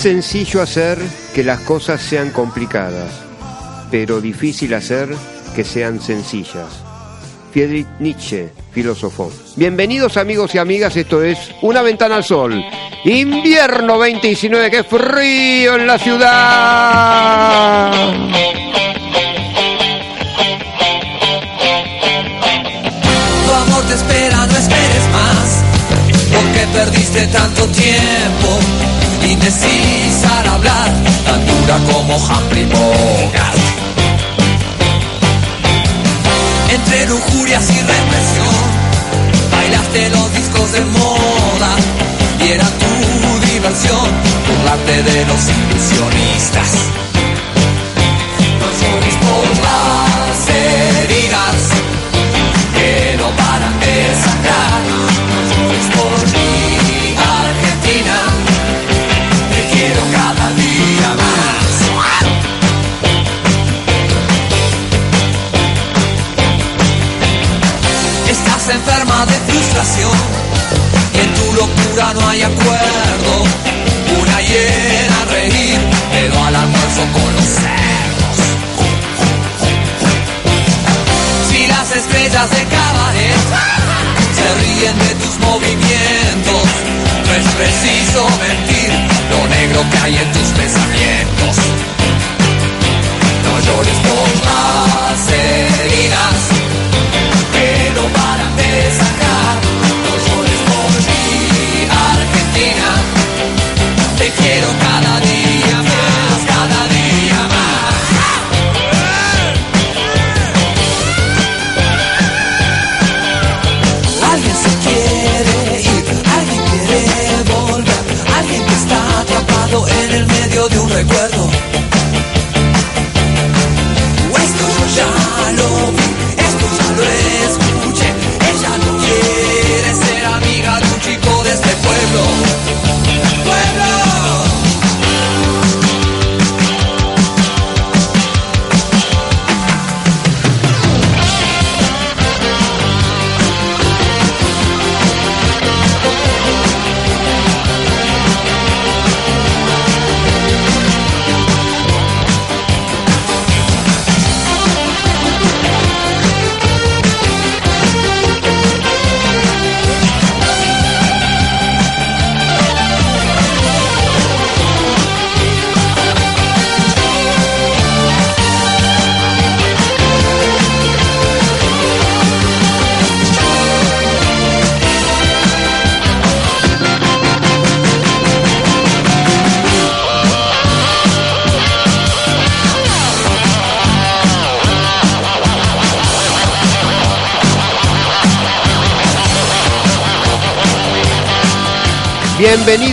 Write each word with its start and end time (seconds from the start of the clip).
Sencillo 0.00 0.62
hacer 0.62 0.96
que 1.34 1.44
las 1.44 1.60
cosas 1.60 2.00
sean 2.00 2.30
complicadas, 2.30 3.20
pero 3.90 4.22
difícil 4.22 4.72
hacer 4.72 5.10
que 5.54 5.62
sean 5.62 6.00
sencillas. 6.00 6.80
Friedrich 7.52 7.86
Nietzsche, 7.98 8.48
filósofo. 8.72 9.30
Bienvenidos 9.56 10.16
amigos 10.16 10.54
y 10.54 10.58
amigas, 10.58 10.96
esto 10.96 11.22
es 11.22 11.38
Una 11.60 11.82
ventana 11.82 12.16
al 12.16 12.24
sol. 12.24 12.64
Invierno 13.04 13.98
2019, 13.98 14.70
que 14.70 14.84
frío 14.84 15.74
en 15.74 15.86
la 15.86 15.98
ciudad. 15.98 17.92
Tu 23.44 23.52
amor 23.52 23.84
te 23.84 23.94
espera, 23.94 24.46
no 24.46 24.56
esperes 24.56 25.08
más, 25.12 25.62
porque 26.32 26.66
perdiste 26.72 27.26
tanto 27.26 27.66
tiempo 27.66 28.89
indecisa 29.30 30.40
al 30.40 30.48
hablar, 30.48 30.92
tan 31.24 31.46
dura 31.46 31.78
como 31.92 32.16
Humphrey 32.16 32.64
Bogart. 32.64 33.58
Entre 36.70 37.06
lujurias 37.06 37.70
y 37.70 37.80
represión, 37.80 38.54
bailaste 39.52 40.10
los 40.10 40.34
discos 40.34 40.72
de 40.72 40.80
moda 40.86 41.76
y 42.44 42.48
era 42.52 42.64
tu 42.64 43.46
diversión 43.52 44.08
burlarte 44.46 45.02
de 45.02 45.24
los 45.26 45.40
ilusionistas. 45.48 47.09
Y 69.82 71.18
en 71.20 71.34
tu 71.34 71.54
locura 71.54 72.12
no 72.12 72.28
hay 72.28 72.42
acuerdo. 72.42 73.44
Una 74.20 74.40
hiena 74.42 75.24
reír, 75.30 75.78
pero 76.12 76.44
al 76.44 76.54
almuerzo 76.54 77.00
con 77.14 77.38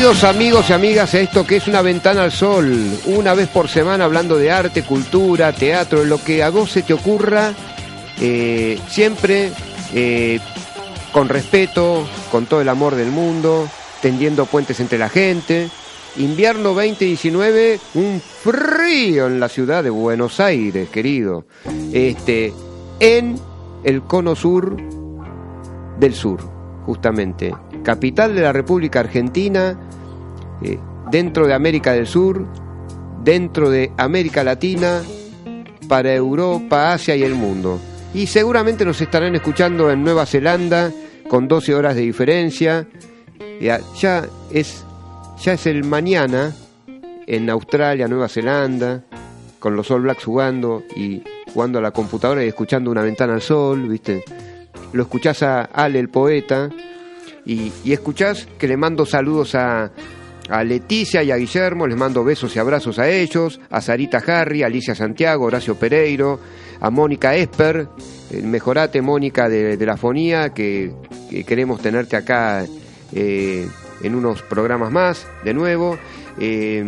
Amigos 0.07 0.69
y 0.69 0.73
amigas 0.73 1.13
a 1.15 1.19
esto 1.19 1.45
que 1.45 1.57
es 1.57 1.67
una 1.67 1.81
ventana 1.81 2.23
al 2.23 2.31
sol, 2.31 2.73
una 3.07 3.33
vez 3.33 3.49
por 3.49 3.67
semana 3.67 4.05
hablando 4.05 4.37
de 4.37 4.49
arte, 4.49 4.83
cultura, 4.83 5.51
teatro, 5.51 6.05
lo 6.05 6.23
que 6.23 6.43
a 6.43 6.49
vos 6.49 6.71
se 6.71 6.81
te 6.81 6.93
ocurra, 6.93 7.53
eh, 8.21 8.79
siempre 8.87 9.51
eh, 9.93 10.39
con 11.11 11.27
respeto, 11.27 12.07
con 12.31 12.45
todo 12.45 12.61
el 12.61 12.69
amor 12.69 12.95
del 12.95 13.11
mundo, 13.11 13.67
tendiendo 14.01 14.45
puentes 14.45 14.79
entre 14.79 14.97
la 14.97 15.09
gente. 15.09 15.69
Invierno 16.15 16.73
2019, 16.73 17.77
un 17.95 18.21
frío 18.21 19.27
en 19.27 19.41
la 19.41 19.49
ciudad 19.49 19.83
de 19.83 19.89
Buenos 19.89 20.39
Aires, 20.39 20.87
querido. 20.87 21.43
Este, 21.91 22.53
en 23.01 23.37
el 23.83 24.03
cono 24.03 24.37
sur 24.37 24.77
del 25.99 26.15
sur, 26.15 26.39
justamente. 26.85 27.53
Capital 27.83 28.33
de 28.35 28.41
la 28.41 28.53
República 28.53 29.01
Argentina, 29.01 29.77
eh, 30.61 30.79
dentro 31.11 31.47
de 31.47 31.53
América 31.53 31.93
del 31.93 32.07
Sur, 32.07 32.45
dentro 33.23 33.69
de 33.69 33.91
América 33.97 34.43
Latina, 34.43 35.01
para 35.87 36.13
Europa, 36.13 36.93
Asia 36.93 37.15
y 37.15 37.23
el 37.23 37.35
mundo. 37.35 37.79
Y 38.13 38.27
seguramente 38.27 38.85
nos 38.85 38.99
estarán 39.01 39.35
escuchando 39.35 39.91
en 39.91 40.03
Nueva 40.03 40.25
Zelanda, 40.25 40.91
con 41.27 41.47
12 41.47 41.75
horas 41.75 41.95
de 41.95 42.01
diferencia. 42.01 42.87
Ya, 43.59 43.79
es, 44.51 44.85
ya 45.41 45.53
es 45.53 45.65
el 45.65 45.83
mañana 45.83 46.53
en 47.25 47.49
Australia, 47.49 48.07
Nueva 48.07 48.29
Zelanda, 48.29 49.03
con 49.59 49.75
los 49.75 49.89
All 49.91 50.01
Blacks 50.01 50.23
jugando 50.23 50.83
y 50.95 51.23
jugando 51.53 51.79
a 51.79 51.81
la 51.81 51.91
computadora 51.91 52.43
y 52.43 52.47
escuchando 52.47 52.91
una 52.91 53.01
ventana 53.01 53.33
al 53.33 53.41
sol, 53.41 53.87
¿viste? 53.87 54.23
Lo 54.93 55.03
escuchás 55.03 55.43
a 55.43 55.63
Ale, 55.63 55.99
el 55.99 56.09
poeta, 56.09 56.69
y, 57.45 57.71
y 57.83 57.93
escuchás 57.93 58.47
que 58.57 58.67
le 58.67 58.77
mando 58.77 59.05
saludos 59.05 59.55
a, 59.55 59.91
a 60.49 60.63
Leticia 60.63 61.23
y 61.23 61.31
a 61.31 61.37
Guillermo, 61.37 61.87
les 61.87 61.97
mando 61.97 62.23
besos 62.23 62.55
y 62.55 62.59
abrazos 62.59 62.99
a 62.99 63.09
ellos, 63.09 63.59
a 63.69 63.81
Sarita 63.81 64.23
Harry, 64.25 64.63
a 64.63 64.67
Alicia 64.67 64.95
Santiago, 64.95 65.45
Horacio 65.45 65.75
Pereiro, 65.75 66.39
a 66.79 66.89
Mónica 66.89 67.35
Esper, 67.35 67.87
mejorate 68.43 69.01
Mónica 69.01 69.49
de, 69.49 69.85
la 69.85 69.97
fonía, 69.97 70.49
que, 70.53 70.93
que 71.29 71.43
queremos 71.43 71.81
tenerte 71.81 72.15
acá 72.15 72.65
eh, 73.13 73.67
en 74.01 74.15
unos 74.15 74.41
programas 74.43 74.91
más, 74.91 75.27
de 75.43 75.53
nuevo, 75.53 75.97
eh, 76.39 76.83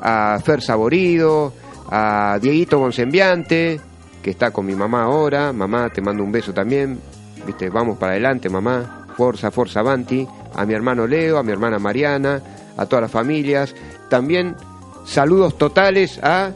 a 0.00 0.40
Fer 0.44 0.62
Saborido, 0.62 1.52
a 1.90 2.38
Dieguito 2.40 2.78
Gonsembiante, 2.78 3.80
que 4.22 4.30
está 4.30 4.50
con 4.50 4.66
mi 4.66 4.74
mamá 4.74 5.04
ahora, 5.04 5.52
mamá 5.52 5.90
te 5.90 6.00
mando 6.00 6.22
un 6.22 6.32
beso 6.32 6.52
también, 6.52 6.98
viste, 7.46 7.70
vamos 7.70 7.98
para 7.98 8.12
adelante 8.12 8.48
mamá, 8.48 9.06
Forza, 9.16 9.50
Forza 9.50 9.80
Avanti, 9.80 10.26
a 10.54 10.64
mi 10.64 10.74
hermano 10.74 11.06
Leo, 11.06 11.38
a 11.38 11.42
mi 11.42 11.50
hermana 11.50 11.78
Mariana, 11.78 12.40
a 12.78 12.86
todas 12.86 13.02
las 13.02 13.10
familias. 13.10 13.74
También 14.08 14.56
saludos 15.04 15.58
totales 15.58 16.18
a 16.22 16.52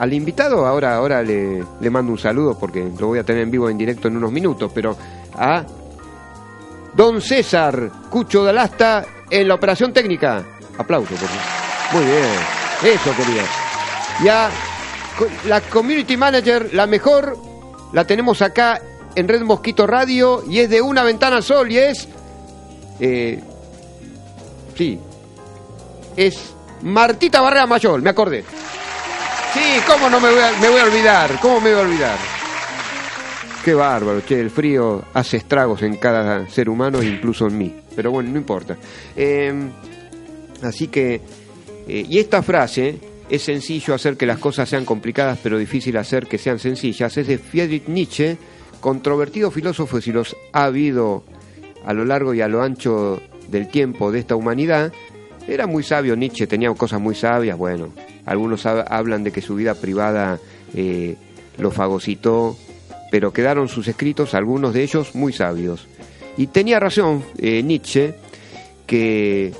al 0.00 0.14
invitado, 0.14 0.66
ahora, 0.66 0.96
ahora 0.96 1.22
le, 1.22 1.62
mando 1.90 2.12
un 2.12 2.18
saludo 2.18 2.58
porque 2.58 2.90
lo 2.98 3.08
voy 3.08 3.18
a 3.18 3.22
tener 3.22 3.42
en 3.42 3.50
vivo 3.50 3.68
en 3.68 3.76
directo 3.76 4.08
en 4.08 4.16
unos 4.16 4.32
minutos, 4.32 4.72
pero 4.74 4.96
a 5.34 5.62
Don 6.94 7.20
César 7.20 7.90
Cucho 8.08 8.42
Dalasta 8.42 9.04
en 9.28 9.46
la 9.46 9.54
operación 9.54 9.92
técnica. 9.92 10.42
Aplauso, 10.78 11.14
por 11.14 11.28
favor. 11.28 11.42
Muy 11.92 12.04
bien, 12.04 12.94
eso 12.94 13.14
quería. 13.14 13.42
Ya, 14.24 14.50
la 15.46 15.60
community 15.60 16.16
manager, 16.16 16.72
la 16.72 16.86
mejor, 16.86 17.36
la 17.92 18.06
tenemos 18.06 18.40
acá 18.40 18.80
en 19.14 19.28
Red 19.28 19.42
Mosquito 19.42 19.86
Radio 19.86 20.42
y 20.48 20.60
es 20.60 20.70
de 20.70 20.80
una 20.80 21.02
ventana 21.02 21.42
sol 21.42 21.70
y 21.70 21.76
es. 21.76 22.08
Eh, 23.00 23.38
sí, 24.74 24.98
es 26.26 26.54
Martita 26.82 27.40
Barrera 27.40 27.66
Mayol, 27.66 28.02
me 28.02 28.10
acordé. 28.10 28.44
Sí, 29.54 29.80
¿cómo 29.86 30.10
no 30.10 30.20
me 30.20 30.30
voy 30.30 30.40
a, 30.40 30.52
me 30.60 30.68
voy 30.68 30.78
a 30.78 30.84
olvidar? 30.84 31.38
¿Cómo 31.40 31.60
me 31.60 31.70
voy 31.72 31.80
a 31.80 31.82
olvidar? 31.82 32.18
Qué 33.64 33.72
bárbaro, 33.72 34.20
che, 34.20 34.38
el 34.38 34.50
frío 34.50 35.02
hace 35.14 35.38
estragos 35.38 35.82
en 35.82 35.96
cada 35.96 36.46
ser 36.48 36.68
humano, 36.68 37.02
incluso 37.02 37.46
en 37.46 37.56
mí. 37.56 37.74
Pero 37.96 38.10
bueno, 38.10 38.30
no 38.30 38.38
importa. 38.38 38.76
Em, 39.16 39.70
así 40.62 40.88
que, 40.88 41.22
eh, 41.88 42.06
y 42.06 42.18
esta 42.18 42.42
frase, 42.42 42.98
es 43.30 43.42
sencillo 43.42 43.94
hacer 43.94 44.18
que 44.18 44.26
las 44.26 44.38
cosas 44.38 44.68
sean 44.68 44.84
complicadas, 44.84 45.38
pero 45.42 45.56
difícil 45.56 45.96
hacer 45.96 46.26
que 46.26 46.36
sean 46.36 46.58
sencillas, 46.58 47.16
es 47.16 47.26
de 47.26 47.38
Friedrich 47.38 47.88
Nietzsche, 47.88 48.36
controvertido 48.80 49.50
filósofo, 49.50 50.00
si 50.02 50.12
los 50.12 50.36
ha 50.52 50.64
habido 50.64 51.24
a 51.86 51.94
lo 51.94 52.04
largo 52.04 52.34
y 52.34 52.42
a 52.42 52.48
lo 52.48 52.62
ancho 52.62 53.22
del 53.48 53.68
tiempo 53.68 54.12
de 54.12 54.20
esta 54.20 54.36
humanidad. 54.36 54.92
Era 55.50 55.66
muy 55.66 55.82
sabio 55.82 56.14
Nietzsche, 56.14 56.46
tenía 56.46 56.72
cosas 56.74 57.00
muy 57.00 57.16
sabias, 57.16 57.58
bueno, 57.58 57.88
algunos 58.24 58.66
hablan 58.66 59.24
de 59.24 59.32
que 59.32 59.42
su 59.42 59.56
vida 59.56 59.74
privada 59.74 60.38
eh, 60.74 61.16
lo 61.58 61.72
fagocitó, 61.72 62.56
pero 63.10 63.32
quedaron 63.32 63.66
sus 63.66 63.88
escritos, 63.88 64.34
algunos 64.34 64.72
de 64.72 64.84
ellos 64.84 65.16
muy 65.16 65.32
sabios. 65.32 65.88
Y 66.36 66.46
tenía 66.46 66.78
razón 66.78 67.24
eh, 67.36 67.64
Nietzsche, 67.64 68.14
que 68.86 69.52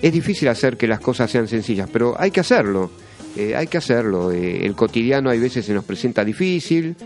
es 0.00 0.10
difícil 0.10 0.48
hacer 0.48 0.78
que 0.78 0.88
las 0.88 1.00
cosas 1.00 1.30
sean 1.30 1.48
sencillas, 1.48 1.90
pero 1.92 2.18
hay 2.18 2.30
que 2.30 2.40
hacerlo, 2.40 2.90
eh, 3.36 3.54
hay 3.54 3.66
que 3.66 3.76
hacerlo. 3.76 4.32
el 4.32 4.74
cotidiano 4.74 5.28
hay 5.28 5.38
veces 5.38 5.66
se 5.66 5.74
nos 5.74 5.84
presenta 5.84 6.24
difícil, 6.24 6.96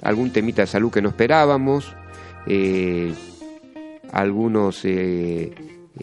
algún 0.00 0.32
temita 0.32 0.62
de 0.62 0.66
salud 0.66 0.90
que 0.90 1.02
no 1.02 1.10
esperábamos, 1.10 1.94
algunos 4.12 4.82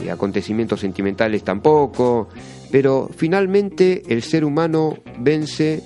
acontecimientos 0.09 0.79
sentimentales 0.79 1.43
tampoco, 1.43 2.29
pero 2.71 3.09
finalmente 3.15 4.03
el 4.07 4.21
ser 4.21 4.45
humano 4.45 4.97
vence 5.19 5.83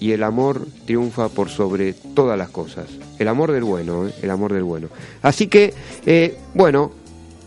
y 0.00 0.10
el 0.12 0.24
amor 0.24 0.66
triunfa 0.84 1.28
por 1.28 1.48
sobre 1.48 1.92
todas 1.92 2.36
las 2.36 2.50
cosas. 2.50 2.86
El 3.20 3.28
amor 3.28 3.52
del 3.52 3.62
bueno, 3.62 4.08
¿eh? 4.08 4.14
el 4.20 4.30
amor 4.30 4.52
del 4.52 4.64
bueno. 4.64 4.88
Así 5.22 5.46
que, 5.46 5.72
eh, 6.04 6.36
bueno, 6.54 6.90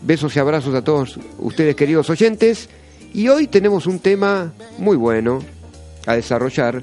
besos 0.02 0.34
y 0.36 0.38
abrazos 0.38 0.74
a 0.74 0.82
todos 0.82 1.18
ustedes 1.38 1.76
queridos 1.76 2.08
oyentes. 2.08 2.70
Y 3.12 3.28
hoy 3.28 3.46
tenemos 3.46 3.86
un 3.86 3.98
tema 3.98 4.54
muy 4.78 4.96
bueno 4.96 5.40
a 6.06 6.14
desarrollar, 6.14 6.82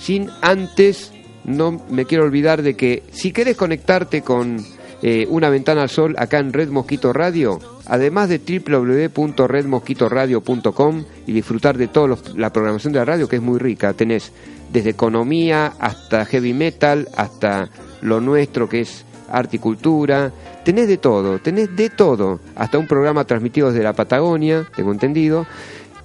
sin 0.00 0.30
antes, 0.40 1.12
no 1.44 1.82
me 1.90 2.06
quiero 2.06 2.24
olvidar 2.24 2.62
de 2.62 2.74
que 2.74 3.02
si 3.12 3.32
querés 3.32 3.56
conectarte 3.56 4.22
con 4.22 4.64
eh, 5.02 5.26
una 5.28 5.50
ventana 5.50 5.82
al 5.82 5.90
sol 5.90 6.14
acá 6.18 6.38
en 6.38 6.52
Red 6.52 6.70
Mosquito 6.70 7.12
Radio, 7.12 7.58
además 7.86 8.28
de 8.28 8.38
www.redmosquitoradio.com 8.38 11.04
y 11.26 11.32
disfrutar 11.32 11.78
de 11.78 11.88
toda 11.88 12.16
la 12.36 12.52
programación 12.52 12.92
de 12.92 13.00
la 13.00 13.04
radio 13.04 13.28
que 13.28 13.34
es 13.36 13.42
muy 13.42 13.58
rica. 13.58 13.92
Tenés 13.92 14.30
desde 14.72 14.90
economía 14.90 15.72
hasta 15.78 16.24
heavy 16.24 16.52
metal, 16.52 17.08
hasta 17.16 17.68
lo 18.00 18.20
nuestro 18.20 18.68
que 18.68 18.80
es 18.82 19.04
arte 19.30 19.56
y 19.56 19.60
cultura. 19.60 20.30
Tenés 20.64 20.88
de 20.88 20.98
todo, 20.98 21.38
tenés 21.38 21.74
de 21.76 21.90
todo. 21.90 22.40
Hasta 22.56 22.78
un 22.78 22.86
programa 22.86 23.24
transmitido 23.24 23.70
desde 23.70 23.84
la 23.84 23.92
Patagonia, 23.92 24.66
tengo 24.74 24.90
entendido. 24.92 25.46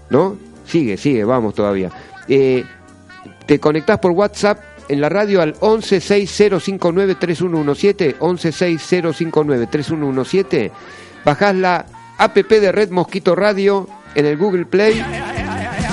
¿No? 0.10 0.36
Sigue, 0.66 0.98
sigue, 0.98 1.24
vamos 1.24 1.56
todavía. 1.56 1.90
Eh, 2.28 2.66
te 3.46 3.60
conectás 3.60 4.00
por 4.00 4.12
WhatsApp 4.12 4.60
en 4.88 5.02
la 5.02 5.10
radio 5.10 5.42
al 5.42 5.56
1160593117, 5.56 8.18
1160593117 8.18 10.72
bajás 11.26 11.56
la 11.56 11.86
app 12.18 12.36
de 12.36 12.72
Red 12.72 12.90
Mosquito 12.92 13.36
Radio 13.36 13.88
en 14.16 14.26
el 14.26 14.38
Google 14.38 14.66
Play. 14.66 15.04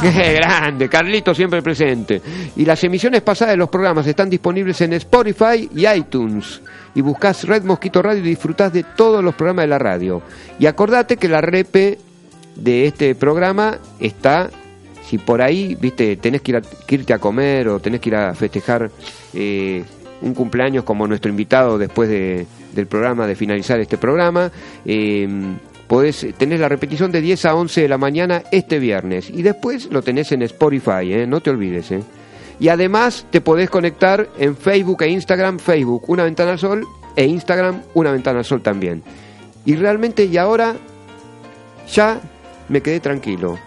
¡Qué 0.00 0.32
grande! 0.34 0.88
Carlito 0.88 1.34
siempre 1.34 1.62
presente. 1.62 2.20
Y 2.56 2.64
las 2.64 2.82
emisiones 2.84 3.22
pasadas 3.22 3.52
de 3.52 3.58
los 3.58 3.68
programas 3.68 4.06
están 4.06 4.30
disponibles 4.30 4.80
en 4.80 4.92
Spotify 4.94 5.68
y 5.74 5.86
iTunes. 5.86 6.60
Y 6.94 7.00
buscas 7.00 7.44
Red 7.44 7.64
Mosquito 7.64 8.02
Radio 8.02 8.20
y 8.20 8.28
disfrutás 8.28 8.72
de 8.72 8.82
todos 8.82 9.22
los 9.22 9.34
programas 9.34 9.64
de 9.64 9.68
la 9.68 9.78
radio. 9.78 10.22
Y 10.58 10.66
acordate 10.66 11.16
que 11.16 11.28
la 11.28 11.40
repe 11.40 11.98
de 12.54 12.86
este 12.86 13.14
programa 13.14 13.78
está, 14.00 14.50
si 15.06 15.18
por 15.18 15.42
ahí, 15.42 15.76
viste, 15.78 16.16
tenés 16.16 16.40
que, 16.40 16.60
irte 16.88 17.12
a 17.12 17.18
comer 17.18 17.68
o 17.68 17.80
tenés 17.80 18.00
que 18.00 18.08
ir 18.08 18.16
a 18.16 18.34
festejar 18.34 18.90
eh, 19.34 19.84
un 20.22 20.34
cumpleaños 20.34 20.84
como 20.84 21.06
nuestro 21.06 21.30
invitado 21.30 21.78
después 21.78 22.08
de, 22.08 22.46
del 22.74 22.86
programa, 22.86 23.26
de 23.26 23.34
finalizar 23.34 23.80
este 23.80 23.98
programa. 23.98 24.50
Eh, 24.84 25.28
podés, 25.86 26.26
tenés 26.36 26.60
la 26.60 26.68
repetición 26.68 27.12
de 27.12 27.20
10 27.20 27.44
a 27.46 27.54
11 27.54 27.82
de 27.82 27.88
la 27.88 27.98
mañana 27.98 28.42
este 28.50 28.78
viernes 28.78 29.30
y 29.30 29.42
después 29.42 29.90
lo 29.90 30.02
tenés 30.02 30.32
en 30.32 30.42
Spotify, 30.42 31.12
¿eh? 31.12 31.26
no 31.26 31.40
te 31.40 31.50
olvides. 31.50 31.90
¿eh? 31.92 32.02
Y 32.58 32.68
además 32.68 33.26
te 33.30 33.40
podés 33.40 33.70
conectar 33.70 34.28
en 34.38 34.56
Facebook 34.56 35.02
e 35.02 35.10
Instagram, 35.10 35.58
Facebook 35.58 36.04
Una 36.08 36.24
Ventana 36.24 36.52
al 36.52 36.58
Sol 36.58 36.86
e 37.14 37.24
Instagram 37.24 37.82
Una 37.94 38.12
Ventana 38.12 38.38
al 38.38 38.44
Sol 38.44 38.62
también. 38.62 39.02
Y 39.64 39.74
realmente 39.74 40.24
y 40.24 40.36
ahora 40.36 40.76
ya 41.92 42.20
me 42.68 42.80
quedé 42.80 43.00
tranquilo. 43.00 43.58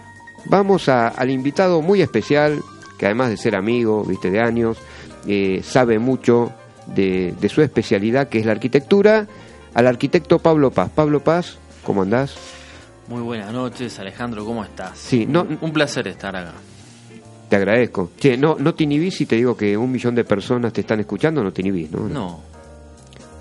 Vamos 0.46 0.88
al 0.88 1.30
invitado 1.30 1.82
muy 1.82 2.00
especial, 2.00 2.60
que 2.98 3.06
además 3.06 3.28
de 3.28 3.36
ser 3.36 3.54
amigo, 3.54 4.04
viste, 4.04 4.30
de 4.30 4.40
años, 4.40 4.78
eh, 5.26 5.60
sabe 5.64 5.98
mucho 5.98 6.52
de, 6.86 7.34
su 7.48 7.62
especialidad, 7.62 8.28
que 8.28 8.38
es 8.38 8.46
la 8.46 8.52
arquitectura, 8.52 9.26
al 9.74 9.86
arquitecto 9.86 10.38
Pablo 10.38 10.70
Paz. 10.70 10.90
Pablo 10.94 11.20
Paz, 11.20 11.58
¿cómo 11.84 12.02
andás? 12.02 12.34
Muy 13.08 13.22
buenas 13.22 13.52
noches, 13.52 13.98
Alejandro, 13.98 14.44
¿cómo 14.44 14.64
estás? 14.64 14.96
Sí, 14.98 15.26
no, 15.26 15.46
un 15.60 15.72
placer 15.72 16.06
estar 16.08 16.34
acá. 16.36 16.52
Te 17.48 17.56
agradezco. 17.56 18.12
Che, 18.16 18.36
no, 18.36 18.56
no 18.60 18.74
te 18.74 18.84
inhibís 18.84 19.16
si 19.16 19.26
te 19.26 19.34
digo 19.34 19.56
que 19.56 19.76
un 19.76 19.90
millón 19.90 20.14
de 20.14 20.22
personas 20.22 20.72
te 20.72 20.82
están 20.82 21.00
escuchando, 21.00 21.42
no 21.42 21.52
te 21.52 21.62
inhibís, 21.62 21.90
¿no? 21.90 22.08
No. 22.08 22.49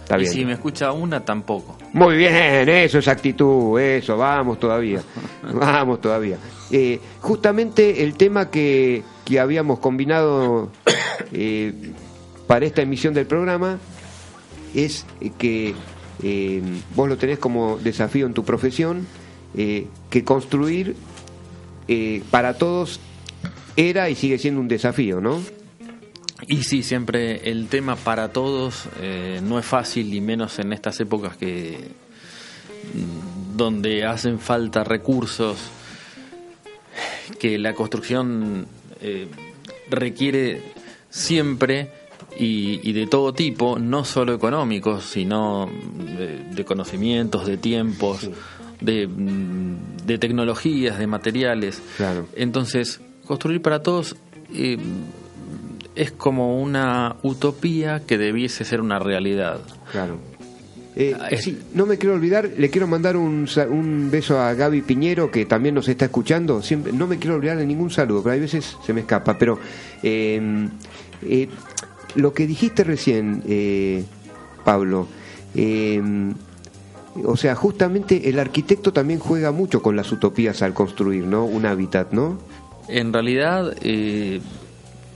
Está 0.10 0.18
bien. 0.18 0.32
Y 0.32 0.34
si 0.34 0.44
me 0.44 0.54
escucha 0.54 0.92
una, 0.92 1.24
tampoco. 1.24 1.78
Muy 1.94 2.18
bien, 2.18 2.68
eso 2.68 2.98
es 2.98 3.08
actitud, 3.08 3.80
eso, 3.80 4.18
vamos 4.18 4.60
todavía. 4.60 5.04
vamos 5.54 6.01
todavía. 6.01 6.38
Eh, 6.72 7.00
justamente 7.20 8.04
el 8.04 8.16
tema 8.16 8.50
que, 8.50 9.04
que 9.24 9.39
habíamos 9.39 9.78
combinado 9.78 10.72
eh, 11.32 11.94
para 12.48 12.66
esta 12.66 12.82
emisión 12.82 13.13
del 13.13 13.28
programa 13.28 13.78
es 14.74 15.06
que 15.38 15.75
eh, 16.24 16.62
vos 16.96 17.08
lo 17.08 17.16
tenés 17.16 17.38
como 17.38 17.78
desafío 17.78 18.25
en 18.25 18.34
tu 18.34 18.44
profesión, 18.44 19.06
eh, 19.56 19.86
que 20.10 20.24
construir 20.24 20.96
eh, 21.88 22.24
para 22.32 22.56
todos 22.56 23.00
era 23.75 24.10
y 24.10 24.16
sigue 24.16 24.39
siendo 24.39 24.60
un 24.60 24.68
desafío, 24.68 25.22
¿no? 25.22 25.39
Y 26.48 26.63
sí, 26.63 26.84
siempre 26.84 27.50
el 27.50 27.67
tema 27.67 27.96
para 27.96 28.31
todos 28.31 28.86
no 29.43 29.60
es 29.60 29.65
fácil 29.65 30.13
y 30.13 30.22
menos 30.22 30.60
en 30.60 30.74
estas 30.74 31.00
épocas 31.00 31.38
que 31.38 31.91
mm, 32.93 33.58
donde 33.58 34.05
hacen 34.05 34.39
falta 34.39 34.84
recursos, 34.84 35.58
que 37.39 37.58
la 37.60 37.74
construcción 37.74 38.67
requiere 39.89 40.62
siempre 41.10 41.91
y, 42.38 42.93
de 42.93 43.08
todo 43.08 43.34
tipo, 43.34 43.79
no 43.79 44.05
solo 44.05 44.34
económicos, 44.34 45.03
sino 45.03 45.69
de, 46.55 46.63
conocimientos, 46.63 47.46
de 47.46 47.58
tiempos, 47.58 48.29
de, 48.79 49.10
de, 50.05 50.17
tecnologías, 50.17 51.00
de 51.00 51.08
materiales. 51.08 51.81
Claro. 51.98 52.27
Entonces, 52.36 53.01
construir 53.25 53.62
para 53.62 53.84
todos 53.84 54.15
eh, 54.53 54.77
es 56.00 56.12
como 56.12 56.62
una 56.62 57.18
utopía 57.24 58.03
que 58.06 58.18
debiese 58.18 58.63
ser 58.63 58.79
una 58.79 59.00
realidad. 59.00 59.60
Claro. 59.91 60.18
Eh, 60.96 61.13
ah, 61.20 61.29
no 61.74 61.86
me 61.86 61.98
quiero 61.98 62.15
olvidar, 62.15 62.50
le 62.58 62.70
quiero 62.70 62.88
mandar 62.88 63.18
un, 63.18 63.48
un, 63.70 64.10
beso 64.10 64.39
a 64.39 64.53
Gaby 64.53 64.82
Piñero, 64.82 65.29
que 65.29 65.46
también 65.46 65.75
nos 65.75 65.89
está 65.89 66.06
escuchando. 66.06 66.62
Siempre, 66.62 66.94
no 66.94 67.06
me 67.06 67.20
quiero 67.20 67.36
olvidar 67.36 67.58
de 67.58 67.65
ningún 67.65 67.91
saludo, 67.91 68.24
pero 68.24 68.34
hay 68.34 68.39
veces 68.39 68.77
se 68.86 68.94
me 68.94 69.01
escapa. 69.01 69.38
Pero 69.38 69.60
eh, 70.01 70.70
eh, 71.22 71.50
lo 72.15 72.34
que 72.34 72.48
dijiste 72.48 72.84
recién, 72.86 73.44
eh, 73.48 74.06
Pablo, 74.63 75.08
eh, 75.53 76.01
o 77.25 77.36
sea, 77.36 77.56
justamente 77.56 78.29
el 78.29 78.39
arquitecto 78.39 78.94
también 78.94 79.20
juega 79.20 79.51
mucho 79.51 79.82
con 79.82 79.98
las 79.98 80.12
utopías 80.12 80.62
al 80.62 80.74
construir, 80.74 81.25
¿no? 81.25 81.44
Un 81.44 81.65
hábitat, 81.65 82.13
¿no? 82.13 82.39
En 82.88 83.12
realidad, 83.12 83.75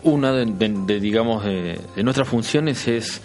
una 0.03 0.31
de, 0.31 0.99
digamos, 0.99 1.43
de, 1.43 1.79
nuestras 2.03 2.27
funciones 2.27 2.87
es 2.87 3.21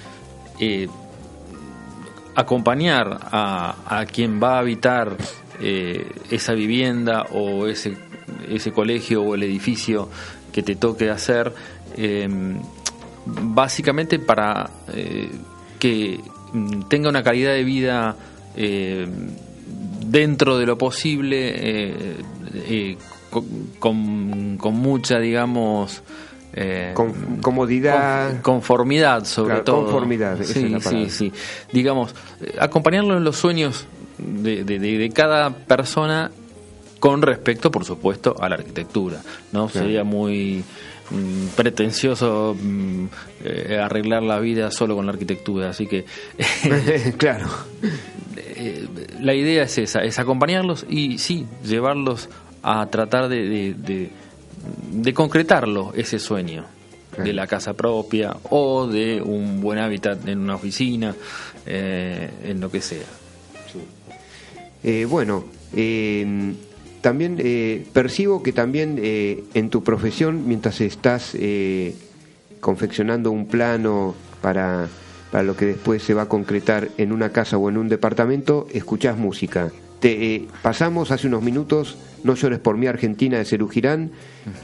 acompañar 2.35 3.19
a, 3.23 4.05
quien 4.13 4.41
va 4.43 4.57
a 4.57 4.59
habitar 4.61 5.17
esa 5.61 6.53
vivienda 6.53 7.27
o 7.33 7.67
ese 7.67 7.97
ese 8.49 8.73
colegio 8.73 9.23
o 9.23 9.35
el 9.35 9.43
edificio 9.43 10.09
que 10.53 10.63
te 10.63 10.77
toque 10.77 11.11
hacer, 11.11 11.53
eh, 11.97 12.29
básicamente 13.27 14.19
para 14.19 14.71
eh, 14.93 15.31
que 15.79 16.21
mm, 16.53 16.83
tenga 16.89 17.09
una 17.09 17.23
calidad 17.23 17.53
de 17.53 17.65
vida 17.65 18.17
eh, 18.57 19.07
dentro 20.07 20.59
de 20.59 20.67
lo 20.67 20.79
posible, 20.79 21.53
eh, 21.55 22.17
eh, 22.55 22.97
con, 23.79 24.57
con 24.57 24.75
mucha, 24.75 25.19
digamos, 25.19 26.03
eh, 26.61 26.91
Con- 26.95 27.37
comodidad. 27.41 28.31
con- 28.33 28.43
conformidad 28.43 29.25
sobre 29.25 29.51
Claro, 29.51 29.65
todo 29.65 29.83
conformidad, 29.85 30.41
esa 30.41 30.55
sí, 30.55 30.65
es 30.65 30.71
la 30.73 30.79
palabra. 30.81 31.09
sí, 31.09 31.31
sí. 31.31 31.33
digamos 31.73 32.15
eh, 32.41 32.57
acompañarlo 32.59 33.17
en 33.17 33.23
los 33.23 33.37
sueños 33.37 33.87
de, 34.19 34.65
de- 34.65 34.79
de- 34.81 34.99
de 34.99 35.11
cada 35.11 35.51
persona 35.51 36.31
con 36.99 37.23
respecto 37.23 37.71
por 37.71 37.85
supuesto 37.85 38.35
a 38.41 38.49
la 38.49 38.57
arquitectura 38.57 39.19
no 39.53 39.69
Claro. 39.69 39.87
sería 39.87 40.03
muy 40.03 40.65
mm, 41.11 41.47
pretencioso 41.55 42.57
mm, 42.61 43.05
eh, 43.45 43.79
arreglar 43.81 44.25
la 44.25 44.41
vida 44.41 44.73
solo 44.73 44.97
con 44.97 45.07
la 45.07 45.13
arquitectura 45.13 45.71
así 45.71 45.87
que 45.87 46.07
claro. 47.19 47.47
eh, 48.37 48.89
la 49.21 49.35
idea 49.35 49.63
es 49.63 49.79
esa, 49.79 50.01
es 50.01 50.19
acompañarlos 50.19 50.85
y 50.89 51.19
sí, 51.19 51.47
llevarlos 51.65 52.29
a 52.63 52.85
tratar 52.87 53.29
de, 53.29 53.49
de, 53.49 53.75
de- 53.75 54.11
de 54.93 55.13
concretarlo, 55.15 55.93
ese 55.95 56.19
sueño 56.19 56.65
Claro. 57.11 57.25
de 57.25 57.33
la 57.33 57.47
casa 57.47 57.73
propia 57.73 58.37
o 58.51 58.87
de 58.87 59.21
un 59.23 59.61
buen 59.61 59.79
hábitat 59.79 60.29
en 60.29 60.41
una 60.41 60.55
oficina, 60.57 61.15
eh, 61.67 62.31
en 62.45 62.61
lo 62.61 62.71
que 62.71 62.81
sea. 62.83 63.07
Eh, 64.85 65.05
bueno, 65.07 65.45
eh, 65.75 66.53
también 67.01 67.37
eh, 67.39 67.85
percibo 67.93 68.43
que 68.43 68.53
también 68.53 68.99
eh, 69.03 69.43
en 69.55 69.71
tu 69.71 69.83
profesión, 69.83 70.47
mientras 70.47 70.81
estás 70.81 71.35
eh, 71.35 71.95
confeccionando 72.61 73.31
un 73.31 73.47
plano 73.47 74.15
para, 74.43 74.89
para 75.33 75.43
lo 75.45 75.57
que 75.57 75.65
después 75.67 76.03
se 76.03 76.15
va 76.15 76.23
a 76.23 76.29
concretar 76.29 76.91
en 76.99 77.11
una 77.13 77.31
casa 77.31 77.57
o 77.59 77.69
en 77.69 77.79
un 77.79 77.89
departamento, 77.89 78.69
escuchás 78.73 79.17
música. 79.17 79.73
Te, 80.01 80.35
eh, 80.35 80.49
pasamos 80.63 81.11
hace 81.11 81.27
unos 81.27 81.43
minutos 81.43 81.97
No 82.23 82.35
llores 82.35 82.59
por 82.61 82.77
mí 82.77 82.87
Argentina 82.87 83.39
de 83.39 83.45
Cerú 83.45 83.69
Girán 83.69 84.11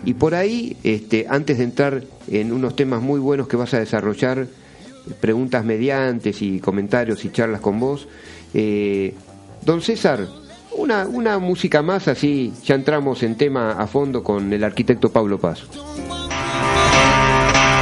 y 0.05 0.15
por 0.15 0.35
ahí, 0.35 0.77
este, 0.83 1.27
antes 1.29 1.59
de 1.59 1.65
entrar 1.65 2.03
en 2.29 2.53
unos 2.53 2.77
temas 2.77 3.03
muy 3.03 3.21
buenos 3.21 3.49
que 3.49 3.57
vas 3.57 3.75
a 3.75 3.79
desarrollar, 3.79 4.47
preguntas 5.21 5.65
mediantes 5.65 6.41
y 6.43 6.59
comentarios 6.61 7.25
y 7.25 7.31
charlas 7.31 7.61
con 7.61 7.79
vos, 7.81 8.09
eh, 8.55 9.15
Don 9.63 9.81
César, 9.81 10.27
una, 10.77 11.07
una 11.07 11.39
música 11.39 11.83
más, 11.83 12.09
así 12.09 12.53
ya 12.65 12.75
entramos 12.75 13.23
en 13.23 13.37
tema 13.37 13.73
a 13.73 13.87
fondo 13.87 14.23
con 14.23 14.53
el 14.53 14.65
arquitecto 14.65 15.11
Pablo 15.11 15.39
Paz. 15.39 15.63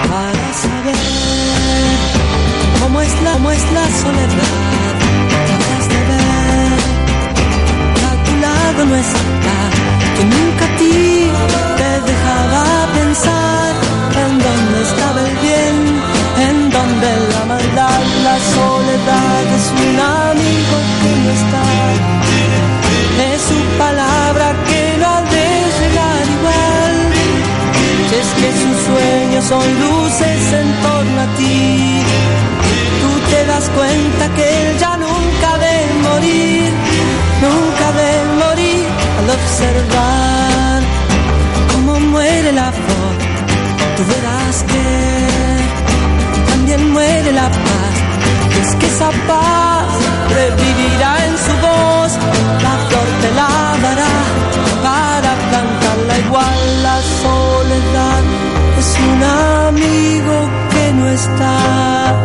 para 0.09 0.53
saber 0.53 0.95
cómo 2.81 3.01
es 3.01 3.23
la, 3.23 3.33
cómo 3.33 3.51
es 3.51 3.73
la 3.73 3.89
soledad. 3.91 4.52
A 8.73 8.77
tu 8.77 8.79
lado 8.79 8.85
no 8.85 8.97
está, 8.97 9.59
que 10.17 10.25
nunca 10.25 10.65
a 10.65 10.77
ti 10.77 11.31
te 11.77 11.91
dejaba 12.11 12.65
pensar 12.95 13.75
en 14.25 14.39
dónde 14.39 14.83
estaba 14.83 15.21
el 15.21 15.37
bien, 15.47 15.77
en 16.49 16.71
dónde 16.71 17.09
la 17.33 17.45
maldad, 17.47 18.01
la 18.25 18.39
soledad 18.57 19.45
es 19.59 19.67
un 19.85 20.01
amigo 20.01 20.77
que 21.01 21.11
no 21.23 21.31
está. 21.41 21.65
Es 23.33 23.41
su 23.43 23.61
palabra 23.79 24.55
que 24.69 24.97
no 25.01 25.07
ha 25.07 25.23
de 25.23 25.49
llegar 25.79 26.25
igual. 26.37 26.95
Si 28.09 28.15
es 28.23 28.31
que 28.41 28.51
sus 28.63 28.77
sueños 28.89 29.45
son 29.45 29.67
luces 29.81 30.53
en 30.61 30.69
torno 30.83 31.21
a 31.21 31.27
ti, 31.37 32.03
tú 33.01 33.11
te 33.31 33.47
das 33.47 33.69
cuenta 33.71 34.29
que 34.35 34.45
él 34.45 34.79
ya 34.79 34.97
nunca 34.97 35.59
debe 35.59 35.95
morir, 36.09 36.71
nunca 37.43 37.93
debe 37.93 38.32
observar 39.43 40.83
cómo 41.73 42.01
muere 42.01 42.53
la 42.53 42.71
flor. 42.73 43.15
Tú 43.97 44.03
verás 44.13 44.57
que 44.71 44.89
también 46.51 46.93
muere 46.93 47.33
la 47.33 47.49
paz, 47.67 47.95
es 48.61 48.75
que 48.77 48.87
esa 48.87 49.11
paz 49.31 49.87
revivirá 50.41 51.13
en 51.27 51.35
su 51.45 51.55
voz, 51.67 52.13
la 52.67 52.75
flor 52.87 53.09
te 53.23 53.31
lavará 53.41 54.15
para 54.87 55.31
plantarla 55.49 56.15
igual. 56.27 56.83
La 56.83 56.99
soledad 57.23 58.23
es 58.81 58.91
un 59.11 59.21
amigo 59.69 60.35
que 60.73 60.93
no 60.95 61.09
está 61.09 62.22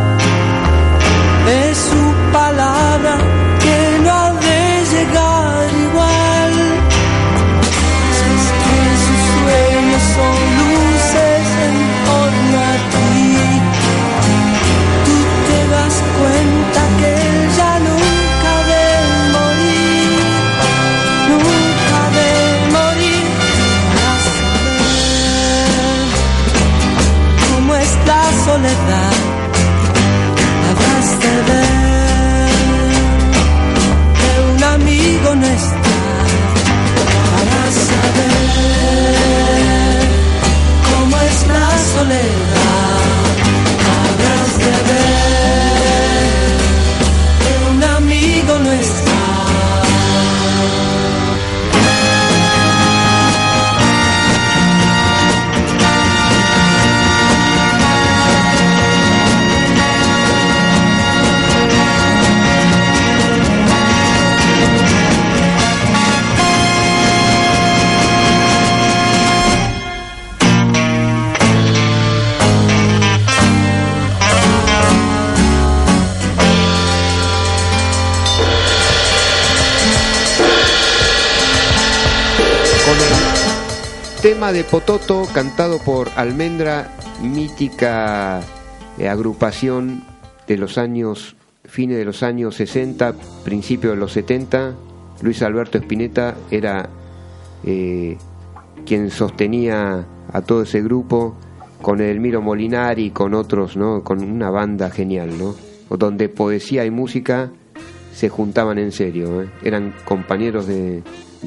tema 84.38 84.54
de 84.54 84.64
Pototo 84.64 85.24
cantado 85.34 85.80
por 85.80 86.10
Almendra, 86.16 86.96
mítica 87.24 88.40
eh, 89.00 89.10
agrupación 89.10 90.04
de 90.46 90.58
los 90.58 90.78
años, 90.78 91.36
fines 91.66 91.98
de 91.98 92.06
los 92.06 92.22
años 92.22 92.54
60, 92.54 93.16
principios 93.44 93.96
de 93.96 94.00
los 94.00 94.12
70. 94.12 94.76
Luis 95.24 95.42
Alberto 95.42 95.80
Spinetta 95.80 96.36
era 96.52 96.88
eh, 97.64 98.20
quien 98.86 99.10
sostenía 99.10 100.06
a 100.32 100.42
todo 100.44 100.62
ese 100.62 100.84
grupo 100.84 101.36
con 101.82 102.00
Elmiro 102.00 102.40
Molinari 102.40 103.06
y 103.06 103.10
con 103.10 103.34
otros, 103.34 103.76
¿no? 103.76 104.04
Con 104.04 104.22
una 104.22 104.52
banda 104.52 104.92
genial, 104.92 105.32
¿no? 105.40 105.56
Donde 105.98 106.30
poesía 106.30 106.86
y 106.86 106.92
música 106.92 107.50
se 108.14 108.30
juntaban 108.30 108.78
en 108.78 108.92
serio, 108.92 109.42
¿eh? 109.42 109.50
eran 109.64 109.94
compañeros 110.06 110.68
de, 110.68 111.04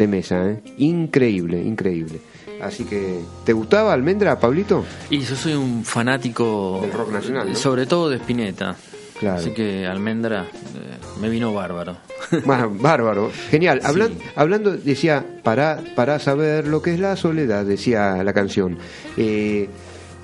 mesa, 0.08 0.56
increíble, 0.76 1.60
increíble. 1.62 2.20
Así 2.62 2.84
que, 2.84 3.20
¿te 3.44 3.52
gustaba 3.52 3.92
Almendra, 3.92 4.38
Pablito? 4.38 4.84
Y 5.08 5.20
yo 5.20 5.34
soy 5.34 5.54
un 5.54 5.84
fanático 5.84 6.78
Del 6.82 6.92
rock 6.92 7.12
nacional, 7.12 7.48
¿no? 7.48 7.54
sobre 7.54 7.86
todo 7.86 8.10
de 8.10 8.16
Spinetta. 8.16 8.76
Claro. 9.18 9.38
Así 9.38 9.50
que 9.50 9.86
Almendra 9.86 10.44
eh, 10.44 10.98
me 11.20 11.28
vino 11.28 11.52
bárbaro. 11.52 11.96
Bueno, 12.44 12.70
bárbaro, 12.70 13.32
genial. 13.50 13.80
Sí. 13.82 14.00
Hablando, 14.36 14.76
decía, 14.76 15.24
para, 15.42 15.82
para 15.96 16.20
saber 16.20 16.68
lo 16.68 16.80
que 16.80 16.94
es 16.94 17.00
la 17.00 17.16
soledad, 17.16 17.64
decía 17.64 18.22
la 18.22 18.32
canción. 18.32 18.78
Eh, 19.16 19.68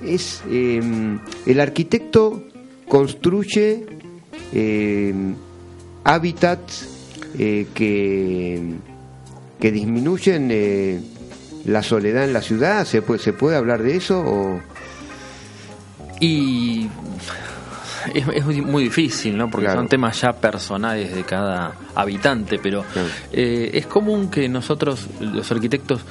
es 0.03 0.43
eh, 0.49 0.81
el 1.45 1.59
arquitecto 1.59 2.43
construye 2.87 3.85
eh, 4.53 5.13
hábitats 6.03 6.87
eh, 7.37 7.67
que, 7.73 8.61
que 9.59 9.71
disminuyen 9.71 10.47
la 11.67 11.83
soledad 11.83 12.23
en 12.23 12.33
la 12.33 12.41
ciudad? 12.41 12.83
¿Se 12.85 13.01
puede, 13.03 13.19
se 13.19 13.33
puede 13.33 13.55
hablar 13.55 13.83
de 13.83 13.95
eso? 13.95 14.19
O... 14.19 14.59
Y 16.19 16.87
es, 18.13 18.25
es 18.33 18.45
muy- 18.45 18.83
difícil, 18.85 19.37
¿no? 19.37 19.49
Porque 19.49 19.65
Claro. 19.65 19.81
son 19.81 19.87
temas 19.89 20.19
ya 20.21 20.33
personales 20.33 21.13
de 21.13 21.23
cada 21.23 21.73
habitante, 21.93 22.57
pero 22.57 22.83
Claro. 22.91 23.07
eh, 23.31 23.71
es 23.73 23.85
común 23.85 24.29
que 24.29 24.47
nosotros, 24.49 25.07
los 25.19 25.51
arquitectos, 25.51 26.01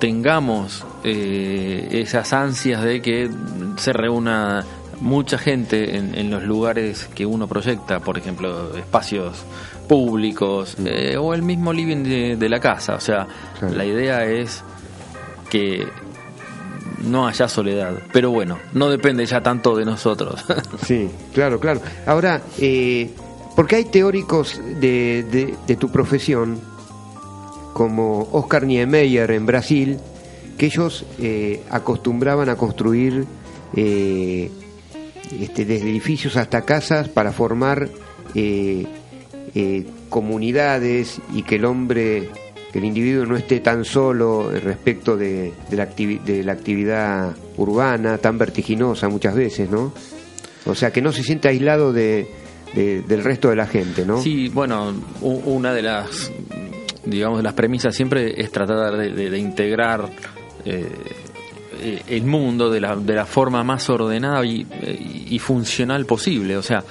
tengamos 0.00 0.84
eh, 1.04 1.88
esas 1.92 2.32
ansias 2.32 2.82
de 2.82 3.00
que 3.00 3.30
se 3.76 3.92
reúna 3.92 4.64
mucha 5.00 5.38
gente 5.38 5.96
en, 5.96 6.16
en 6.16 6.30
los 6.30 6.42
lugares 6.42 7.08
que 7.14 7.24
uno 7.24 7.46
proyecta, 7.46 8.00
por 8.00 8.18
ejemplo, 8.18 8.76
espacios 8.76 9.36
públicos 9.88 10.76
eh, 10.84 11.16
o 11.18 11.34
el 11.34 11.42
mismo 11.42 11.72
living 11.72 12.04
de, 12.04 12.36
de 12.36 12.48
la 12.48 12.60
casa. 12.60 12.94
O 12.94 13.00
sea, 13.00 13.26
Claro. 13.58 13.74
la 13.74 13.84
idea 13.84 14.24
es 14.26 14.62
que 15.50 15.86
no 17.04 17.26
haya 17.26 17.48
soledad. 17.48 17.94
Pero 18.12 18.30
bueno, 18.30 18.58
no 18.74 18.88
depende 18.90 19.24
ya 19.26 19.40
tanto 19.40 19.74
de 19.74 19.84
nosotros. 19.84 20.44
Sí, 20.86 21.08
claro, 21.34 21.58
claro. 21.58 21.80
Ahora, 22.06 22.42
eh, 22.58 23.10
porque 23.56 23.76
hay 23.76 23.84
teóricos 23.86 24.60
de, 24.80 25.24
de- 25.30 25.54
de 25.66 25.76
tu 25.76 25.90
profesión, 25.90 26.60
como 27.72 28.28
Oscar 28.32 28.64
Niemeyer 28.66 29.30
en 29.32 29.46
Brasil, 29.46 29.98
que 30.56 30.66
ellos 30.66 31.04
eh, 31.20 31.62
acostumbraban 31.70 32.48
a 32.48 32.56
construir 32.56 33.24
eh, 33.76 34.50
este, 35.40 35.64
desde 35.64 35.88
edificios 35.90 36.36
hasta 36.36 36.62
casas 36.62 37.08
para 37.08 37.30
formar 37.32 37.88
eh, 39.54 39.84
comunidades 40.08 41.20
y 41.34 41.42
que 41.42 41.56
el 41.56 41.64
hombre, 41.64 42.28
que 42.72 42.78
el 42.78 42.84
individuo 42.84 43.26
no 43.26 43.36
esté 43.36 43.60
tan 43.60 43.84
solo 43.84 44.50
respecto 44.50 45.16
de, 45.16 45.52
la, 45.70 45.86
de 45.86 46.42
la 46.44 46.52
actividad 46.52 47.34
urbana, 47.56 48.18
tan 48.18 48.38
vertiginosa 48.38 49.08
muchas 49.08 49.34
veces, 49.34 49.70
¿no? 49.70 49.92
O 50.66 50.74
sea, 50.74 50.90
que 50.92 51.00
no 51.00 51.12
se 51.12 51.22
siente 51.22 51.48
aislado 51.48 51.92
de, 51.92 52.28
de- 52.74 53.02
del 53.02 53.24
resto 53.24 53.48
de 53.50 53.56
la 53.56 53.66
gente, 53.66 54.04
¿no? 54.04 54.22
Sí, 54.22 54.48
bueno, 54.48 54.92
una 55.22 55.72
de 55.72 55.82
las, 55.82 56.30
digamos, 57.06 57.38
de 57.38 57.42
las 57.44 57.54
premisas 57.54 57.94
siempre 57.94 58.40
es 58.40 58.50
tratar 58.52 58.96
de, 58.96 59.38
integrar 59.38 60.10
eh, 60.64 60.86
el 61.80 62.24
mundo 62.24 62.70
de 62.70 62.80
la, 62.80 62.96
de 62.96 63.14
la 63.14 63.26
forma 63.26 63.62
más 63.64 63.88
ordenada 63.90 64.44
y, 64.44 64.66
eh, 64.70 65.26
y 65.30 65.38
funcional 65.38 66.06
posible. 66.06 66.56
O 66.56 66.62
sea, 66.62 66.82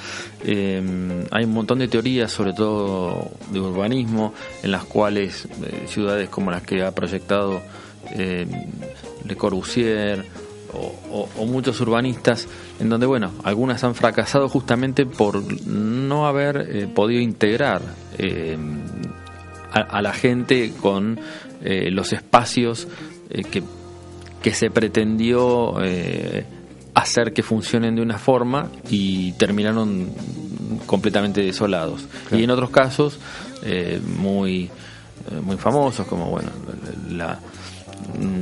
eh, 0.43 0.81
hay 1.31 1.43
un 1.45 1.53
montón 1.53 1.79
de 1.79 1.87
teorías, 1.87 2.31
sobre 2.31 2.53
todo 2.53 3.31
de 3.51 3.59
urbanismo, 3.59 4.33
en 4.63 4.71
las 4.71 4.85
cuales 4.85 5.45
eh, 5.45 5.85
ciudades 5.87 6.29
como 6.29 6.51
las 6.51 6.63
que 6.63 6.83
ha 6.83 6.91
proyectado 6.91 7.61
eh, 8.11 8.47
Le 9.25 9.35
Corbusier 9.35 10.25
o, 10.73 11.45
muchos 11.45 11.79
urbanistas, 11.81 12.47
en 12.79 12.89
donde, 12.89 13.05
bueno, 13.05 13.31
algunas 13.43 13.83
han 13.83 13.95
fracasado 13.95 14.49
justamente 14.49 15.05
por 15.05 15.41
no 15.65 16.27
haber 16.27 16.67
eh, 16.69 16.87
podido 16.87 17.21
integrar 17.21 17.81
eh, 18.17 18.57
a, 19.71 19.79
a 19.79 20.01
la 20.01 20.13
gente 20.13 20.73
con 20.79 21.19
eh, 21.63 21.89
los 21.91 22.13
espacios 22.13 22.87
eh, 23.29 23.43
que, 23.43 23.63
que 24.41 24.53
se 24.53 24.69
pretendió 24.69 25.75
eh, 25.83 26.45
hacer 26.93 27.33
que 27.33 27.43
funcionen 27.43 27.95
de 27.95 28.01
una 28.01 28.17
forma 28.17 28.69
y 28.89 29.31
terminaron 29.33 30.09
completamente 30.85 31.41
desolados. 31.41 32.05
Y 32.31 32.43
en 32.43 32.49
otros 32.51 32.69
casos, 32.69 33.19
eh, 33.63 33.99
muy, 34.17 34.65
eh, 34.65 34.69
muy 35.41 35.57
famosos, 35.57 36.07
como 36.07 36.29
bueno, 36.29 36.49
la, 37.11 37.39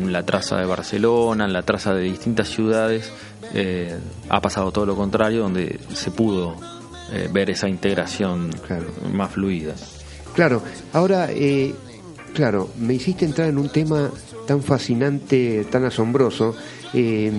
la 0.07 0.23
traza 0.23 0.57
de 0.57 0.65
Barcelona, 0.65 1.47
la 1.47 1.63
traza 1.63 1.93
de 1.93 2.03
distintas 2.03 2.49
ciudades, 2.49 3.11
eh, 3.53 3.97
ha 4.29 4.41
pasado 4.41 4.71
todo 4.71 4.85
lo 4.85 4.95
contrario, 4.95 5.41
donde 5.43 5.79
se 5.93 6.11
pudo 6.11 6.55
eh, 7.11 7.29
ver 7.31 7.49
esa 7.49 7.67
integración 7.69 8.49
Claro. 8.67 8.87
más 9.13 9.31
fluida. 9.31 9.73
Claro, 10.33 10.61
ahora, 10.93 11.29
eh, 11.31 11.73
claro, 12.33 12.69
me 12.79 12.93
hiciste 12.95 13.25
entrar 13.25 13.47
en 13.49 13.57
un 13.57 13.69
tema 13.69 14.09
tan 14.45 14.61
fascinante, 14.61 15.65
tan 15.69 15.85
asombroso. 15.85 16.55
Eh, 16.93 17.31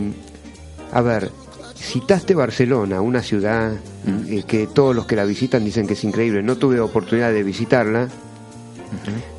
a 0.92 1.00
ver, 1.00 1.30
citaste 1.76 2.34
Barcelona, 2.34 3.00
una 3.00 3.22
ciudad 3.22 3.72
eh, 4.28 4.44
que 4.46 4.66
todos 4.66 4.94
los 4.94 5.06
que 5.06 5.16
la 5.16 5.24
visitan 5.24 5.64
dicen 5.64 5.86
que 5.86 5.94
es 5.94 6.04
increíble. 6.04 6.42
No 6.42 6.56
tuve 6.56 6.80
oportunidad 6.80 7.32
de 7.32 7.42
visitarla, 7.42 8.08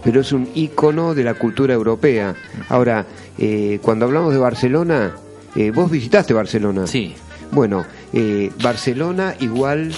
pero 0.03 0.21
es 0.21 0.31
un 0.31 0.49
ícono 0.55 1.13
de 1.15 1.23
la 1.23 1.33
cultura 1.35 1.73
europea. 1.73 2.35
Ahora, 2.69 3.05
eh, 3.37 3.79
cuando 3.81 4.05
hablamos 4.05 4.33
de 4.33 4.39
Barcelona, 4.39 5.15
eh, 5.55 5.71
vos 5.71 5.89
visitaste 5.89 6.33
Barcelona. 6.33 6.85
Sí, 6.87 7.15
Bueno, 7.51 7.85
eh, 8.11 8.51
Barcelona 8.61 9.33
igual 9.39 9.93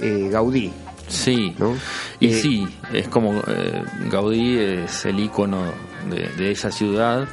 eh, 0.00 0.28
Gaudí, 0.30 0.70
sí. 1.08 1.54
¿no? 1.58 1.74
Y 2.20 2.32
sí, 2.34 2.68
es 2.92 3.08
como 3.08 3.42
eh, 3.48 3.82
Gaudí 4.10 4.58
es 4.58 5.04
el 5.06 5.18
icono 5.18 5.64
de, 6.10 6.28
de 6.36 6.50
esa 6.50 6.70
ciudad, 6.70 7.26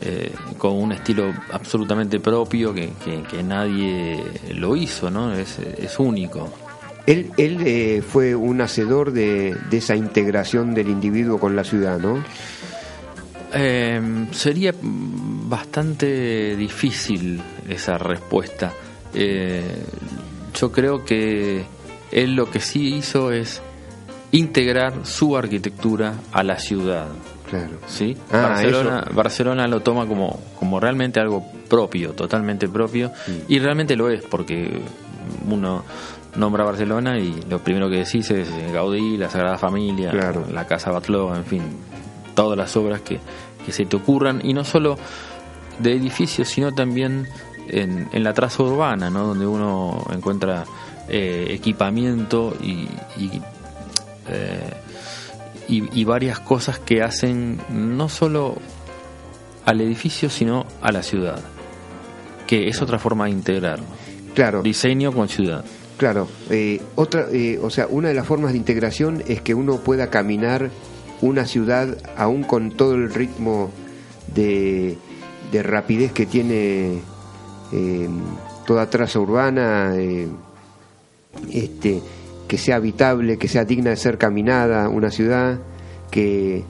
eh, 0.00 0.32
con 0.58 0.72
un 0.74 0.92
estilo 0.92 1.32
absolutamente 1.52 2.20
propio 2.20 2.72
que, 2.72 2.90
que- 3.04 3.22
que 3.24 3.42
nadie 3.42 4.22
lo 4.54 4.76
hizo, 4.76 5.10
¿no? 5.10 5.32
Es, 5.34 5.58
es 5.58 5.98
único. 5.98 6.52
Él, 7.06 7.30
él 7.36 7.58
eh, 7.64 8.02
fue 8.06 8.34
un 8.34 8.60
hacedor 8.60 9.12
de, 9.12 9.56
de 9.70 9.76
esa 9.78 9.96
integración 9.96 10.74
del 10.74 10.88
individuo 10.88 11.38
con 11.40 11.56
la 11.56 11.64
ciudad, 11.64 11.98
¿no? 11.98 12.22
Eh, 13.54 14.00
sería 14.32 14.74
bastante 14.82 16.54
difícil 16.56 17.40
esa 17.68 17.96
respuesta. 17.96 18.72
Eh, 19.14 19.62
yo 20.54 20.70
creo 20.70 21.04
que 21.04 21.64
él 22.12 22.34
lo 22.34 22.50
que 22.50 22.60
sí 22.60 22.94
hizo 22.96 23.32
es 23.32 23.62
integrar 24.32 25.06
su 25.06 25.34
arquitectura 25.36 26.14
a 26.32 26.42
la 26.42 26.58
ciudad. 26.58 27.08
Claro. 27.48 27.78
¿sí? 27.86 28.16
Ah, 28.30 28.48
Barcelona, 28.54 29.04
Barcelona 29.12 29.68
lo 29.68 29.80
toma 29.80 30.06
como, 30.06 30.38
como 30.58 30.78
realmente 30.80 31.20
algo 31.20 31.44
propio, 31.68 32.12
totalmente 32.12 32.68
propio, 32.68 33.10
y 33.48 33.58
realmente 33.58 33.96
lo 33.96 34.10
es, 34.10 34.22
porque 34.22 34.80
uno 35.48 35.84
nombra 36.36 36.64
Barcelona 36.64 37.18
y 37.18 37.42
lo 37.48 37.58
primero 37.58 37.88
que 37.90 37.96
decís 37.96 38.30
es 38.30 38.48
Gaudí, 38.72 39.16
la 39.16 39.28
Sagrada 39.30 39.58
Familia, 39.58 40.10
Claro. 40.10 40.44
la 40.52 40.66
Casa 40.66 40.90
Batlló, 40.90 41.34
en 41.34 41.44
fin, 41.44 41.62
todas 42.34 42.56
las 42.56 42.76
obras 42.76 43.00
que, 43.00 43.18
que 43.64 43.72
se 43.72 43.84
te 43.86 43.96
ocurran, 43.96 44.40
y 44.44 44.52
no 44.54 44.64
solo 44.64 44.96
de 45.78 45.92
edificios, 45.94 46.48
sino 46.48 46.72
también 46.72 47.26
en, 47.68 48.08
en 48.12 48.24
la 48.24 48.32
traza 48.34 48.62
urbana, 48.62 49.10
¿no? 49.10 49.26
donde 49.26 49.46
uno 49.46 50.04
encuentra 50.12 50.64
eh, 51.08 51.46
equipamiento 51.50 52.54
y, 52.62 52.88
y, 53.18 53.40
eh, 54.28 54.72
y- 55.68 56.00
y 56.00 56.04
varias 56.04 56.40
cosas 56.40 56.78
que 56.78 57.02
hacen 57.02 57.60
no 57.70 58.08
solo 58.08 58.56
al 59.64 59.80
edificio, 59.80 60.30
sino 60.30 60.64
a 60.80 60.92
la 60.92 61.02
ciudad, 61.02 61.40
que 62.46 62.68
es 62.68 62.80
otra 62.80 62.98
forma 62.98 63.26
de 63.26 63.30
integrar 63.32 63.80
Claro, 64.34 64.62
diseño 64.62 65.12
con 65.12 65.28
ciudad. 65.28 65.64
claro. 65.98 66.28
Eh, 66.50 66.80
otra, 66.94 67.26
eh, 67.32 67.58
o 67.62 67.68
sea, 67.70 67.86
una 67.90 68.08
de 68.08 68.14
las 68.14 68.26
formas 68.26 68.52
de 68.52 68.58
integración 68.58 69.22
es 69.28 69.40
que 69.42 69.52
uno 69.54 69.76
pueda 69.78 70.08
caminar 70.10 70.70
una 71.20 71.44
ciudad 71.46 71.96
aún 72.16 72.44
con 72.44 72.70
todo 72.70 72.94
el 72.94 73.12
ritmo 73.12 73.70
de, 74.34 74.96
de 75.52 75.62
rapidez 75.62 76.12
que 76.12 76.24
tiene 76.26 77.00
eh, 77.72 78.08
toda 78.66 78.88
traza 78.88 79.18
urbana, 79.18 79.94
este, 81.52 82.00
que 82.48 82.58
sea 82.58 82.76
habitable, 82.76 83.38
que 83.38 83.46
sea 83.46 83.64
digna 83.64 83.90
de 83.90 83.96
ser 83.96 84.18
caminada 84.18 84.88
una 84.88 85.10
ciudad, 85.10 85.60
que, 86.10 86.64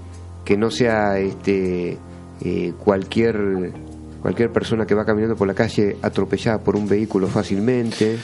que 0.45 0.57
no 0.57 0.71
sea 0.71 1.19
este, 1.19 1.97
eh, 2.45 2.73
cualquier, 2.77 3.73
cualquier 4.21 4.53
persona 4.53 4.85
que 4.85 4.95
va 4.95 5.05
caminando 5.05 5.37
por 5.37 5.47
la 5.47 5.55
calle 5.55 5.97
atropellada 6.03 6.59
por 6.59 6.77
un 6.77 6.89
vehículo 6.89 7.29
fácilmente. 7.29 8.19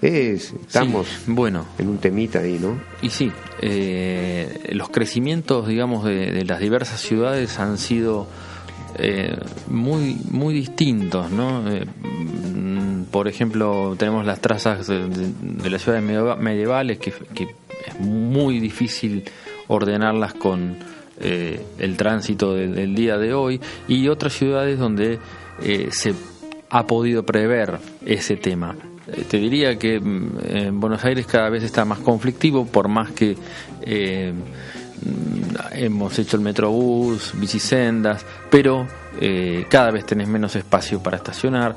Es, 0.00 0.52
estamos 0.52 1.08
Sí, 1.08 1.32
bueno, 1.32 1.66
en 1.78 1.88
un 1.88 1.98
temita 1.98 2.38
ahí, 2.40 2.58
¿no? 2.60 2.78
Y 3.02 3.10
sí, 3.10 3.32
eh, 3.60 4.70
los 4.72 4.90
crecimientos, 4.90 5.66
digamos, 5.66 6.04
de, 6.04 6.30
de 6.30 6.44
las 6.44 6.60
diversas 6.60 7.00
ciudades 7.00 7.58
han 7.58 7.78
sido 7.78 8.28
eh, 8.96 9.36
muy, 9.68 10.16
muy 10.30 10.54
distintos, 10.54 11.30
¿no? 11.30 11.64
Por 13.10 13.28
ejemplo, 13.28 13.94
tenemos 13.98 14.24
las 14.26 14.40
trazas 14.40 14.86
de, 14.86 15.08
de- 15.08 15.70
las 15.70 15.82
ciudades 15.82 16.04
medieva- 16.04 16.36
medievales 16.36 16.98
que, 16.98 17.10
es 17.10 18.00
muy 18.00 18.60
difícil 18.60 19.24
ordenarlas 19.68 20.34
con 20.34 20.76
eh, 21.20 21.60
el 21.78 21.96
tránsito 21.96 22.54
de- 22.54 22.68
del 22.68 22.94
día 22.94 23.18
de 23.18 23.34
hoy 23.34 23.60
y 23.88 24.08
otras 24.08 24.32
ciudades 24.32 24.78
donde 24.78 25.18
eh, 25.62 25.88
se 25.92 26.14
ha 26.70 26.86
podido 26.86 27.24
prever 27.24 27.78
ese 28.04 28.36
tema. 28.36 28.74
Eh, 29.06 29.24
Te 29.28 29.38
diría 29.38 29.78
que 29.78 30.00
mm, 30.00 30.30
en 30.44 30.80
Buenos 30.80 31.04
Aires 31.04 31.26
cada 31.26 31.48
vez 31.50 31.62
está 31.62 31.84
más 31.84 31.98
conflictivo, 32.00 32.66
por 32.66 32.88
más 32.88 33.10
que 33.12 33.36
eh, 33.82 34.32
mm, 34.32 35.74
hemos 35.76 36.18
hecho 36.18 36.36
el 36.36 36.42
metrobús, 36.42 37.32
bicisendas, 37.34 38.24
pero 38.50 38.86
eh, 39.20 39.66
cada 39.68 39.90
vez 39.90 40.04
tenés 40.06 40.26
menos 40.28 40.56
espacio 40.56 41.00
para 41.02 41.16
estacionar, 41.18 41.76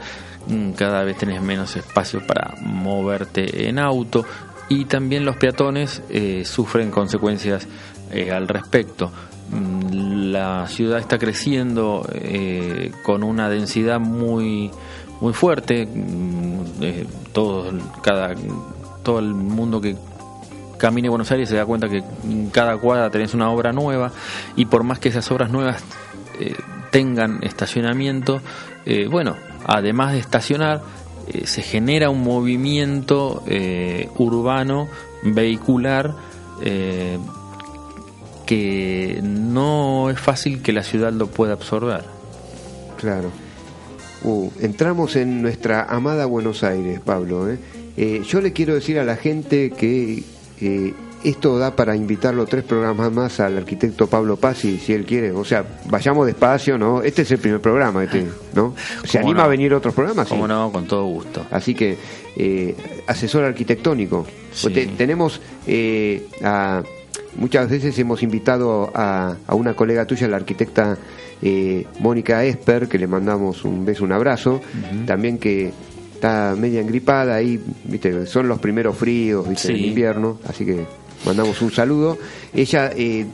cada 0.76 1.04
vez 1.04 1.18
tenés 1.18 1.42
menos 1.42 1.76
espacio 1.76 2.26
para 2.26 2.56
moverte 2.62 3.68
en 3.68 3.80
auto 3.80 4.26
y 4.70 4.86
también 4.86 5.26
los 5.26 5.38
peatones 5.38 6.02
eh, 6.10 6.44
sufren 6.46 6.92
consecuencias 6.92 7.68
eh, 8.12 8.32
al 8.32 8.48
respecto. 8.48 9.12
Mm, 9.52 10.32
La 10.32 10.68
ciudad 10.68 11.00
está 11.00 11.18
creciendo 11.18 12.08
eh, 12.14 12.92
con 13.04 13.24
una 13.24 13.50
densidad 13.50 14.00
muy 14.00 14.72
muy 15.20 15.34
fuerte. 15.34 15.86
Mm, 15.86 16.62
eh, 16.82 17.06
todo 17.34 17.72
cada 18.02 18.34
todo 19.04 19.20
el 19.20 19.34
mundo 19.34 19.82
que 19.82 19.96
camine 20.78 21.10
Buenos 21.10 21.32
Aires 21.32 21.50
se 21.50 21.56
da 21.56 21.66
cuenta 21.66 21.90
que 21.90 22.04
en 22.24 22.50
cada 22.50 22.78
cuadra 22.78 23.10
tenés 23.10 23.34
una 23.34 23.50
obra 23.50 23.74
nueva 23.74 24.12
y 24.56 24.66
por 24.66 24.84
más 24.84 25.00
que 25.00 25.10
esas 25.10 25.30
obras 25.32 25.50
nuevas 25.50 25.84
tengan 26.92 27.44
estacionamiento, 27.44 28.42
eh, 28.89 29.08
bueno, 29.08 29.36
además 29.65 30.13
de 30.13 30.19
estacionar, 30.19 30.82
eh, 31.28 31.45
se 31.45 31.62
genera 31.62 32.10
un 32.10 32.23
movimiento 32.23 33.43
eh, 33.47 34.08
urbano, 34.17 34.88
vehicular, 35.23 36.15
eh, 36.62 37.17
que 38.45 39.19
no 39.21 40.10
es 40.10 40.17
fácil 40.17 40.62
que 40.62 40.71
la 40.71 40.84
ciudad 40.84 41.12
lo 41.12 41.28
pueda 41.28 41.52
absorber. 41.52 42.06
Claro. 42.95 43.30
Uh, 44.23 44.50
entramos 44.62 45.17
en 45.17 45.41
nuestra 45.41 45.84
amada 45.84 46.26
Buenos 46.26 46.63
Aires, 46.63 47.02
Pablo. 47.02 47.45
yo 47.97 48.41
le 48.41 48.54
quiero 48.54 48.73
decir 48.73 48.97
a 49.00 49.04
la 49.04 49.17
gente 49.17 49.71
que 49.71 50.23
esto 51.23 51.58
da 51.58 51.75
para 51.75 51.95
invitarlo 51.95 52.45
tres 52.45 52.63
programas 52.63 53.12
más 53.12 53.39
al 53.39 53.58
arquitecto 53.58 54.08
Pablo 54.08 54.38
Pazzi, 54.38 54.77
si 54.77 54.93
él 54.93 55.06
quiere. 55.06 55.32
O 55.32 55.43
sea, 55.43 55.65
vayamos 55.89 56.25
despacio, 56.27 56.77
¿no? 56.77 57.01
Este 57.01 57.23
es 57.23 57.32
el 57.32 57.39
primer 57.39 57.60
programa, 57.60 58.03
este, 58.03 58.25
¿no? 58.53 58.73
¿Se 59.03 59.17
¿Cómo 59.19 59.30
anima 59.30 59.39
no? 59.41 59.45
a 59.45 59.47
venir 59.47 59.73
otros 59.73 59.93
programas? 59.93 60.27
Sí. 60.27 60.34
Como 60.34 60.47
no, 60.47 60.71
con 60.71 60.86
todo 60.88 61.06
gusto. 61.06 61.45
Así 61.51 61.73
que, 61.73 61.97
eh, 62.36 62.75
asesor 63.08 63.43
arquitectónico. 63.43 64.25
Sí. 64.53 64.69
Te- 64.69 64.88
tenemos 64.88 65.41
eh, 65.65 66.27
a- 66.43 66.84
muchas 67.36 67.69
veces 67.69 67.97
hemos 67.99 68.23
invitado 68.23 68.91
a, 68.95 69.36
a 69.47 69.56
una 69.56 69.73
colega 69.75 70.06
tuya, 70.06 70.27
la 70.27 70.38
arquitecta 70.38 70.97
eh, 71.41 71.86
Mónica 71.99 72.43
Esper, 72.45 72.88
que 72.88 72.97
le 72.97 73.08
mandamos 73.08 73.63
un 73.65 73.86
beso, 73.86 74.03
un 74.03 74.12
abrazo. 74.12 74.62
También 75.06 75.38
que 75.38 75.71
está 76.15 76.56
media 76.58 76.82
engripada 76.82 77.36
ahí, 77.36 77.62
viste, 77.84 78.25
son 78.25 78.47
los 78.47 78.58
primeros 78.60 78.97
fríos, 78.97 79.47
viste, 79.47 79.67
Sí. 79.67 79.73
del 79.73 79.86
invierno, 79.86 80.39
así 80.47 80.65
que 80.65 80.84
mandamos 81.25 81.62
un 81.62 81.71
saludo. 81.71 82.17
Ella 82.53 82.91
eh, 82.95 83.25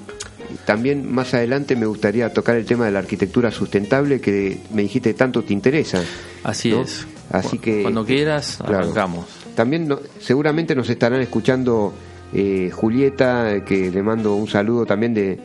también 0.65 1.11
más 1.11 1.33
adelante 1.33 1.75
me 1.75 1.85
gustaría 1.85 2.31
tocar 2.33 2.55
el 2.55 2.65
tema 2.65 2.85
de 2.85 2.91
la 2.91 2.99
arquitectura 2.99 3.51
sustentable 3.51 4.19
que 4.21 4.59
me 4.73 4.83
dijiste 4.83 5.13
tanto 5.13 5.43
te 5.43 5.53
interesa. 5.53 6.01
Así 6.43 6.71
¿no? 6.71 6.81
es. 6.81 7.05
Así 7.31 7.57
que 7.57 7.81
Cuando 7.81 8.05
quieras, 8.05 8.57
Claro. 8.57 8.79
arrancamos. 8.79 9.25
también 9.55 9.87
no- 9.87 9.99
seguramente 10.19 10.75
nos 10.75 10.89
estarán 10.89 11.21
escuchando 11.21 11.93
eh, 12.33 12.69
Julieta, 12.73 13.63
que 13.65 13.89
le 13.91 14.01
mando 14.03 14.35
un 14.35 14.47
saludo 14.47 14.85
también 14.85 15.13
de 15.13 15.39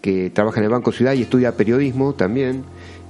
que 0.00 0.30
trabaja 0.30 0.58
en 0.60 0.64
el 0.64 0.70
Banco 0.70 0.92
Ciudad 0.92 1.14
y 1.14 1.22
estudia 1.22 1.56
periodismo 1.56 2.14
también, 2.14 2.62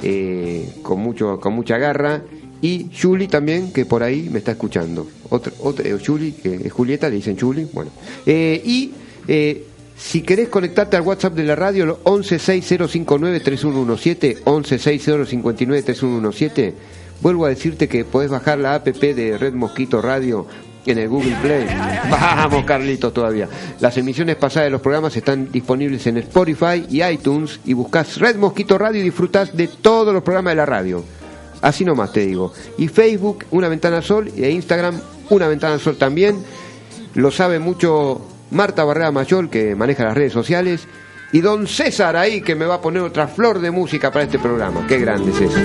eh, 0.02 0.72
con 0.82 1.00
mucho 1.00 1.38
con 1.40 1.52
mucha 1.52 1.76
garra. 1.78 2.22
Y 2.62 2.87
Julie 3.01 3.29
también, 3.29 3.73
que 3.73 3.85
por 3.85 4.03
ahí 4.03 4.29
me 4.31 4.38
está 4.38 4.53
escuchando. 4.53 5.07
Otra, 5.29 5.53
otra, 5.61 5.87
eh, 5.87 5.99
Julie, 6.05 6.35
que 6.35 6.55
es 6.55 6.73
Julieta, 6.73 7.09
le 7.09 7.16
dicen 7.16 7.38
Julie. 7.38 7.69
Bueno. 7.73 7.90
Eh, 8.25 8.62
y 8.64 8.92
eh, 9.29 9.64
si 9.97 10.23
querés 10.23 10.49
conectarte 10.49 10.97
al 10.97 11.03
WhatsApp 11.03 11.35
de 11.35 11.45
la 11.45 11.57
radio, 11.57 11.87
lo 11.87 12.03
1160593117, 12.05 14.42
1160593117, 14.45 16.73
vuelvo 17.23 17.47
a 17.47 17.49
decirte 17.49 17.88
que 17.88 18.05
podés 18.05 18.31
bajar 18.31 18.59
la 18.59 18.75
app 18.75 18.87
de 18.87 19.38
Red 19.38 19.55
Mosquito 19.55 20.03
Radio 20.03 20.47
en 20.87 20.99
el 20.99 21.09
Google 21.09 21.37
Play. 21.42 21.66
Vamos, 22.11 22.64
Carlitos, 22.64 23.12
todavía. 23.12 23.49
Las 23.81 23.97
emisiones 23.97 24.37
pasadas 24.37 24.66
de 24.66 24.71
los 24.71 24.81
programas 24.81 25.16
están 25.16 25.51
disponibles 25.51 26.07
en 26.07 26.19
Spotify 26.19 26.87
y 26.88 27.03
iTunes 27.03 27.59
y 27.64 27.73
buscas 27.73 28.19
Red 28.19 28.37
Mosquito 28.37 28.79
Radio 28.79 29.01
y 29.01 29.05
disfrutás 29.05 29.57
de 29.57 29.66
todos 29.69 30.14
los 30.14 30.23
programas 30.23 30.53
de 30.53 30.57
la 30.57 30.66
radio. 30.66 31.05
Así 31.62 31.85
nomás 31.85 32.12
te 32.12 32.21
digo. 32.27 32.53
Y 32.79 32.88
Facebook, 32.88 33.45
Una 33.51 33.69
Ventana 33.69 34.03
Sol, 34.03 34.31
e 34.37 34.51
Instagram, 34.51 35.01
Una 35.31 35.49
Ventana 35.49 35.79
Sol 35.79 35.97
también. 35.97 36.37
Lo 37.14 37.31
sabe 37.31 37.59
mucho 37.59 38.21
Marta 38.51 38.85
Barrera 38.85 39.11
Mayol, 39.11 39.51
que 39.51 39.75
maneja 39.75 40.05
las 40.05 40.14
redes 40.14 40.33
sociales. 40.33 40.87
Y 41.33 41.40
don 41.40 41.66
César 41.66 42.16
ahí, 42.16 42.40
que 42.40 42.55
me 42.55 42.66
va 42.66 42.77
a 42.77 42.81
poner 42.81 43.03
otra 43.03 43.27
flor 43.27 43.61
de 43.61 43.71
música 43.71 44.11
para 44.12 44.25
este 44.25 44.38
programa. 44.38 44.87
Qué 44.87 44.99
grande 44.99 45.33
es 45.33 45.40
eso. 45.40 45.61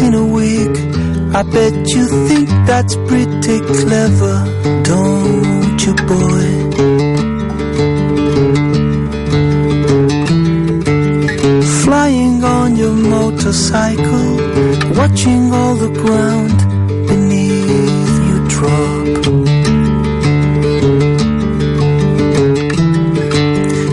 In 0.00 0.14
a 0.14 0.26
week. 0.26 0.76
I 1.34 1.42
bet 1.42 1.74
you 1.94 2.06
think 2.28 2.48
that's 2.66 2.96
pretty 3.08 3.58
clever, 3.60 4.36
don't 4.82 5.78
you, 5.84 5.94
boy? 6.12 6.46
Flying 11.82 12.42
on 12.44 12.76
your 12.76 12.94
motorcycle, 12.94 14.36
watching 14.98 15.52
all 15.52 15.74
the 15.74 15.92
ground 16.02 16.58
beneath 17.08 18.14
you 18.28 18.38
drop. 18.54 19.06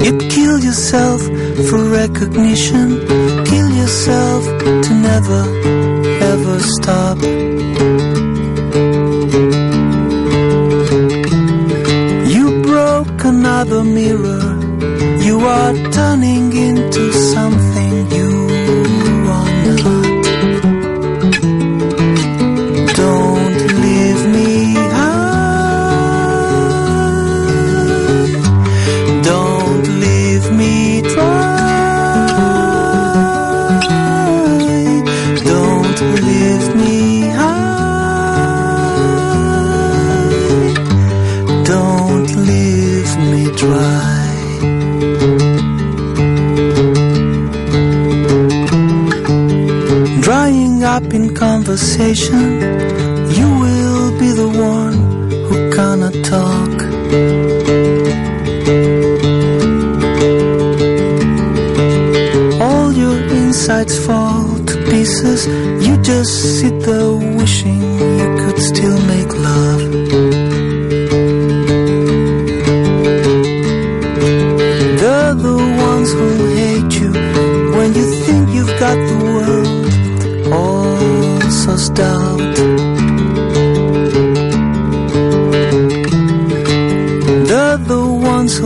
You'd 0.06 0.32
kill 0.32 0.58
yourself 0.60 1.22
for 1.70 1.80
recognition, 2.02 2.88
yourself 3.92 4.46
to 4.86 4.94
never, 5.10 5.44
ever 6.32 6.60
stop. 6.76 7.18
You 12.34 12.62
broke 12.62 13.24
another 13.26 13.84
mirror, 13.84 14.44
you 15.28 15.40
are 15.42 15.74
turning 15.92 16.56
into 16.56 17.12
something 17.12 17.71
conversation, 51.72 52.60
you 53.38 53.48
will 53.64 54.20
be 54.20 54.30
the 54.32 54.50
one 54.50 54.98
who 55.48 55.72
cannot 55.72 56.14
talk. 56.26 56.76
All 62.62 62.92
your 62.92 63.18
insides 63.40 63.98
fall 64.06 64.54
to 64.66 64.76
pieces. 64.90 65.48
You 65.88 65.96
just 66.02 66.60
sit 66.60 66.78
there 66.82 67.14
wishing 67.40 67.82
you 68.20 68.28
could 68.42 68.60
still 68.60 69.00
make 69.08 69.31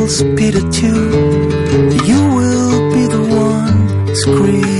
who'll 0.06 0.12
spit 0.12 0.56
at 0.56 0.82
you. 0.84 0.96
You 2.06 2.22
will 2.38 2.94
be 2.94 3.08
the 3.08 3.24
one 3.28 4.16
screaming 4.16 4.75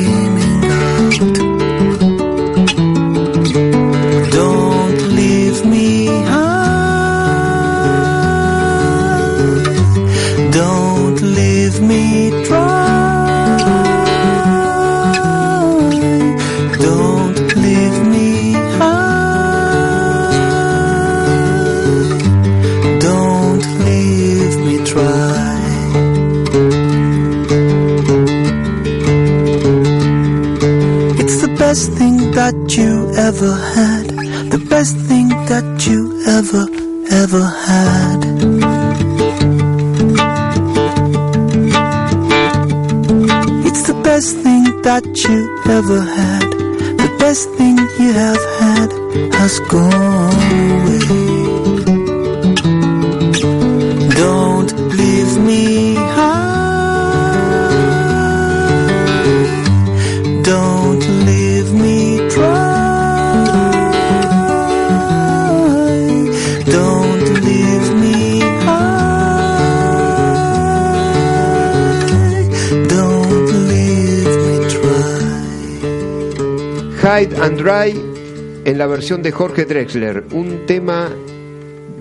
ever 33.36 33.56
had, 33.76 34.06
the 34.50 34.66
best 34.70 34.96
thing 34.96 35.28
that 35.28 35.86
you 35.86 36.22
ever, 36.26 36.64
ever 37.12 37.44
had. 37.68 38.20
It's 43.68 43.84
the 43.88 44.00
best 44.04 44.38
thing 44.38 44.64
that 44.84 45.06
you 45.28 45.40
ever 45.70 46.02
had. 46.02 46.50
The 47.04 47.16
best 47.20 47.50
thing 47.58 47.78
you 47.78 48.14
have 48.14 48.44
had 48.62 48.90
has 49.34 49.60
gone 49.72 50.15
and 77.46 77.60
en 78.66 78.78
la 78.80 78.88
versión 78.88 79.22
de 79.22 79.32
Jorge 79.32 79.66
Drexler, 79.66 80.24
un 80.32 80.66
tema 80.66 81.12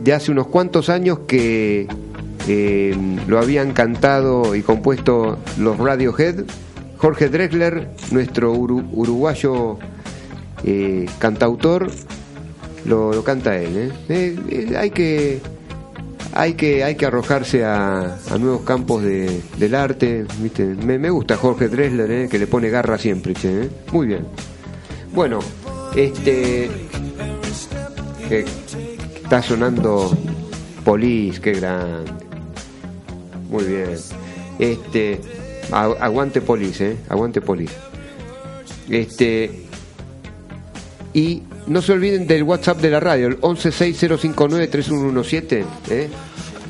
de 0.02 0.12
hace 0.14 0.30
unos 0.30 0.46
cuantos 0.46 0.88
años 0.88 1.18
que 1.26 1.86
eh, 2.48 2.96
lo 3.28 3.38
habían 3.38 3.74
cantado 3.74 4.54
y 4.54 4.62
compuesto 4.62 5.38
los 5.58 5.76
Radiohead. 5.76 6.44
Jorge 6.96 7.28
Drexler, 7.28 7.90
nuestro 8.10 8.54
uru- 8.54 8.88
uruguayo 8.90 9.76
eh, 10.64 11.04
cantautor, 11.18 11.90
lo, 12.86 13.22
canta 13.22 13.58
él. 13.58 13.76
¿eh? 13.76 13.92
Eh, 14.08 14.36
eh, 14.48 14.76
hay 14.78 14.90
que 14.92 15.40
hay 16.32 16.54
que 16.54 16.82
hay 16.84 16.94
que 16.94 17.04
arrojarse 17.04 17.64
a, 17.66 18.16
nuevos 18.40 18.62
campos 18.62 19.02
de- 19.02 19.42
del 19.58 19.74
arte. 19.74 20.24
¿viste? 20.40 20.64
Me, 20.64 21.10
gusta 21.10 21.36
Jorge 21.36 21.68
Drexler, 21.68 22.10
¿eh? 22.10 22.28
que 22.30 22.38
le 22.38 22.46
pone 22.46 22.70
garra 22.70 22.96
siempre. 22.96 23.34
¿eh? 23.44 23.68
Muy 23.92 24.06
bien. 24.06 24.24
Bueno, 25.14 25.38
este. 25.94 26.68
que 28.28 28.44
está 29.22 29.40
sonando 29.42 30.10
Polis, 30.84 31.38
qué 31.38 31.52
grande. 31.52 32.10
Muy 33.48 33.62
bien. 33.64 33.90
Este. 34.58 35.20
aguante 35.70 36.40
Polis, 36.40 36.80
eh. 36.80 36.96
Aguante 37.08 37.40
Polis. 37.40 37.70
Este. 38.88 39.62
Y 41.12 41.44
no 41.68 41.80
se 41.80 41.92
olviden 41.92 42.26
del 42.26 42.42
WhatsApp 42.42 42.80
de 42.80 42.90
la 42.90 42.98
radio, 42.98 43.28
el 43.28 43.40
1160593117. 43.40 45.64
¿eh? 45.90 46.08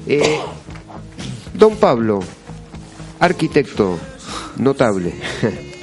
Eh, 0.07 0.39
don 1.55 1.77
Pablo, 1.77 2.21
arquitecto, 3.21 3.99
notable. 4.59 5.15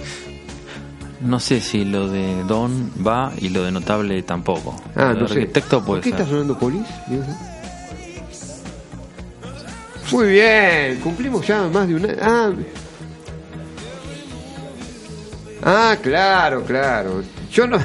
No 1.21 1.39
sé 1.39 1.61
si 1.61 1.85
lo 1.85 2.09
de 2.09 2.43
Don 2.43 2.91
va 3.05 3.31
y 3.37 3.49
lo 3.49 3.63
de 3.63 3.71
Notable 3.71 4.21
tampoco. 4.23 4.75
Ah, 4.95 5.13
no 5.17 5.27
sé. 5.27 5.35
Arquitecto 5.35 5.77
¿Por 5.77 5.85
puede 5.85 6.01
qué 6.01 6.09
ser. 6.09 6.19
está 6.19 6.29
sonando 6.31 6.57
polis? 6.57 6.87
Muy 10.11 10.29
bien, 10.29 10.99
cumplimos 11.01 11.45
ya 11.45 11.67
más 11.67 11.87
de 11.87 11.95
una. 11.95 12.09
Ah, 12.21 12.51
ah 15.63 15.97
claro, 16.01 16.63
claro. 16.63 17.23
Yo 17.51 17.67
no. 17.67 17.77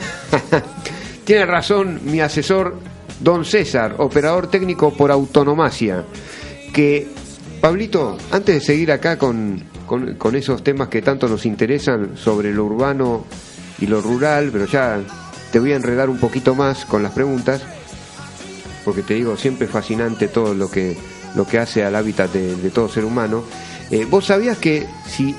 Tiene 1.25 1.44
razón 1.44 2.01
mi 2.05 2.20
asesor, 2.20 2.79
don 3.20 3.44
César, 3.44 3.96
operador 3.99 4.49
técnico 4.49 4.92
por 4.94 5.11
autonomacia. 5.11 6.05
Que, 6.72 7.07
Pablito, 7.61 8.16
antes 8.31 8.55
de 8.57 8.61
seguir 8.61 8.92
acá 8.92 9.18
con, 9.18 9.62
con, 9.87 10.37
esos 10.37 10.62
temas 10.62 10.88
que 10.88 11.03
tanto 11.03 11.29
nos 11.29 11.46
interesan 11.46 12.16
sobre 12.16 12.53
lo 12.53 12.64
urbano 12.64 13.25
y 13.79 13.87
lo 13.87 14.01
rural, 14.01 14.51
pero 14.53 14.66
ya 14.66 15.01
te 15.53 15.61
voy 15.61 15.72
a 15.72 15.77
enredar 15.77 16.11
un 16.11 16.18
poquito 16.18 16.55
más 16.55 16.85
con 16.85 17.03
las 17.03 17.12
preguntas 17.12 17.62
porque 18.87 19.03
te 19.03 19.14
digo, 19.14 19.37
siempre 19.37 19.66
es 19.66 19.72
fascinante 19.72 20.29
todo 20.29 20.55
lo 20.55 20.70
que, 20.70 20.96
lo 21.35 21.44
que 21.44 21.59
hace 21.59 21.85
al 21.85 21.96
hábitat 21.96 22.33
de, 22.33 22.70
todo 22.70 22.88
ser 22.88 23.05
humano. 23.05 23.42
Eh, 23.90 24.07
¿Vos 24.09 24.27
sabías 24.27 24.59
que 24.59 24.87
si, 25.09 25.35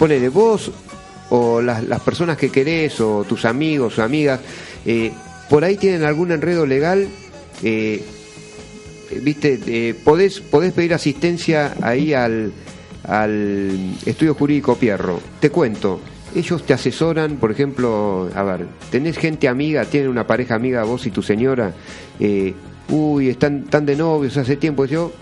ponele 0.00 0.28
vos 0.28 0.72
o 1.30 1.62
las, 1.62 1.84
las 1.84 2.00
personas 2.00 2.36
que 2.36 2.50
querés 2.50 3.00
o 3.00 3.22
tus 3.22 3.44
amigos 3.44 3.96
o 4.00 4.02
amigas, 4.02 4.40
eh, 4.84 5.12
por 5.48 5.62
ahí 5.62 5.76
tienen 5.76 6.02
algún 6.02 6.32
enredo 6.32 6.66
legal, 6.66 7.06
eh, 7.62 8.02
viste, 9.22 9.94
podés 10.02 10.40
pedir 10.74 10.92
asistencia 10.92 11.72
ahí 11.80 12.14
al, 12.14 12.52
al 13.06 13.94
estudio 14.04 14.34
jurídico 14.34 14.76
Pierro. 14.76 15.20
Te 15.40 15.50
cuento, 15.50 16.00
ellos 16.34 16.64
te 16.64 16.74
asesoran, 16.74 17.36
por 17.36 17.50
ejemplo, 17.50 18.28
a 18.34 18.42
ver, 18.42 18.66
tenés 18.90 19.16
gente 19.18 19.48
amiga, 19.48 19.84
tienen 19.84 20.10
una 20.10 20.26
pareja 20.26 20.54
amiga, 20.54 20.84
vos 20.84 21.06
y 21.06 21.10
tu 21.10 21.22
señora, 21.22 21.72
eh, 22.20 22.52
uy, 22.88 23.28
están 23.28 23.64
tan 23.64 23.86
de 23.86 23.96
novios 23.96 24.36
hace 24.36 24.56
tiempo, 24.56 24.84
yo, 24.84 25.12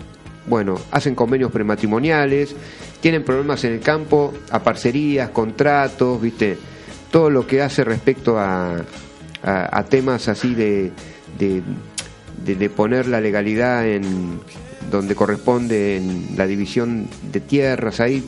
bueno, 0.47 0.75
hacen 0.91 1.15
convenios 1.15 1.51
prematrimoniales, 1.51 2.55
tienen 3.01 3.23
problemas 3.23 3.63
en 3.63 3.73
el 3.73 3.79
campo, 3.79 4.33
a 4.51 4.63
parcerías, 4.63 5.29
contratos, 5.29 6.19
viste, 6.21 6.57
todo 7.11 7.29
lo 7.29 7.45
que 7.47 7.61
hace 7.61 7.83
respecto 7.83 8.37
a, 8.39 8.83
temas 9.89 10.27
así 10.27 10.55
de- 10.55 10.91
de 11.37 12.69
poner 12.69 13.07
la 13.07 13.21
legalidad 13.21 13.87
en 13.87 14.39
donde 14.89 15.15
corresponde 15.15 15.97
en 15.97 16.29
la 16.37 16.47
división 16.47 17.07
de 17.31 17.39
tierras, 17.39 17.99
ahí 17.99 18.23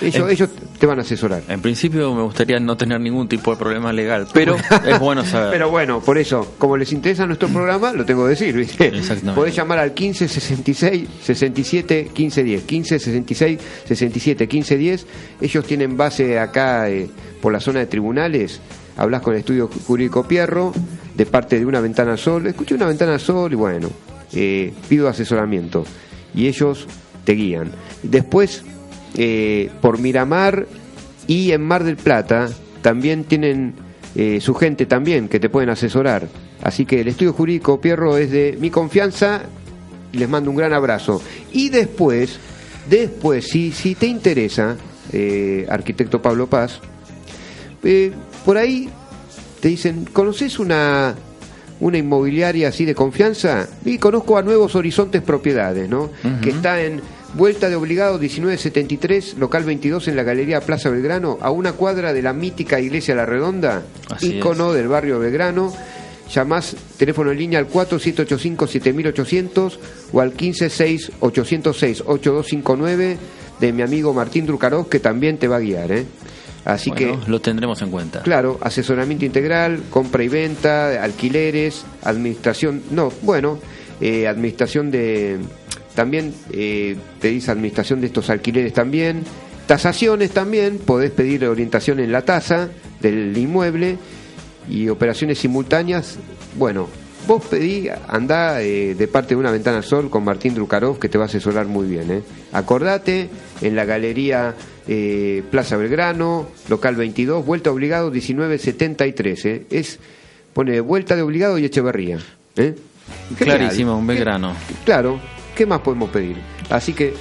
ellos, 0.00 0.30
ellos 0.30 0.50
te 0.78 0.86
van 0.86 0.98
a 0.98 1.02
asesorar. 1.02 1.42
En 1.48 1.60
principio 1.60 2.14
me 2.14 2.22
gustaría 2.22 2.58
no 2.60 2.76
tener 2.76 3.00
ningún 3.00 3.28
tipo 3.28 3.50
de 3.50 3.56
problema 3.56 3.92
legal, 3.92 4.28
pero 4.32 4.56
es 4.86 4.98
bueno 4.98 5.24
saber. 5.24 5.50
Pero 5.50 5.70
bueno, 5.70 6.00
por 6.00 6.18
eso, 6.18 6.54
como 6.58 6.76
les 6.76 6.92
interesa 6.92 7.26
nuestro 7.26 7.48
programa, 7.48 7.92
lo 7.92 8.04
tengo 8.04 8.24
que 8.24 8.30
decir, 8.30 8.54
¿viste? 8.56 8.86
Exactamente. 8.88 9.34
Podés 9.34 9.56
llamar 9.56 9.78
al 9.78 9.94
15 9.94 10.28
66 10.28 11.08
67 11.22 12.10
15 12.12 12.44
10. 12.44 12.62
15 12.62 12.98
66 12.98 13.60
67 13.86 14.48
15 14.48 14.76
10. 14.76 15.06
Ellos 15.40 15.64
tienen 15.64 15.96
base 15.96 16.38
acá 16.38 16.88
eh, 16.88 17.08
por 17.40 17.52
la 17.52 17.60
zona 17.60 17.80
de 17.80 17.86
tribunales. 17.86 18.60
Hablas 18.96 19.22
con 19.22 19.34
el 19.34 19.40
estudio 19.40 19.68
jurídico 19.86 20.26
Pierro, 20.26 20.72
de 21.14 21.26
parte 21.26 21.58
de 21.58 21.66
una 21.66 21.80
ventana 21.80 22.16
sol. 22.16 22.46
Escuché 22.46 22.74
una 22.74 22.86
ventana 22.86 23.18
sol 23.18 23.52
y 23.52 23.56
bueno, 23.56 23.90
eh, 24.32 24.72
pido 24.88 25.08
asesoramiento. 25.08 25.84
Y 26.34 26.46
ellos 26.46 26.86
te 27.24 27.32
guían. 27.32 27.72
Después, 28.02 28.62
eh, 29.16 29.70
por 29.80 29.98
Miramar 29.98 30.66
y 31.26 31.52
en 31.52 31.62
Mar 31.62 31.84
del 31.84 31.96
Plata 31.96 32.48
también 32.82 33.24
tienen 33.24 33.74
eh, 34.14 34.40
su 34.40 34.54
gente 34.54 34.86
también 34.86 35.28
que 35.28 35.40
te 35.40 35.48
pueden 35.48 35.70
asesorar. 35.70 36.28
Así 36.62 36.84
que 36.84 37.00
el 37.00 37.08
estudio 37.08 37.32
jurídico 37.32 37.80
Pierro 37.80 38.18
es 38.18 38.30
de 38.30 38.56
mi 38.60 38.70
confianza 38.70 39.42
y 40.12 40.18
les 40.18 40.28
mando 40.28 40.50
un 40.50 40.56
gran 40.56 40.72
abrazo. 40.72 41.22
Y 41.52 41.68
después, 41.70 42.38
después, 42.88 43.46
si, 43.46 43.72
si 43.72 43.94
te 43.94 44.06
interesa, 44.06 44.76
arquitecto 45.68 46.20
Pablo 46.20 46.48
Paz, 46.48 46.80
por 48.44 48.56
ahí 48.56 48.88
te 49.60 49.68
dicen, 49.68 50.06
¿conoces 50.12 50.58
una, 50.58 51.14
una 51.80 51.98
inmobiliaria 51.98 52.68
así 52.68 52.84
de 52.84 52.94
confianza? 52.94 53.66
Y 53.84 53.98
conozco 53.98 54.38
a 54.38 54.42
Nuevos 54.42 54.74
Horizontes 54.74 55.22
Propiedades, 55.22 55.88
¿no? 55.88 56.10
Que 56.42 56.50
está 56.50 56.82
en 56.82 57.00
Vuelta 57.34 57.68
de 57.68 57.76
Obligado 57.76 58.18
1973, 58.18 59.36
local 59.38 59.62
22 59.64 60.08
en 60.08 60.16
la 60.16 60.22
Galería 60.22 60.62
Plaza 60.62 60.88
Belgrano, 60.90 61.36
a 61.40 61.50
una 61.50 61.72
cuadra 61.72 62.14
de 62.14 62.22
la 62.22 62.32
mítica 62.32 62.80
Iglesia 62.80 63.14
La 63.14 63.26
Redonda, 63.26 63.82
Así 64.10 64.36
ícono 64.36 64.72
del 64.72 64.88
barrio 64.88 65.18
Belgrano. 65.18 65.74
Llamás 66.32 66.74
teléfono 66.98 67.32
en 67.32 67.38
línea 67.38 67.58
al 67.58 67.68
4785-7800 67.68 69.78
o 70.12 70.20
al 70.20 70.36
156-806-8259 70.36 73.16
de 73.60 73.72
mi 73.72 73.82
amigo 73.82 74.12
Martín 74.12 74.46
Drucarov, 74.46 74.88
que 74.88 75.00
también 75.00 75.38
te 75.38 75.48
va 75.48 75.56
a 75.56 75.60
guiar, 75.60 75.90
¿eh? 75.92 76.06
Así 76.64 76.90
Bueno, 76.90 77.20
que 77.20 77.30
lo 77.30 77.40
tendremos 77.40 77.80
en 77.82 77.90
cuenta. 77.90 78.22
Claro, 78.22 78.58
asesoramiento 78.60 79.24
integral, 79.24 79.84
compra 79.90 80.22
y 80.22 80.28
venta, 80.28 81.02
alquileres, 81.02 81.84
administración, 82.02 82.82
no, 82.90 83.12
bueno, 83.22 83.58
eh, 84.00 84.26
administración 84.26 84.90
de, 84.90 85.38
también 85.94 86.34
eh, 86.52 86.96
pedís 87.20 87.48
administración 87.48 88.00
de 88.00 88.08
estos 88.08 88.30
alquileres 88.30 88.72
también, 88.72 89.22
tasaciones 89.66 90.30
también, 90.30 90.78
podés 90.78 91.10
pedir 91.10 91.44
orientación 91.46 92.00
en 92.00 92.12
la 92.12 92.22
tasa 92.22 92.68
del 93.00 93.36
inmueble 93.36 93.98
y 94.68 94.88
operaciones 94.88 95.38
simultáneas, 95.38 96.18
bueno, 96.56 96.88
vos 97.28 97.44
pedí, 97.44 97.88
andá 98.08 98.62
eh, 98.62 98.94
de 98.94 99.06
parte 99.06 99.34
de 99.34 99.36
una 99.36 99.50
ventana 99.50 99.76
al 99.76 99.84
sol 99.84 100.08
con 100.08 100.24
Martín 100.24 100.54
Drucarov 100.54 100.98
que 100.98 101.10
te 101.10 101.18
va 101.18 101.24
a 101.24 101.26
asesorar 101.26 101.66
muy 101.66 101.86
bien, 101.86 102.10
¿eh? 102.10 102.22
Acordate, 102.52 103.28
en 103.60 103.76
la 103.76 103.84
galería 103.84 104.54
eh, 104.88 105.42
Plaza 105.50 105.76
Belgrano, 105.76 106.48
local 106.70 106.96
22, 106.96 107.44
vuelta 107.44 107.70
obligado 107.70 108.10
1973, 108.10 109.44
¿eh? 109.44 109.66
Es 109.70 109.98
pone 110.54 110.80
vuelta 110.80 111.16
de 111.16 111.22
obligado 111.22 111.58
y 111.58 111.66
Echeverría. 111.66 112.18
¿eh? 112.56 112.74
Clarísimo, 113.36 113.98
un 113.98 114.06
Belgrano. 114.06 114.54
Claro, 114.86 115.20
¿qué 115.54 115.66
más 115.66 115.80
podemos 115.80 116.08
pedir? 116.08 116.38
Así 116.70 116.94
que, 116.94 117.12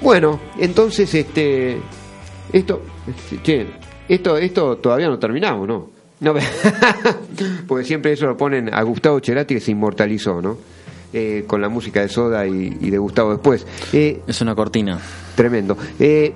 bueno, 0.00 0.40
entonces, 0.58 1.14
este, 1.14 1.76
esto, 2.50 2.82
che, 3.42 3.66
esto, 4.08 4.38
esto 4.38 4.78
todavía 4.78 5.08
no 5.08 5.18
terminamos, 5.18 5.68
¿no? 5.68 5.93
No, 6.24 6.34
porque 7.68 7.84
siempre 7.84 8.12
eso 8.12 8.26
lo 8.26 8.36
ponen 8.36 8.72
a 8.72 8.82
Gustavo 8.82 9.20
Cerati 9.20 9.54
que 9.54 9.60
se 9.60 9.70
inmortalizó, 9.72 10.40
¿no? 10.42 10.56
Eh, 11.12 11.44
con 11.46 11.60
la 11.60 11.68
música 11.68 12.00
de 12.00 12.08
Soda 12.08 12.46
y, 12.46 12.76
y 12.80 12.90
de 12.90 12.98
Gustavo 12.98 13.30
después. 13.32 13.64
Eh, 13.92 14.22
Es 14.26 14.40
una 14.40 14.54
cortina. 14.54 14.98
Tremendo. 15.36 15.76
Eh, 16.00 16.32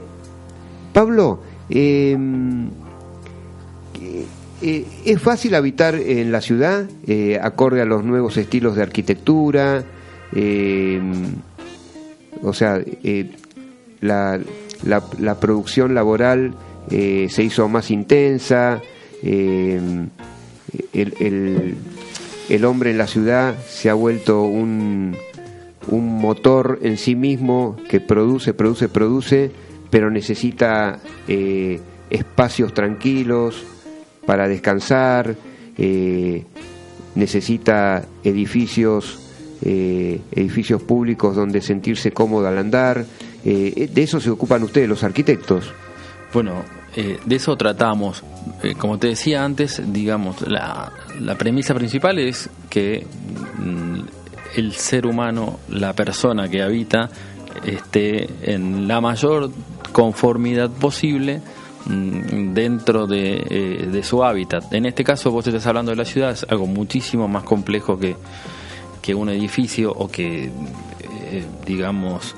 Pablo, 0.92 1.40
eh, 1.70 2.16
¿es 5.05 5.20
fácil 5.20 5.55
habitar 5.55 5.94
en 5.94 6.31
la 6.33 6.40
ciudad 6.40 6.85
eh, 7.07 7.38
acorde 7.42 7.81
a 7.81 7.85
los 7.85 8.05
nuevos 8.05 8.37
estilos 8.37 8.77
de 8.77 8.83
arquitectura? 8.83 9.85
O 12.42 12.53
sea, 12.53 12.81
la, 14.01 14.40
la- 14.85 15.03
la 15.18 15.40
producción 15.40 15.94
laboral 15.94 16.55
eh, 16.90 17.27
se 17.31 17.42
hizo 17.42 17.68
más 17.68 17.90
intensa, 17.90 18.81
eh, 19.22 19.81
el, 20.92 21.14
el- 22.48 22.64
hombre 22.64 22.90
en 22.90 22.98
la 22.98 23.07
ciudad 23.07 23.54
se 23.66 23.90
ha 23.90 23.94
vuelto 23.94 24.42
un, 24.42 25.16
un 25.88 26.18
motor 26.20 26.78
en 26.83 26.96
sí 26.98 27.14
mismo 27.14 27.76
que 27.88 28.00
produce, 28.00 28.54
produce, 28.54 28.88
produce, 28.88 29.50
pero 29.90 30.11
necesita 30.11 30.98
eh, 31.28 31.81
espacios 32.11 32.74
tranquilos 32.74 33.62
para 34.26 34.48
descansar, 34.48 35.37
eh, 35.76 36.44
necesita 37.14 38.04
edificios, 38.24 39.20
edificios 39.61 40.83
públicos 40.83 41.35
donde 41.35 41.61
sentirse 41.61 42.12
cómodo 42.12 42.46
al 42.46 42.59
andar. 42.59 43.04
De 43.44 43.88
eso 43.96 44.20
se 44.20 44.31
ocupan 44.31 44.62
ustedes, 44.62 44.88
los 44.88 45.02
arquitectos. 45.04 45.72
Bueno, 46.33 46.62
eh, 46.96 47.20
de 47.24 47.37
eso 47.37 47.57
tratamos. 47.57 48.22
Eh, 48.62 48.74
como 48.74 48.98
te 48.98 49.09
decía 49.09 49.44
antes, 49.44 49.83
digamos, 49.92 50.42
la, 50.42 50.92
la 51.20 51.37
premisa 51.37 51.74
principal 51.74 52.18
es 52.18 52.48
que 52.70 53.07
mm, 53.59 54.01
el 54.57 54.72
ser 54.74 55.07
humano, 55.07 55.61
la 55.68 55.92
persona 55.92 56.48
que 56.48 56.62
habita, 56.62 57.11
esté 57.64 58.29
en 58.55 58.88
la 58.88 59.01
mayor 59.01 59.51
conformidad 59.92 60.70
posible 60.70 61.42
mm, 61.87 62.55
dentro 62.55 63.07
de, 63.07 63.46
eh, 63.48 63.88
de 63.90 64.03
su 64.03 64.24
hábitat. 64.24 64.72
En 64.72 64.87
este 64.87 65.05
caso, 65.05 65.31
vos 65.31 65.46
estás 65.46 65.66
hablando 65.66 65.90
de 65.90 65.96
la 65.96 66.05
ciudad, 66.05 66.31
es 66.31 66.46
algo 66.48 66.66
muchísimo 66.66 67.29
más 67.29 67.44
complejo 67.44 67.98
que, 67.98 68.16
que 69.03 69.14
un 69.14 69.29
edificio 69.29 69.92
o 69.92 70.09
que, 70.09 70.51
digamos, 71.66 72.35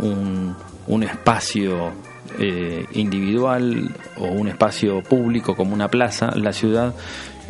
un, 0.00 0.54
un 0.88 1.02
espacio 1.02 1.92
eh, 2.38 2.86
individual 2.92 3.94
o 4.16 4.26
un 4.26 4.48
espacio 4.48 5.02
público 5.02 5.56
como 5.56 5.74
una 5.74 5.88
plaza. 5.88 6.32
La 6.36 6.52
ciudad 6.52 6.94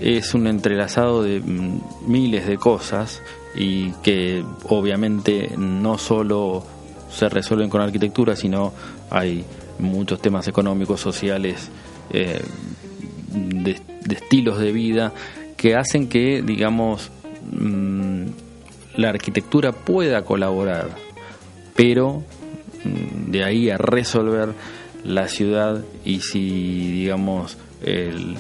es 0.00 0.34
un 0.34 0.46
entrelazado 0.46 1.22
de 1.22 1.40
mm, 1.40 1.80
miles 2.06 2.46
de 2.46 2.58
cosas 2.58 3.22
y 3.54 3.90
que 4.02 4.44
obviamente 4.68 5.52
no 5.56 5.98
solo 5.98 6.64
se 7.10 7.28
resuelven 7.28 7.70
con 7.70 7.80
arquitectura, 7.80 8.36
sino 8.36 8.72
hay 9.10 9.44
muchos 9.78 10.20
temas 10.20 10.48
económicos, 10.48 11.00
sociales, 11.00 11.70
eh, 12.10 12.42
de, 13.32 13.80
estilos 14.10 14.58
de 14.58 14.72
vida 14.72 15.12
que 15.56 15.74
hacen 15.74 16.08
que, 16.08 16.42
digamos, 16.42 17.10
mm, 17.50 18.26
la 18.96 19.10
arquitectura 19.10 19.72
pueda 19.72 20.24
colaborar, 20.24 20.88
pero 21.74 22.22
de 23.28 23.44
ahí 23.44 23.70
a 23.70 23.78
resolver 23.78 24.50
la 25.04 25.28
ciudad 25.28 25.84
y 26.04 26.20
si, 26.20 26.92
digamos, 26.92 27.56
el, 27.84 28.36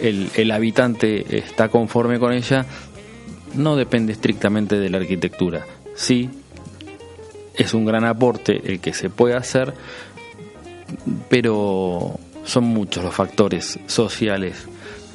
el, 0.00 0.30
el 0.34 0.50
habitante 0.50 1.38
está 1.38 1.68
conforme 1.68 2.18
con 2.18 2.32
ella, 2.32 2.66
no 3.54 3.76
depende 3.76 4.12
estrictamente 4.12 4.78
de 4.78 4.90
la 4.90 4.98
arquitectura. 4.98 5.66
Sí, 5.94 6.30
es 7.54 7.74
un 7.74 7.84
gran 7.84 8.04
aporte 8.04 8.60
el 8.64 8.80
que 8.80 8.92
se 8.92 9.10
puede 9.10 9.34
hacer, 9.34 9.74
pero 11.28 12.18
son 12.44 12.64
muchos 12.64 13.04
los 13.04 13.14
factores 13.14 13.78
sociales 13.86 14.66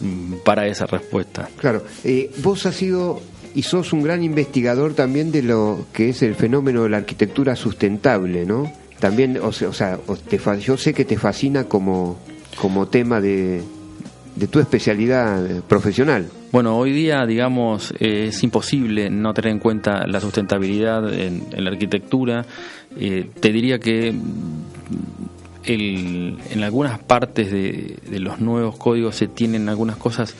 mm, 0.02 0.36
para 0.44 0.68
esa 0.68 0.86
respuesta. 0.86 1.50
Claro, 1.58 1.84
eh, 2.04 2.32
vos 2.40 2.66
has 2.66 2.76
sido 2.76 3.22
y 3.56 3.62
sos 3.64 3.94
un 3.94 4.04
gran 4.04 4.24
investigador 4.24 4.94
también 4.94 5.32
de 5.32 5.44
lo 5.44 5.86
que 5.94 6.10
es 6.10 6.22
el 6.24 6.36
fenómeno 6.36 6.84
de 6.84 6.90
la 6.90 6.98
arquitectura 6.98 7.56
sustentable, 7.56 8.46
¿no? 8.46 8.72
También, 9.00 9.38
o 9.42 9.52
sea, 9.52 10.00
te 10.30 10.40
yo 10.62 10.78
sé 10.78 10.94
que 10.94 11.06
te 11.06 11.18
fascina 11.18 11.66
como, 11.66 12.18
como 12.60 12.88
tema 12.88 13.20
de, 13.22 13.62
de 14.36 14.48
tu 14.48 14.60
especialidad 14.60 15.46
eh, 15.46 15.62
profesional. 15.68 16.28
Bueno, 16.52 16.78
hoy 16.78 16.94
día, 16.94 17.26
digamos, 17.26 17.94
es 18.00 18.42
imposible 18.44 19.10
no 19.10 19.34
tener 19.34 19.52
en 19.52 19.60
cuenta 19.60 20.08
la 20.08 20.20
sustentabilidad 20.22 21.14
en, 21.14 21.44
la 21.58 21.72
arquitectura. 21.72 22.46
Eh, 22.98 23.30
te 23.40 23.52
diría 23.52 23.80
que 23.80 24.12
mm, 24.14 24.24
el- 25.66 26.38
en 26.52 26.64
algunas 26.64 27.00
partes 27.00 27.52
de 27.52 28.20
los 28.20 28.40
nuevos 28.40 28.78
códigos 28.78 29.16
se 29.16 29.28
tienen 29.28 29.68
algunas 29.70 29.98
cosas 29.98 30.36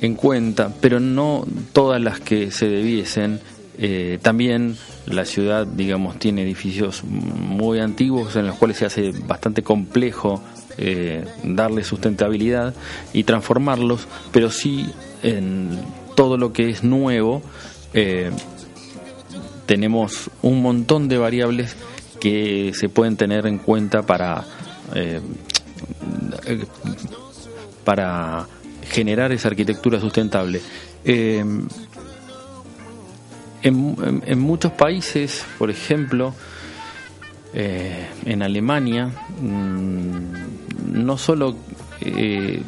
en 0.00 0.14
cuenta, 0.14 0.72
pero 0.80 1.00
no 1.00 1.46
todas 1.72 2.00
las 2.00 2.20
que 2.20 2.50
se 2.50 2.68
debiesen. 2.68 3.40
Eh, 3.78 4.18
también 4.22 4.76
la 5.06 5.24
ciudad, 5.24 5.66
digamos, 5.66 6.18
tiene 6.18 6.42
edificios 6.42 7.04
muy 7.04 7.78
antiguos 7.80 8.34
en 8.36 8.46
los 8.46 8.56
cuales 8.56 8.78
se 8.78 8.86
hace 8.86 9.12
bastante 9.26 9.62
complejo 9.62 10.42
eh, 10.78 11.24
darle 11.44 11.84
sustentabilidad 11.84 12.74
y 13.12 13.24
transformarlos, 13.24 14.06
pero 14.32 14.50
sí 14.50 14.86
en 15.22 15.78
todo 16.14 16.38
lo 16.38 16.52
que 16.52 16.70
es 16.70 16.82
nuevo 16.84 17.42
eh, 17.92 18.30
tenemos 19.66 20.30
un 20.42 20.62
montón 20.62 21.08
de 21.08 21.18
variables 21.18 21.76
que 22.20 22.72
se 22.74 22.88
pueden 22.88 23.16
tener 23.16 23.46
en 23.46 23.58
cuenta 23.58 24.02
para 24.02 24.44
para 27.84 28.46
generar 28.90 29.32
esa 29.32 29.48
arquitectura 29.48 30.00
sustentable. 30.00 30.60
Eh, 31.04 31.44
en, 33.62 33.96
en- 34.26 34.38
muchos 34.38 34.72
países, 34.72 35.44
por 35.58 35.70
ejemplo, 35.70 36.34
eh, 37.54 38.06
en 38.24 38.42
Alemania, 38.42 39.10
mm, 39.40 41.02
no 41.02 41.16
solo 41.18 41.56
eh, 42.00 42.62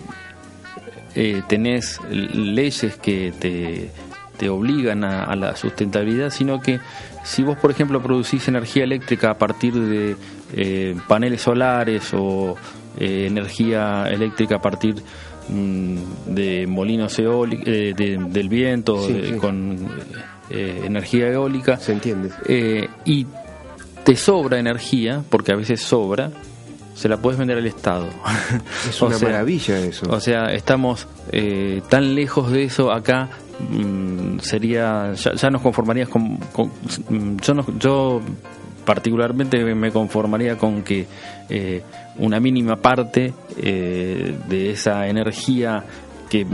eh, 1.14 1.42
tenés 1.48 2.00
leyes 2.10 2.96
que 2.96 3.32
te, 3.38 3.90
te 4.38 4.48
obligan 4.48 5.04
a, 5.04 5.24
a 5.24 5.36
la 5.36 5.56
sustentabilidad, 5.56 6.30
sino 6.30 6.60
que 6.60 6.80
si 7.24 7.42
vos, 7.42 7.58
por 7.58 7.70
ejemplo, 7.70 8.02
producís 8.02 8.48
energía 8.48 8.84
eléctrica 8.84 9.30
a 9.30 9.38
partir 9.38 9.74
de 9.74 10.16
paneles 11.06 11.42
solares 11.42 12.08
o 12.14 12.56
energía 12.98 14.08
eléctrica 14.08 14.56
a 14.56 14.62
partir 14.62 14.94
mm, 14.94 15.00
de 15.48 16.66
molinos 16.66 17.18
eólicos, 17.18 17.64
del 17.64 18.48
viento, 18.48 19.06
Sí, 19.06 19.12
de- 19.12 19.28
sí. 19.28 19.34
con 19.34 19.78
eh, 20.50 20.82
energía 20.84 21.28
eólica, 21.28 21.76
¿Se 21.78 21.92
entiende? 21.92 22.30
eh, 22.46 22.88
y 23.04 23.26
te 24.04 24.16
sobra 24.16 24.58
energía, 24.58 25.22
porque 25.28 25.52
a 25.52 25.56
veces 25.56 25.80
sobra, 25.82 26.30
se 26.94 27.08
la 27.08 27.16
puedes 27.18 27.38
vender 27.38 27.58
al 27.58 27.66
Estado. 27.66 28.06
Es 28.88 29.00
una 29.02 29.16
sea, 29.18 29.28
maravilla 29.28 29.78
eso. 29.78 30.06
O 30.10 30.20
sea, 30.20 30.52
estamos 30.52 31.06
eh, 31.32 31.82
tan 31.88 32.14
lejos 32.14 32.50
de 32.50 32.64
eso 32.64 32.90
acá. 32.92 33.28
mm, 33.70 34.38
sería 34.40 35.12
ya, 35.14 35.34
ya 35.34 35.50
nos 35.50 35.60
conformarías 35.62 36.08
con, 36.08 36.36
con- 36.52 36.70
mm, 37.10 37.36
yo 37.42 37.54
no- 37.54 37.78
yo 37.78 38.20
particularmente 38.84 39.62
me 39.74 39.90
conformaría 39.90 40.56
con 40.56 40.82
que 40.82 41.06
eh, 41.50 41.82
una 42.18 42.40
mínima 42.40 42.76
parte 42.76 43.32
eh, 43.56 44.36
de 44.48 44.70
esa 44.70 45.06
energía 45.08 45.84
que 46.28 46.46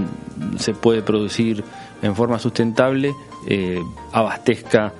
se 0.58 0.74
puede 0.74 1.02
producir 1.02 1.64
en 2.02 2.14
forma 2.14 2.38
sustentable 2.38 3.12
eh, 3.46 3.80
abastezca 4.12 4.92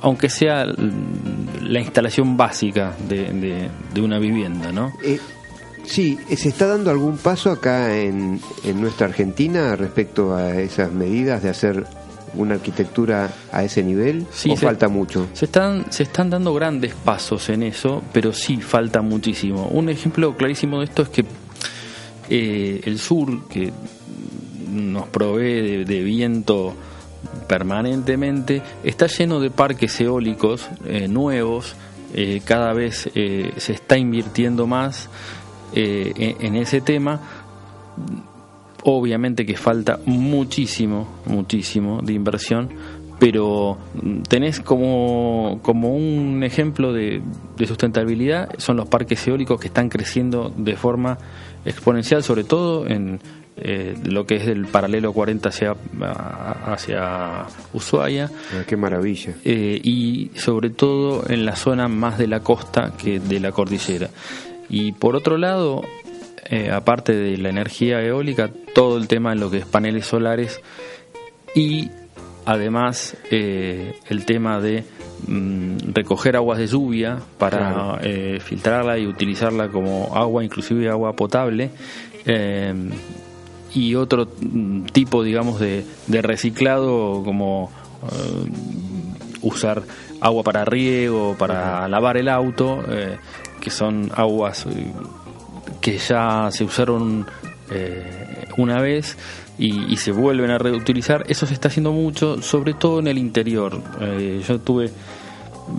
aunque 0.00 0.28
sea 0.28 0.64
la 0.66 1.80
instalación 1.80 2.36
básica 2.36 2.96
de 3.08 4.00
una 4.00 4.18
vivienda, 4.18 4.72
¿no? 4.72 4.92
Eh, 5.02 5.20
sí, 5.84 6.18
¿se 6.36 6.48
está 6.48 6.66
dando 6.66 6.90
algún 6.90 7.16
paso 7.16 7.50
acá 7.50 7.96
en, 7.96 8.40
en 8.64 8.80
nuestra 8.80 9.06
Argentina 9.06 9.76
respecto 9.76 10.34
a 10.34 10.56
esas 10.56 10.92
medidas 10.92 11.42
de 11.42 11.48
hacer 11.48 11.86
una 12.36 12.54
arquitectura 12.54 13.30
a 13.52 13.64
ese 13.64 13.82
nivel? 13.82 14.26
Sí, 14.32 14.50
¿O 14.50 14.56
se- 14.56 14.66
falta 14.66 14.88
mucho? 14.88 15.26
Se 15.32 15.46
están, 15.46 15.90
se 15.90 16.02
están 16.04 16.30
dando 16.30 16.52
grandes 16.54 16.94
pasos 16.94 17.48
en 17.48 17.62
eso, 17.62 18.02
pero 18.12 18.32
sí 18.32 18.58
falta 18.58 19.02
muchísimo. 19.02 19.66
Un 19.72 19.88
ejemplo 19.88 20.36
clarísimo 20.36 20.78
de 20.80 20.84
esto 20.86 21.02
es 21.02 21.08
que 21.08 21.24
eh, 22.28 22.80
el 22.84 22.98
sur, 22.98 23.48
que 23.48 23.72
nos 24.70 25.08
provee 25.08 25.62
de, 25.62 25.84
de 25.84 26.02
viento 26.02 26.74
permanentemente, 27.48 28.62
está 28.84 29.06
lleno 29.06 29.40
de 29.40 29.50
parques 29.50 30.00
eólicos 30.00 30.68
eh, 30.84 31.08
nuevos, 31.08 31.74
eh, 32.14 32.40
cada 32.44 32.72
vez 32.72 33.08
eh, 33.14 33.52
se 33.56 33.72
está 33.72 33.96
invirtiendo 33.98 34.66
más 34.66 35.08
en, 35.72 36.36
en 36.40 36.56
ese 36.56 36.80
tema. 36.80 37.20
Obviamente 38.88 39.44
que 39.44 39.56
falta 39.56 39.98
muchísimo, 40.06 41.08
muchísimo 41.26 42.00
de 42.02 42.12
inversión, 42.12 42.68
pero 43.18 43.78
mm, 44.00 44.22
tenés 44.28 44.60
como, 44.60 45.58
como 45.62 45.94
un 45.96 46.44
ejemplo 46.44 46.92
de, 46.92 47.20
de 47.56 47.66
sustentabilidad, 47.66 48.48
son 48.58 48.76
los 48.76 48.86
parques 48.88 49.26
eólicos 49.26 49.58
que 49.60 49.66
están 49.66 49.88
creciendo 49.88 50.52
de 50.56 50.76
forma 50.76 51.18
exponencial, 51.64 52.22
sobre 52.22 52.44
todo 52.44 52.86
en 52.86 53.18
eh, 53.56 53.96
lo 54.04 54.24
que 54.24 54.36
es 54.36 54.46
el 54.46 54.66
paralelo 54.66 55.12
40 55.12 55.48
hacia, 55.48 55.74
hacia 56.66 57.46
Ushuaia 57.72 58.30
Ah, 58.52 58.62
qué 58.66 58.76
maravilla. 58.76 59.34
eh, 59.44 59.80
y 59.82 60.30
sobre 60.36 60.70
todo 60.70 61.24
en 61.28 61.44
la 61.44 61.56
zona 61.56 61.88
más 61.88 62.18
de 62.18 62.28
la 62.28 62.40
costa 62.40 62.92
que 62.96 63.18
de 63.18 63.40
la 63.40 63.50
cordillera. 63.52 64.10
Y 64.68 64.92
por 64.92 65.16
otro 65.16 65.38
lado, 65.38 65.82
eh, 66.50 66.70
aparte 66.70 67.14
de 67.14 67.36
la 67.38 67.48
energía 67.50 68.02
eólica, 68.02 68.50
todo 68.74 68.98
el 68.98 69.08
tema 69.08 69.30
de 69.30 69.36
lo 69.36 69.50
que 69.50 69.58
es 69.58 69.66
paneles 69.66 70.06
solares 70.06 70.60
y 71.54 71.90
además 72.44 73.16
eh, 73.30 73.98
el 74.08 74.24
tema 74.24 74.60
de 74.60 74.84
mm, 75.26 75.92
recoger 75.92 76.36
aguas 76.36 76.58
de 76.58 76.66
lluvia 76.66 77.18
para 77.38 77.58
Claro. 77.58 77.98
eh, 78.02 78.38
filtrarla 78.40 78.98
y 78.98 79.06
utilizarla 79.06 79.68
como 79.68 80.14
agua, 80.14 80.44
inclusive 80.44 80.88
agua 80.88 81.14
potable. 81.14 81.70
y 83.74 83.94
otro 83.94 84.26
mm, 84.40 84.84
tipo, 84.86 85.22
digamos, 85.22 85.60
de, 85.60 85.84
de 86.06 86.22
reciclado 86.22 87.22
como 87.24 87.70
usar 89.42 89.82
agua 90.20 90.42
para 90.42 90.64
riego, 90.64 91.36
para 91.38 91.88
lavar 91.88 92.16
el 92.16 92.28
auto, 92.28 92.82
eh, 92.88 93.16
que 93.60 93.70
son 93.70 94.10
aguas 94.14 94.66
que 95.80 95.98
ya 95.98 96.48
se 96.50 96.64
usaron 96.64 97.26
eh, 97.70 98.46
una 98.56 98.80
vez 98.80 99.16
y, 99.58 99.92
y 99.92 99.96
se 99.96 100.12
vuelven 100.12 100.50
a 100.50 100.58
reutilizar. 100.58 101.24
Eso 101.28 101.46
se 101.46 101.54
está 101.54 101.68
haciendo 101.68 101.92
mucho, 101.92 102.42
sobre 102.42 102.74
todo 102.74 102.98
en 103.00 103.08
el 103.08 103.18
interior. 103.18 103.80
Eh, 104.00 104.42
yo 104.46 104.58
tuve 104.60 104.90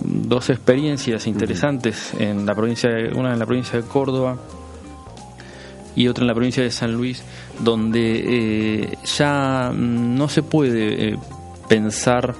dos 0.04 0.50
experiencias 0.50 1.26
interesantes 1.26 2.12
en 2.18 2.44
la 2.44 2.54
provincia, 2.54 2.90
de- 2.90 3.08
una 3.14 3.32
en 3.32 3.38
la 3.38 3.46
provincia 3.46 3.80
de 3.80 3.86
Córdoba 3.86 4.36
y 5.96 6.06
otra 6.08 6.22
en 6.22 6.28
la 6.28 6.34
provincia 6.34 6.62
de 6.62 6.70
San 6.70 6.92
Luis, 6.92 7.22
donde 7.60 8.82
eh, 8.82 8.98
ya 9.16 9.72
no 9.74 10.28
se 10.28 10.42
puede 10.42 11.08
eh, 11.10 11.18
pensar 11.68 12.34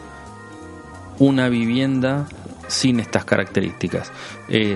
una 1.19 1.49
vivienda 1.49 2.29
sin 2.69 3.01
estas 3.01 3.25
características, 3.25 4.13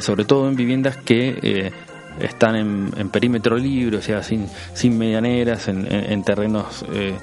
sobre 0.00 0.24
todo 0.24 0.48
en 0.48 0.56
viviendas 0.56 0.96
que 0.96 1.70
están 2.20 2.56
en, 2.56 2.90
en 2.96 3.08
perímetro 3.08 3.56
libre, 3.56 3.96
o 3.98 4.02
sea, 4.02 4.22
sin, 4.22 4.46
sin 4.74 4.96
medianeras, 4.98 5.68
en, 5.68 5.86
en- 5.92 6.12
en 6.12 6.22
terrenos 6.24 6.84
eh, 6.92 7.14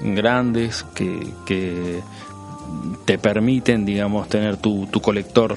grandes 0.00 0.84
que, 0.94 1.26
que 1.46 2.00
te 3.04 3.18
permiten, 3.18 3.84
digamos, 3.84 4.28
tener 4.28 4.56
tu, 4.56 4.86
tu 4.86 5.00
colector 5.00 5.56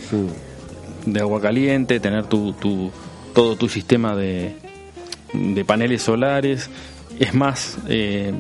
de 1.06 1.20
agua 1.20 1.42
caliente, 1.42 2.00
tener 2.00 2.26
tu, 2.26 2.54
tu- 2.54 2.92
todo 3.34 3.56
tu 3.56 3.70
sistema 3.70 4.16
de, 4.16 4.56
de 5.34 5.66
paneles 5.66 6.02
solares. 6.04 6.70
Es 7.20 7.34
más, 7.34 7.78
eh, 7.88 8.34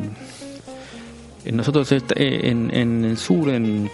nosotros 1.52 1.91
eh, 1.91 2.02
en, 2.16 2.74
en 2.76 3.06
el 3.06 3.18
sur, 3.18 3.50
en, 3.50 3.89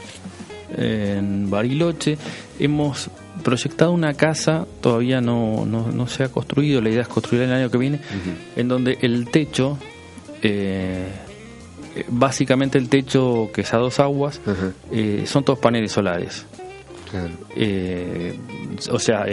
en 0.77 1.49
Bariloche, 1.49 2.17
hemos 2.59 3.09
proyectado 3.43 3.91
una 3.91 4.13
casa, 4.13 4.65
todavía 4.81 5.21
no, 5.21 5.65
no, 5.65 5.91
no 5.91 6.07
se 6.07 6.23
ha 6.23 6.29
construido, 6.29 6.81
la 6.81 6.89
idea 6.89 7.01
es 7.01 7.07
construir 7.07 7.43
el 7.43 7.53
año 7.53 7.69
que 7.69 7.77
viene, 7.77 7.99
en 8.55 8.67
donde 8.67 8.97
el 9.01 9.29
techo, 9.29 9.77
eh, 10.41 11.07
eh, 11.95 12.05
básicamente 12.09 12.77
el 12.77 12.89
techo 12.89 13.49
que 13.53 13.61
es 13.61 13.73
a 13.73 13.77
dos 13.77 13.99
aguas, 13.99 14.41
eh, 14.91 15.23
son 15.25 15.43
todos 15.43 15.59
paneles 15.59 15.91
solares. 15.91 16.45
Claro. 17.09 17.33
Eh, 17.55 18.37
o 18.91 18.99
sea, 18.99 19.25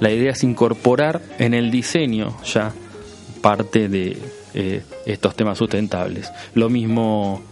la 0.00 0.10
idea 0.10 0.32
es 0.32 0.42
incorporar 0.42 1.20
en 1.38 1.54
el 1.54 1.70
diseño 1.70 2.36
ya 2.44 2.72
parte 3.40 3.88
de 3.88 4.16
estos 5.06 5.36
temas 5.36 5.58
sustentables. 5.58 6.30
Lo 6.54 6.68
mismo 6.68 7.42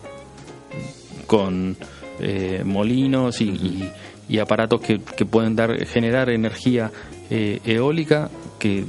con 1.26 1.76
eh, 2.20 2.62
molinos 2.64 3.40
y, 3.40 3.44
y- 3.50 3.90
y 4.28 4.38
aparatos 4.40 4.80
que, 4.82 5.00
que 5.00 5.24
pueden 5.24 5.56
dar 5.56 5.86
generar 5.86 6.28
energía 6.28 6.90
eh, 7.30 7.60
eólica 7.64 8.28
que 8.58 8.84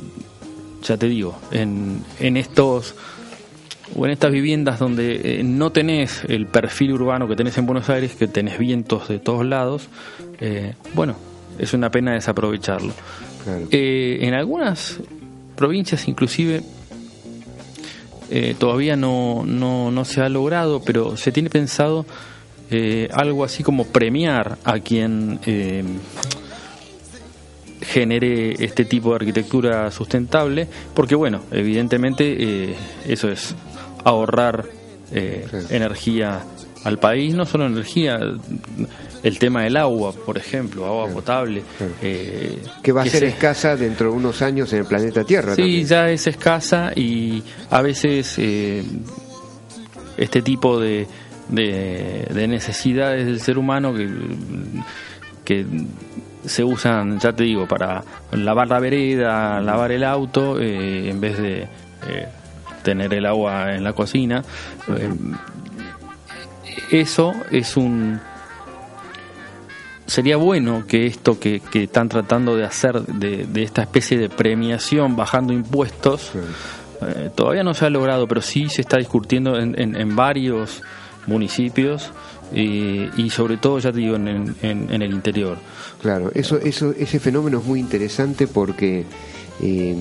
ya 0.83 0.97
te 0.97 1.07
digo 1.07 1.37
en, 1.51 2.03
en 2.19 2.35
estos 2.35 2.93
o 3.95 4.05
en 4.05 4.11
estas 4.11 4.31
viviendas 4.31 4.79
donde 4.79 5.39
eh, 5.39 5.43
no 5.43 5.71
tenés 5.71 6.23
el 6.27 6.45
perfil 6.47 6.91
urbano 6.93 7.27
que 7.27 7.35
tenés 7.37 7.57
en 7.57 7.65
Buenos 7.65 7.89
Aires, 7.89 8.15
que 8.15 8.27
tenés 8.27 8.59
vientos 8.59 9.07
de 9.07 9.19
todos 9.19 9.45
lados, 9.45 9.87
eh, 10.41 10.73
bueno, 10.93 11.15
es 11.57 11.73
una 11.73 11.89
pena 11.89 12.13
desaprovecharlo. 12.13 12.93
Claro. 13.45 13.67
Eh, 13.71 14.19
en 14.21 14.33
algunas 14.33 14.99
provincias 15.55 16.07
inclusive 16.07 16.61
todavía 18.59 18.95
no, 18.95 19.43
no, 19.45 19.89
no 19.89 20.05
se 20.05 20.21
ha 20.21 20.29
logrado, 20.29 20.81
pero 20.85 21.17
se 21.17 21.31
tiene 21.31 21.49
pensado 21.49 22.05
eh, 22.71 23.07
algo 23.11 23.43
así 23.43 23.63
como 23.63 23.85
premiar 23.85 24.57
a 24.63 24.79
quien 24.79 25.39
eh, 25.45 25.83
genere 27.81 28.63
este 28.63 28.85
tipo 28.85 29.09
de 29.09 29.15
arquitectura 29.17 29.89
sustentable, 29.91 30.67
porque 30.93 31.15
bueno, 31.15 31.41
evidentemente 31.51 32.35
eh, 32.71 32.75
eso 33.07 33.29
es 33.29 33.55
ahorrar 34.03 34.65
eh, 35.11 35.45
energía 35.69 36.43
al 36.83 36.97
país, 36.99 37.33
no 37.33 37.45
solo 37.45 37.65
energía, 37.67 38.19
el 39.23 39.39
tema 39.39 39.63
del 39.63 39.75
agua, 39.77 40.13
por 40.13 40.37
ejemplo, 40.37 40.85
agua 40.85 41.07
potable. 41.09 41.63
Claro. 41.77 41.93
eh, 42.01 42.57
que 42.83 42.91
va 42.91 43.01
a 43.01 43.05
ser 43.05 43.21
se- 43.21 43.27
escasa 43.27 43.75
dentro 43.75 44.11
de 44.11 44.17
unos 44.17 44.41
años 44.41 44.71
en 44.73 44.79
el 44.79 44.85
planeta 44.85 45.23
Tierra. 45.23 45.55
Sí, 45.55 45.61
también. 45.61 45.87
ya 45.87 46.09
es 46.09 46.27
escasa 46.27 46.91
y 46.95 47.43
a 47.69 47.81
veces 47.81 48.35
eh, 48.37 48.83
este 50.17 50.41
tipo 50.41 50.79
de, 50.79 51.05
de, 51.49 52.27
de 52.33 52.47
necesidades 52.47 53.25
del 53.25 53.39
ser 53.41 53.57
humano 53.57 53.93
que, 53.93 54.07
que 55.43 55.65
se 56.45 56.63
usan, 56.63 57.19
ya 57.19 57.33
te 57.33 57.43
digo, 57.43 57.67
para 57.67 58.03
lavar 58.31 58.67
la 58.69 58.79
vereda, 58.79 59.59
lavar 59.61 59.91
el 59.91 60.03
auto, 60.03 60.59
eh, 60.59 61.09
en 61.09 61.19
vez 61.19 61.37
de 61.37 61.63
eh, 61.63 62.27
tener 62.83 63.13
el 63.13 63.25
agua 63.25 63.75
en 63.75 63.83
la 63.83 63.93
cocina. 63.93 64.43
Eh, 64.87 65.09
eso 66.91 67.33
es 67.51 67.77
un 67.77 68.19
sería 70.05 70.37
bueno 70.37 70.85
que 70.87 71.05
esto 71.05 71.39
que, 71.39 71.59
que 71.59 71.83
están 71.83 72.09
tratando 72.09 72.55
de 72.55 72.65
hacer 72.65 72.99
de, 73.03 73.45
de 73.45 73.61
esta 73.63 73.83
especie 73.83 74.17
de 74.17 74.27
premiación 74.29 75.15
bajando 75.15 75.53
impuestos 75.53 76.31
todavía 77.35 77.63
no 77.63 77.73
se 77.75 77.85
ha 77.85 77.89
logrado 77.91 78.27
pero 78.27 78.41
sí 78.41 78.69
se 78.69 78.81
está 78.81 78.97
discutiendo 78.97 79.59
en, 79.59 79.79
en- 79.79 79.95
en 79.95 80.15
varios 80.15 80.81
municipios 81.27 82.11
y 82.51 83.29
sobre 83.29 83.57
todo 83.57 83.77
ya 83.79 83.91
te 83.91 83.99
digo 83.99 84.15
en, 84.15 84.55
en- 84.61 85.01
el 85.01 85.13
interior 85.13 85.57
Claro, 86.01 86.31
eso, 86.33 86.57
eso, 86.57 86.91
ese 86.97 87.19
fenómeno 87.19 87.59
es 87.59 87.65
muy 87.65 87.79
interesante 87.79 88.47
porque 88.47 89.05
eh, 89.61 89.95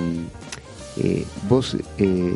eh, 0.97 1.25
vos, 1.49 1.77
eh, 1.99 2.35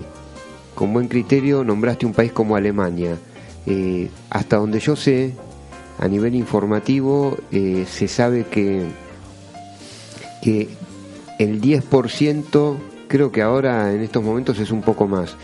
con 0.75 0.93
buen 0.93 1.09
criterio, 1.09 1.63
nombraste 1.65 2.05
un 2.07 2.13
país 2.13 2.33
como 2.33 2.57
Alemania. 2.57 3.17
Eh, 3.67 4.11
hasta 4.31 4.57
donde 4.57 4.81
yo 4.81 4.97
sé, 4.97 5.33
a 5.99 6.09
nivel 6.09 6.35
informativo, 6.35 7.39
se 7.51 8.09
sabe 8.09 8.47
que, 8.51 8.85
que 10.43 10.69
el 11.39 11.61
10%, 11.61 12.77
creo 13.09 13.31
que 13.31 13.43
ahora 13.43 13.93
en 13.93 14.03
estos 14.03 14.23
momentos 14.23 14.59
es 14.59 14.71
un 14.73 14.83
poco 14.83 15.07
más, 15.07 15.37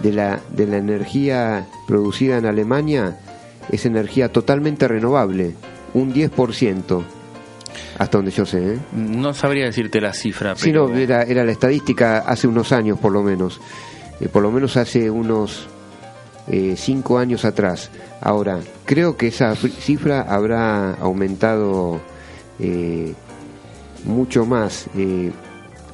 de 0.00 0.12
la, 0.12 0.40
de 0.50 0.66
la 0.66 0.76
energía 0.76 1.66
producida 1.86 2.38
en 2.38 2.46
Alemania 2.46 3.18
es 3.70 3.86
energía 3.86 4.30
totalmente 4.30 4.86
renovable, 4.88 5.54
un 5.94 6.12
10%, 6.12 7.02
hasta 7.98 8.18
donde 8.18 8.30
yo 8.30 8.44
sé. 8.44 8.74
¿eh? 8.74 8.78
no 8.92 9.32
sabría 9.34 9.64
decirte 9.64 10.00
la 10.00 10.12
cifra 10.12 10.54
Sí, 10.56 10.70
pero 10.70 10.88
no, 10.88 10.96
era, 10.96 11.22
era 11.22 11.44
la 11.44 11.52
estadística 11.52 12.18
hace 12.18 12.46
unos 12.46 12.72
años 12.72 12.98
por 12.98 13.12
lo 13.12 13.22
menos, 13.22 13.60
Eh, 14.20 14.28
por 14.28 14.42
lo 14.42 14.50
menos 14.50 14.76
hace 14.76 15.10
unos 15.10 15.66
eh, 16.48 16.74
cinco 16.76 17.18
años 17.18 17.44
atrás. 17.44 17.90
Ahora, 18.20 18.60
creo 18.84 19.16
que 19.16 19.28
esa 19.28 19.54
cifra 19.56 20.22
habrá 20.22 20.94
aumentado 20.94 22.00
eh, 22.58 23.14
mucho 24.04 24.46
más, 24.46 24.86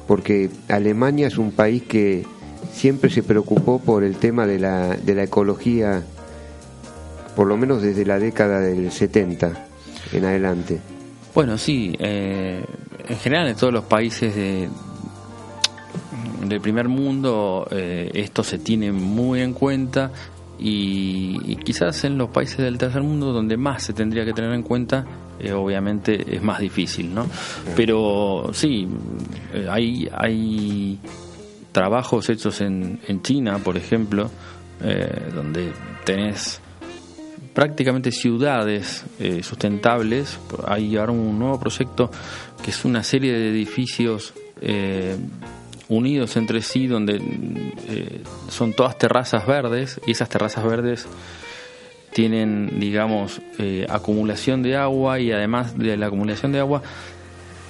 porque 0.07 0.49
Alemania 0.67 1.27
es 1.27 1.37
un 1.37 1.51
país 1.51 1.83
que 1.83 2.25
siempre 2.71 3.09
se 3.09 3.23
preocupó 3.23 3.79
por 3.79 4.03
el 4.03 4.15
tema 4.15 4.47
de 4.47 4.59
la, 4.59 4.95
de 4.95 5.15
la 5.15 5.23
ecología, 5.23 6.03
por 7.35 7.47
lo 7.47 7.57
menos 7.57 7.81
desde 7.81 8.05
la 8.05 8.19
década 8.19 8.59
del 8.59 8.91
70 8.91 9.67
en 10.13 10.25
adelante. 10.25 10.79
Bueno, 11.33 11.57
sí, 11.57 11.95
eh, 11.99 12.63
en 13.07 13.17
general 13.17 13.47
en 13.47 13.55
todos 13.55 13.73
los 13.73 13.85
países 13.85 14.35
de, 14.35 14.67
del 16.45 16.61
primer 16.61 16.89
mundo 16.89 17.67
eh, 17.71 18.11
esto 18.13 18.43
se 18.43 18.59
tiene 18.59 18.91
muy 18.91 19.41
en 19.41 19.53
cuenta 19.53 20.11
y, 20.59 21.39
y 21.45 21.55
quizás 21.55 22.03
en 22.03 22.17
los 22.17 22.29
países 22.29 22.57
del 22.57 22.77
tercer 22.77 23.01
mundo 23.01 23.31
donde 23.31 23.57
más 23.57 23.83
se 23.83 23.93
tendría 23.93 24.25
que 24.25 24.33
tener 24.33 24.51
en 24.53 24.63
cuenta 24.63 25.05
eh, 25.39 25.53
obviamente 25.53 26.35
es 26.35 26.43
más 26.43 26.59
difícil, 26.59 27.15
¿no? 27.15 27.25
Pero 27.75 28.51
sí, 28.53 28.87
hay, 29.67 30.07
hay 30.13 30.99
trabajos 31.71 32.29
hechos 32.29 32.61
en, 32.61 32.99
en 33.07 33.21
China, 33.21 33.59
por 33.59 33.77
ejemplo, 33.77 34.29
eh, 34.83 35.29
donde 35.33 35.71
tenés 36.03 36.61
prácticamente 37.53 38.11
ciudades 38.11 39.03
eh, 39.19 39.43
sustentables. 39.43 40.39
Hay 40.65 40.97
ahora 40.97 41.11
un 41.11 41.37
nuevo 41.37 41.59
proyecto 41.59 42.09
que 42.63 42.71
es 42.71 42.85
una 42.85 43.03
serie 43.03 43.33
de 43.33 43.49
edificios 43.49 44.33
eh, 44.61 45.15
unidos 45.89 46.37
entre 46.37 46.61
sí, 46.61 46.87
donde 46.87 47.19
eh, 47.89 48.23
son 48.49 48.73
todas 48.73 48.97
terrazas 48.97 49.45
verdes 49.45 49.99
y 50.05 50.11
esas 50.11 50.29
terrazas 50.29 50.63
verdes 50.63 51.07
tienen, 52.13 52.77
digamos, 52.77 53.41
acumulación 53.87 54.63
de 54.63 54.75
agua 54.75 55.21
y 55.21 55.31
además 55.31 55.77
de 55.77 55.95
la 55.95 56.07
acumulación 56.07 56.51
de 56.51 56.59
agua, 56.59 56.81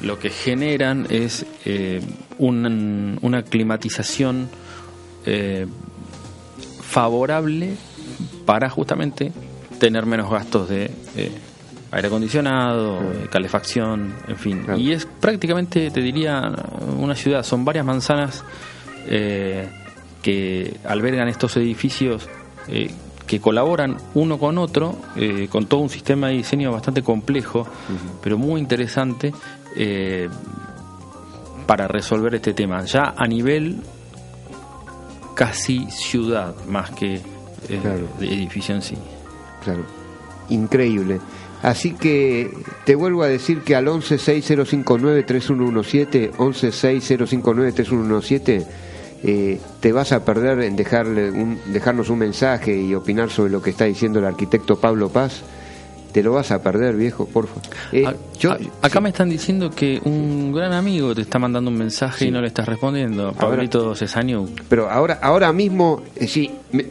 lo 0.02 0.18
que 0.18 0.32
generan 0.32 1.06
es 1.12 1.46
eh, 1.66 2.02
un- 2.40 3.20
una 3.22 3.44
climatización 3.44 4.50
eh, 5.26 5.68
favorable 6.82 7.76
para 8.46 8.70
justamente 8.70 9.32
tener 9.80 10.06
menos 10.06 10.30
gastos 10.32 10.70
de 10.70 10.92
eh, 11.16 11.32
aire 11.92 12.08
acondicionado, 12.08 13.00
calefacción, 13.32 14.14
en 14.28 14.38
fin. 14.38 14.64
Claro. 14.64 14.80
Y 14.80 14.92
es 14.92 15.06
prácticamente, 15.06 15.90
te 15.92 16.02
diría, 16.02 16.52
una 16.98 17.16
ciudad, 17.16 17.44
son 17.44 17.66
varias 17.66 17.86
manzanas 17.86 18.44
que 20.22 20.78
albergan 20.86 21.28
estos 21.28 21.58
edificios 21.58 22.30
que 23.28 23.40
colaboran 23.40 23.98
uno 24.14 24.38
con 24.38 24.58
otro, 24.58 24.96
eh, 25.16 25.48
con 25.50 25.66
todo 25.66 25.80
un 25.82 25.90
sistema 25.90 26.28
de 26.28 26.34
diseño 26.34 26.72
bastante 26.72 27.02
complejo, 27.02 27.68
pero 28.22 28.38
muy 28.38 28.60
interesante. 28.62 29.34
eh, 29.76 30.30
para 31.66 31.88
resolver 31.88 32.36
este 32.36 32.54
tema, 32.54 32.84
ya 32.86 33.14
a 33.16 33.26
nivel 33.28 33.78
casi 35.36 35.90
ciudad 35.90 36.54
más 36.68 36.92
que 36.92 37.16
eh, 37.16 37.22
Claro. 37.82 38.08
de 38.20 38.28
edificio 38.28 38.76
en 38.76 38.82
sí. 38.82 38.96
Claro, 39.64 39.86
increíble. 40.50 41.20
Así 41.62 41.94
que 41.94 42.52
te 42.86 42.96
vuelvo 42.96 43.24
a 43.24 43.28
decir 43.28 43.62
que 43.62 43.76
al 43.76 43.86
1160593117, 43.86 46.32
1160593117, 46.34 48.66
eh, 49.24 49.60
te 49.80 49.92
vas 49.92 50.12
a 50.12 50.26
perder 50.26 50.62
en 50.62 50.76
dejarle 50.76 51.30
un, 51.30 51.60
dejarnos 51.68 52.10
un 52.10 52.18
mensaje 52.18 52.76
y 52.76 52.96
opinar 52.96 53.30
sobre 53.30 53.52
lo 53.52 53.62
que 53.62 53.70
está 53.70 53.86
diciendo 53.86 54.18
el 54.18 54.26
arquitecto 54.26 54.80
Pablo 54.80 55.10
Paz. 55.10 55.44
Te 56.12 56.22
lo 56.24 56.34
vas 56.34 56.52
a 56.52 56.62
perder, 56.62 56.96
viejo, 56.96 57.26
porfa. 57.26 57.62
Eh, 57.92 58.06
A- 58.06 58.14
yo- 58.38 58.52
a- 58.52 58.58
acá 58.82 59.00
me 59.00 59.10
están 59.10 59.30
diciendo 59.30 59.70
que 59.70 60.02
un 60.04 60.52
gran 60.54 60.74
amigo 60.74 61.16
te 61.16 61.22
está 61.22 61.40
mandando 61.40 61.72
un 61.72 61.78
mensaje 61.78 62.26
y 62.26 62.32
no 62.32 62.42
le 62.42 62.48
estás 62.48 62.66
respondiendo. 62.68 63.32
Pablito 63.34 63.96
Cesaño. 63.96 64.46
Pero 64.68 64.90
ahora, 64.90 65.20
ahora 65.22 65.54
mismo, 65.54 66.02
eh, 66.18 66.28
si, 66.28 66.52
me, 66.74 66.86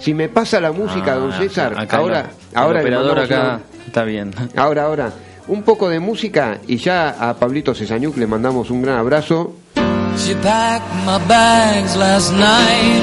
si 0.00 0.14
me 0.14 0.28
pasa 0.28 0.60
la 0.60 0.72
música, 0.72 1.14
don 1.14 1.32
César, 1.32 1.74
Ah, 1.76 1.82
acá 1.82 1.98
ahora, 1.98 2.20
el- 2.20 2.26
el 2.26 2.56
ahora 2.58 2.72
le 2.74 2.80
operador 2.80 3.18
acá 3.20 3.40
una- 3.40 3.60
está 3.86 4.04
bien. 4.04 4.30
Ahora, 4.56 4.84
ahora, 4.84 5.12
un 5.48 5.62
poco 5.62 5.88
de 5.88 6.00
música 6.00 6.58
y 6.66 6.76
ya 6.78 7.10
a 7.30 7.34
Pablito 7.34 7.72
Cesañuc 7.72 8.16
le 8.16 8.26
mandamos 8.26 8.70
un 8.70 8.82
gran 8.82 8.96
abrazo. 8.98 9.54
She 10.18 10.34
packed 10.36 10.82
my 11.04 11.18
bags 11.28 11.94
last 11.94 12.32
night, 12.32 13.02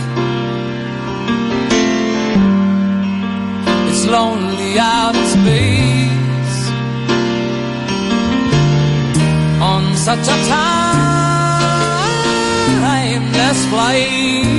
Lonely 4.11 4.77
out 4.77 5.15
in 5.15 5.25
space 5.25 6.69
on 9.61 9.95
such 9.95 10.27
a 10.27 10.37
timeless 12.91 13.65
flight. 13.67 14.50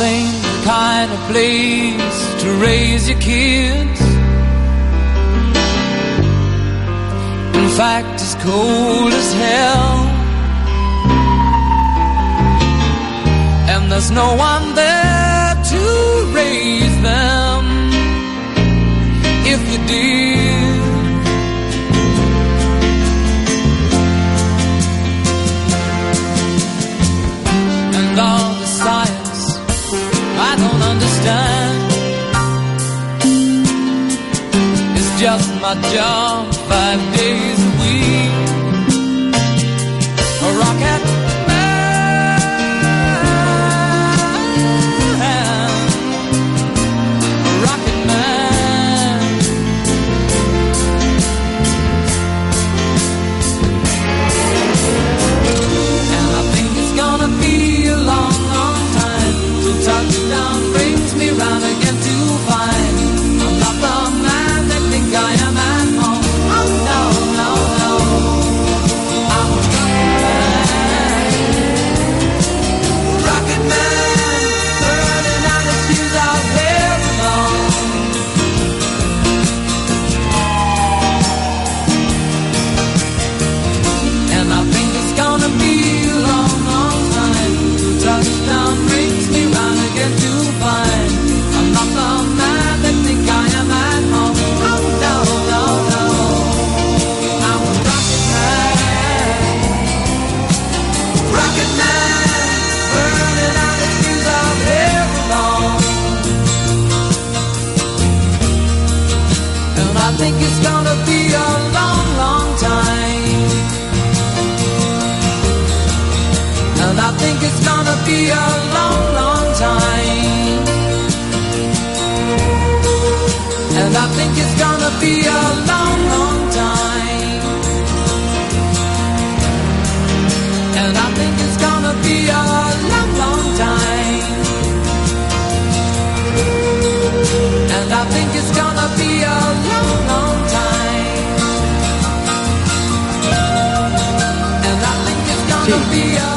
Ain't 0.00 0.42
the 0.42 0.62
kind 0.64 1.10
of 1.10 1.18
place 1.26 2.42
to 2.42 2.48
raise 2.62 3.08
your 3.10 3.18
kids. 3.18 4.00
In 7.60 7.68
fact, 7.80 8.14
it's 8.14 8.36
cold 8.36 9.12
as 9.12 9.32
hell. 9.32 9.94
And 13.72 13.90
there's 13.90 14.12
no 14.12 14.36
one 14.36 14.76
there 14.76 15.54
to 15.72 16.32
raise 16.32 16.87
Just 35.38 35.60
my 35.62 35.74
job 35.94 36.52
five 36.68 37.16
days 37.16 37.67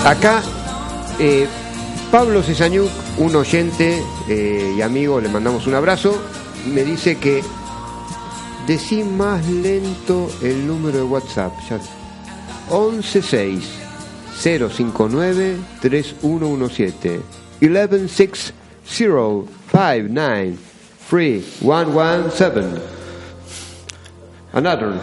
Acá, 0.06 0.41
eh, 1.20 1.47
Pablo 2.12 2.41
Cesañuc, 2.41 2.89
un 3.20 3.36
oyente 3.36 4.02
eh, 4.28 4.74
y 4.76 4.82
amigo, 4.82 5.22
le 5.22 5.30
mandamos 5.30 5.68
un 5.68 5.76
abrazo, 5.76 6.20
me 6.74 6.84
dice 6.84 7.18
que 7.18 7.43
decí 8.66 9.04
más 9.04 9.47
lento 9.47 10.28
el 10.41 10.66
número 10.66 10.97
de 10.97 11.04
WhatsApp. 11.04 11.54
Ya. 11.70 11.80
116 12.70 13.64
059 14.41 15.58
3117 15.82 17.22
116 17.60 18.54
059 18.84 19.45
3117 21.10 22.82
Another 24.54 24.99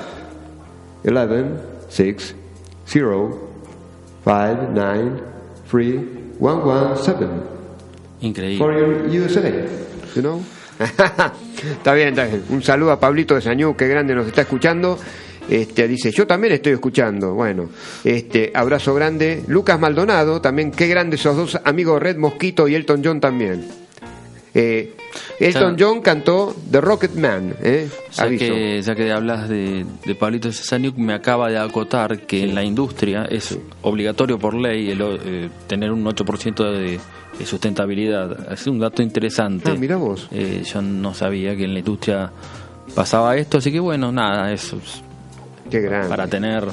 116 4.25 5.23
059 5.71 6.09
3117 6.41 7.59
Increíble. 8.21 8.59
for 8.59 8.73
your 8.73 9.07
USA, 9.09 9.69
you 10.15 10.23
know? 10.23 10.43
está 10.79 11.95
bien, 11.95 12.09
está 12.09 12.25
bien. 12.25 12.45
Un 12.51 12.63
saludo 12.63 12.93
a 12.93 13.01
Pablito 13.01 13.35
de 13.35 13.41
Sañú, 13.41 13.77
que 13.77 13.89
grande 13.89 14.15
nos 14.15 14.27
está 14.27 14.43
escuchando. 14.43 14.99
Este, 15.49 15.89
dice, 15.89 16.11
yo 16.11 16.27
también 16.27 16.53
estoy 16.53 16.75
escuchando. 16.75 17.35
Bueno, 17.35 17.71
este, 18.05 18.53
abrazo 18.55 18.95
grande. 18.95 19.43
Lucas 19.49 19.81
Maldonado, 19.81 20.41
también, 20.41 20.71
qué 20.71 20.87
grandes 20.87 21.21
esos 21.21 21.37
dos 21.37 21.61
amigos 21.65 22.01
Red 22.03 22.17
Mosquito 22.17 22.69
y 22.69 22.75
Elton 22.75 23.03
John 23.05 23.21
también. 23.21 23.67
Eh, 24.55 24.95
Elton. 25.41 25.77
John 25.79 26.01
cantó 26.01 26.55
The 26.71 26.81
Rocket 26.81 27.15
Man, 27.15 27.55
¿eh? 27.63 27.89
Ya 28.13 28.29
que, 28.29 28.83
ya 28.83 28.95
que 28.95 29.13
hablas 29.13 29.49
de, 29.49 29.85
de 30.05 30.15
Pablito 30.15 30.53
Cesaniuk, 30.53 30.97
me 30.97 31.15
acaba 31.15 31.49
de 31.49 31.59
acotar 31.59 32.21
que 32.21 32.43
en 32.45 32.55
la 32.55 32.63
industria 32.65 33.25
es 33.25 33.59
obligatorio 33.83 34.39
por 34.39 34.55
ley 34.55 34.91
el, 34.91 35.01
eh, 35.03 35.49
tener 35.67 35.93
un 35.93 36.05
8% 36.05 36.73
de, 36.73 37.01
de 37.39 37.47
sustentabilidad. 37.47 38.53
Es 38.53 38.67
un 38.67 38.79
dato 38.79 39.03
interesante. 39.03 39.71
Ah, 39.71 39.75
mirá 39.75 39.97
vos. 39.97 40.29
Eh, 40.33 40.63
yo 40.65 40.83
no 40.83 41.15
sabía 41.15 41.57
que 41.57 41.65
en 41.65 41.73
la 41.75 41.79
industria 41.81 42.31
pasaba 42.95 43.37
esto, 43.37 43.59
así 43.59 43.71
que 43.71 43.81
bueno, 43.81 44.11
nada, 44.11 44.53
eso 44.53 44.77
es 44.77 45.03
Qué 45.71 45.81
grande. 45.81 46.09
para 46.09 46.27
tener 46.27 46.65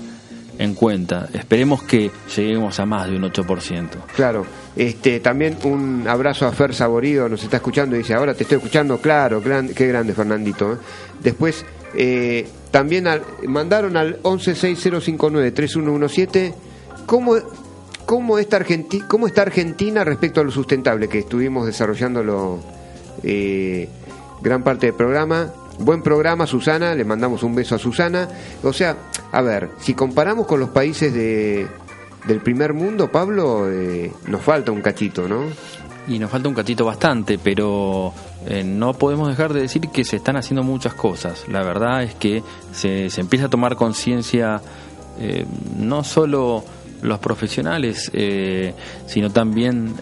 en 0.60 0.74
cuenta. 0.76 1.28
Esperemos 1.34 1.84
que 1.84 2.12
lleguemos 2.36 2.80
a 2.80 2.86
más 2.86 3.10
de 3.10 3.16
un 3.18 3.24
8%. 3.24 3.88
Claro, 4.16 4.46
este, 4.76 5.20
también 5.20 5.58
un 5.64 6.08
abrazo 6.08 6.46
a 6.48 6.52
Fer 6.52 6.74
Saborido, 6.74 7.28
nos 7.30 7.44
está 7.44 7.58
escuchando 7.58 7.96
y 7.96 8.00
dice, 8.00 8.14
ahora 8.14 8.34
te 8.34 8.44
estoy 8.44 8.58
escuchando, 8.58 8.98
claro, 9.00 9.42
qué 9.42 9.88
grande 9.88 10.14
Fernandito. 10.14 10.74
¿eh? 10.74 10.78
Después, 11.22 11.66
eh, 11.96 12.48
también 12.72 13.08
al- 13.08 13.22
mandaron 13.48 13.96
al 13.98 14.22
1160593117, 14.24 16.54
¿cómo, 17.06 17.36
cómo, 18.06 18.38
está 18.40 18.58
Argenti- 18.60 19.06
¿cómo 19.08 19.28
está 19.28 19.44
Argentina 19.44 20.04
respecto 20.04 20.42
a 20.42 20.44
lo 20.44 20.52
sustentable? 20.52 21.08
Que 21.08 21.20
estuvimos 21.20 21.66
desarrollándolo 21.66 22.60
eh, 23.24 23.88
gran 24.42 24.64
parte 24.64 24.88
del 24.88 24.96
programa. 24.96 25.54
Buen 25.80 26.02
programa, 26.02 26.48
Susana, 26.48 26.96
le 26.96 27.04
mandamos 27.04 27.44
un 27.44 27.54
beso 27.54 27.76
a 27.76 27.78
Susana. 27.78 28.30
O 28.64 28.72
sea, 28.72 28.96
a 29.32 29.42
ver, 29.42 29.72
si 29.80 29.94
comparamos 29.94 30.48
con 30.48 30.60
los 30.60 30.70
países 30.70 31.14
de, 31.14 31.68
del 32.26 32.40
primer 32.40 32.74
mundo, 32.74 33.12
Pablo, 33.12 33.70
eh, 33.70 34.12
nos 34.28 34.42
falta 34.42 34.72
un 34.72 34.82
cachito, 34.82 35.28
¿no? 35.28 35.44
Y 36.08 36.18
nos 36.18 36.32
falta 36.32 36.48
un 36.48 36.56
cachito 36.56 36.86
bastante, 36.86 37.38
pero 37.38 38.14
eh, 38.46 38.64
no 38.64 38.94
podemos 38.94 39.28
dejar 39.28 39.54
de 39.54 39.62
decir 39.62 39.90
que 39.90 40.06
se 40.06 40.16
están 40.16 40.38
haciendo 40.38 40.64
muchas 40.64 40.94
cosas. 40.94 41.46
La 41.50 41.62
verdad 41.62 42.04
es 42.04 42.16
que 42.16 42.42
se, 42.72 43.10
empieza 43.20 43.48
a 43.48 43.50
tomar 43.50 43.76
conciencia 43.76 44.62
eh, 45.20 45.46
no 45.78 46.04
solo 46.06 46.64
los 47.02 47.20
profesionales, 47.20 48.12
sino 49.06 49.30
también 49.30 49.94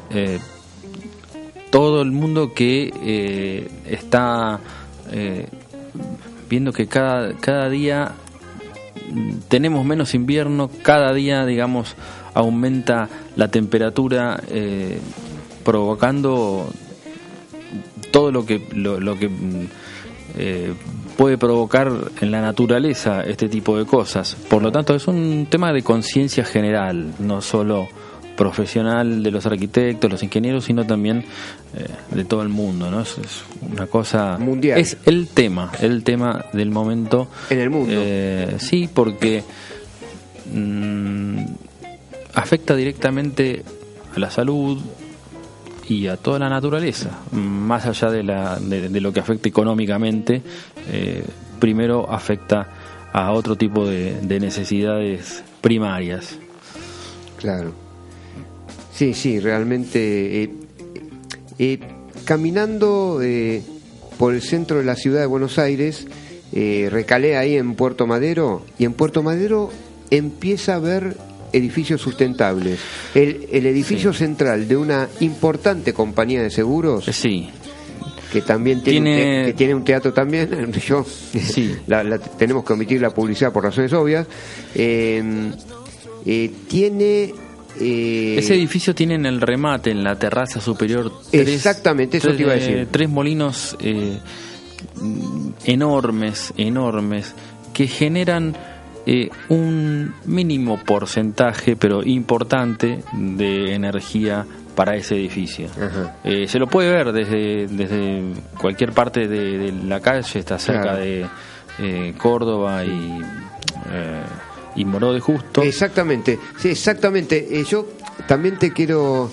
todo 1.70 2.02
el 2.02 2.12
mundo 2.12 2.54
que 2.54 3.68
está 3.86 4.60
viendo 6.50 6.72
que 6.72 6.88
cada, 6.88 7.34
cada 7.34 7.70
día 7.70 8.14
tenemos 9.48 9.86
menos 9.86 10.14
invierno, 10.14 10.70
cada 10.82 11.14
día, 11.14 11.46
digamos, 11.46 11.96
aumenta 12.34 13.10
la 13.36 13.48
temperatura, 13.50 14.42
eh, 14.50 15.00
provocando 15.64 16.70
todo 18.12 18.32
lo 18.32 18.46
que 18.46 18.68
lo, 18.74 19.00
lo 19.00 19.18
que 19.18 19.30
mm, 19.30 19.68
eh, 20.38 20.74
puede 21.18 21.38
provocar 21.38 21.92
en 22.22 22.32
la 22.32 22.42
naturaleza 22.42 23.22
este 23.22 23.50
tipo 23.50 23.78
de 23.78 23.86
cosas. 23.86 24.36
Por 24.50 24.62
lo 24.62 24.72
tanto, 24.72 24.96
es 24.96 25.08
un 25.08 25.48
tema 25.50 25.72
de 25.72 25.84
conciencia 25.84 26.44
general, 26.44 27.14
no 27.20 27.42
solo 27.42 27.88
profesional 28.36 29.24
de 29.24 29.32
los 29.32 29.46
arquitectos, 29.46 30.12
los 30.12 30.24
ingenieros, 30.24 30.66
sino 30.66 30.86
también 30.86 31.26
eh, 31.76 31.88
de 32.12 32.26
todo 32.26 32.42
el 32.42 32.50
mundo, 32.50 32.90
¿no? 32.90 33.02
Es, 33.02 33.18
es 33.18 33.44
una 33.62 33.88
cosa 33.88 34.38
Mundial. 34.40 34.80
Es 34.80 34.98
el 35.06 35.28
tema, 35.28 35.72
el 35.82 36.04
tema 36.04 36.46
del 36.54 36.72
momento. 36.72 37.28
En 37.50 37.60
el 37.60 37.70
mundo. 37.70 37.94
Eh, 37.96 38.56
sí, 38.60 38.90
porque 38.94 39.44
mm, 40.54 41.46
afecta 42.34 42.76
directamente 42.76 43.64
a 44.16 44.20
la 44.20 44.30
salud 44.30 44.80
y 45.88 46.08
a 46.08 46.18
toda 46.18 46.40
la 46.40 46.50
naturaleza, 46.50 47.20
más 47.32 47.86
allá 47.86 48.10
de, 48.10 48.24
la, 48.24 48.58
de, 48.60 48.90
de 48.90 49.02
lo 49.02 49.12
que 49.12 49.20
afecta 49.20 49.50
económicamente, 49.50 50.42
eh, 50.90 51.24
primero 51.60 52.10
afecta 52.10 52.68
a 53.12 53.32
otro 53.32 53.56
tipo 53.56 53.86
de, 53.86 54.20
de 54.22 54.40
necesidades 54.40 55.44
primarias. 55.62 56.38
Claro. 57.38 57.83
Sí, 58.94 59.14
sí, 59.14 59.40
realmente. 59.40 60.44
eh, 60.44 60.50
eh, 61.60 61.80
caminando 62.26 63.20
eh, 63.22 63.62
por 64.18 64.34
el 64.34 64.42
centro 64.42 64.78
de 64.80 64.86
la 64.86 64.96
ciudad 64.96 65.22
de 65.22 65.26
Buenos 65.28 65.58
Aires, 65.60 66.08
eh, 66.52 66.88
recalé 66.92 67.36
ahí 67.38 67.56
en 67.58 67.76
Puerto 67.76 68.06
Madero, 68.08 68.64
y 68.78 68.86
en 68.86 68.94
Puerto 68.94 69.24
Madero 69.24 69.70
empieza 70.10 70.76
a 70.76 70.80
ver 70.80 71.18
edificios 71.52 72.02
sustentables. 72.02 72.80
El, 73.14 73.48
el 73.52 73.66
edificio 73.66 74.14
Sí. 74.14 74.20
central 74.20 74.68
de 74.68 74.78
una 74.78 75.08
importante 75.20 75.94
compañía 75.94 76.42
de 76.42 76.50
seguros, 76.50 77.08
Eh, 77.08 77.14
Sí, 77.14 77.50
que 78.32 78.42
también 78.42 78.82
tiene, 78.84 79.00
un 79.00 79.06
Tiene- 79.06 79.40
te- 79.42 79.46
que 79.52 79.54
tiene 79.58 79.76
un 79.76 79.84
teatro 79.84 80.14
también, 80.14 80.72
yo 80.88 81.06
Sí. 81.06 81.76
la- 81.88 82.04
la- 82.04 82.18
tenemos 82.20 82.64
que 82.64 82.74
omitir 82.74 83.02
la 83.02 83.12
publicidad 83.12 83.52
por 83.52 83.64
razones 83.64 83.92
obvias, 83.94 84.26
eh, 84.76 85.52
eh, 86.26 86.52
tiene... 86.68 87.34
eh, 87.80 88.36
Ese 88.38 88.56
edificio 88.56 88.94
tiene 88.96 89.16
en 89.16 89.26
el 89.26 89.42
remate, 89.42 89.92
en 89.92 90.04
la 90.04 90.16
terraza 90.18 90.60
superior, 90.62 91.12
tres, 91.32 91.48
Exactamente, 91.50 92.18
eso 92.18 92.28
tres, 92.28 92.38
te 92.38 92.44
iba 92.44 92.52
a 92.54 92.56
eh, 92.56 92.60
decir. 92.60 92.88
tres 92.92 93.10
molinos 93.10 93.76
eh, 93.80 94.18
enormes, 95.66 96.54
enormes, 96.58 97.34
que 97.74 97.88
generan 97.88 98.56
eh, 99.06 99.30
un 99.50 100.14
mínimo 100.26 100.78
porcentaje, 100.84 101.76
pero 101.76 102.04
importante, 102.04 103.04
de 103.14 103.74
energía 103.74 104.46
para 104.76 104.96
ese 104.96 105.16
edificio. 105.16 105.68
Eh, 106.24 106.48
se 106.48 106.58
lo 106.60 106.68
puede 106.68 106.92
ver 106.92 107.12
desde, 107.12 107.68
desde 107.68 108.24
cualquier 108.60 108.92
parte 108.92 109.28
de, 109.28 109.58
de 109.58 109.72
la 109.72 110.00
calle, 110.00 110.40
está 110.40 110.58
cerca 110.58 110.82
Claro. 110.82 110.98
de 111.00 111.26
eh, 111.80 112.14
Córdoba 112.18 112.84
y, 112.86 112.90
eh, 113.92 114.22
y 114.76 114.86
Moró 114.86 115.14
de 115.14 115.20
Justo. 115.20 115.62
Exactamente, 115.62 116.40
sí, 116.58 116.70
exactamente. 116.70 117.48
Eh, 117.60 117.64
yo 117.70 117.88
también 118.28 118.58
te 118.58 118.72
quiero 118.72 119.30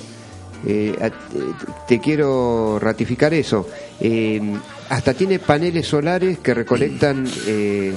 eh, 0.66 1.11
te 1.88 2.01
quiero 2.01 2.78
ratificar 2.78 3.32
eso. 3.34 3.66
Eh, 4.01 4.41
hasta 4.91 5.14
tiene 5.14 5.38
paneles 5.38 5.86
solares 5.86 6.38
que 6.41 6.53
recolectan. 6.55 7.26
eh, 7.47 7.95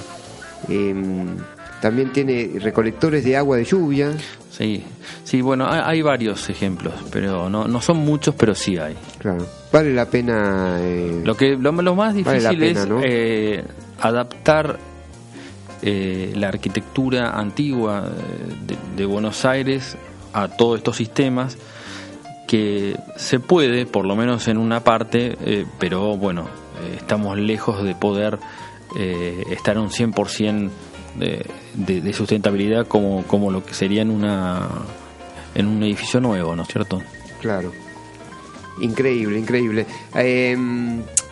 em, 0.70 1.36
también 1.82 2.14
tiene 2.14 2.52
recolectores 2.62 3.26
de 3.26 3.36
agua 3.36 3.58
de 3.58 3.66
lluvia. 3.66 4.14
Sí, 4.50 4.86
sí, 5.26 5.42
bueno, 5.42 5.68
hay, 5.70 5.82
hay 5.84 6.02
varios 6.02 6.50
ejemplos, 6.50 6.94
pero 7.12 7.50
no, 7.50 7.68
no 7.68 7.82
son 7.82 7.98
muchos, 7.98 8.36
pero 8.36 8.56
sí 8.56 8.78
hay. 8.78 8.96
Claro, 9.18 9.46
vale 9.72 9.94
la 9.94 10.06
pena. 10.06 10.78
eh, 10.80 11.22
Lo 11.26 11.36
que 11.36 11.58
lo, 11.58 11.74
lo 11.74 11.96
más 11.96 12.14
Vale 12.24 12.40
difícil 12.40 12.60
pena, 12.60 12.84
es 12.84 12.88
¿no? 12.88 13.02
adaptar 14.00 14.80
eh, 15.84 16.34
la 16.36 16.48
arquitectura 16.48 17.38
antigua 17.38 18.10
de, 18.66 18.78
de 18.96 19.06
Buenos 19.06 19.46
Aires 19.46 19.98
a 20.34 20.48
todos 20.48 20.78
estos 20.78 20.96
sistemas 20.96 21.58
que 22.48 22.98
se 23.16 23.40
puede, 23.40 23.86
por 23.86 24.06
lo 24.06 24.16
menos 24.16 24.48
en 24.48 24.58
una 24.58 24.84
parte, 24.84 25.38
eh, 25.44 25.66
pero 25.80 26.18
bueno, 26.18 26.48
eh, 26.82 26.98
estamos 26.98 27.38
lejos 27.38 27.84
de 27.84 27.96
poder 27.96 28.38
eh, 28.96 29.44
estar 29.50 29.78
un 29.78 29.90
100% 29.90 30.70
de, 31.16 31.46
de, 31.74 32.14
sustentabilidad 32.14 32.88
como, 32.88 33.24
como 33.24 33.52
lo 33.52 33.64
que 33.64 33.74
sería 33.74 34.02
en, 34.02 34.12
una, 34.12 34.68
en 35.56 35.68
un 35.68 35.82
edificio 35.84 36.20
nuevo, 36.20 36.56
¿no 36.56 36.64
es 36.64 36.68
cierto? 36.68 37.02
Claro. 37.42 37.72
Increíble, 38.82 39.40
increíble. 39.40 39.86
Eh, 40.16 40.58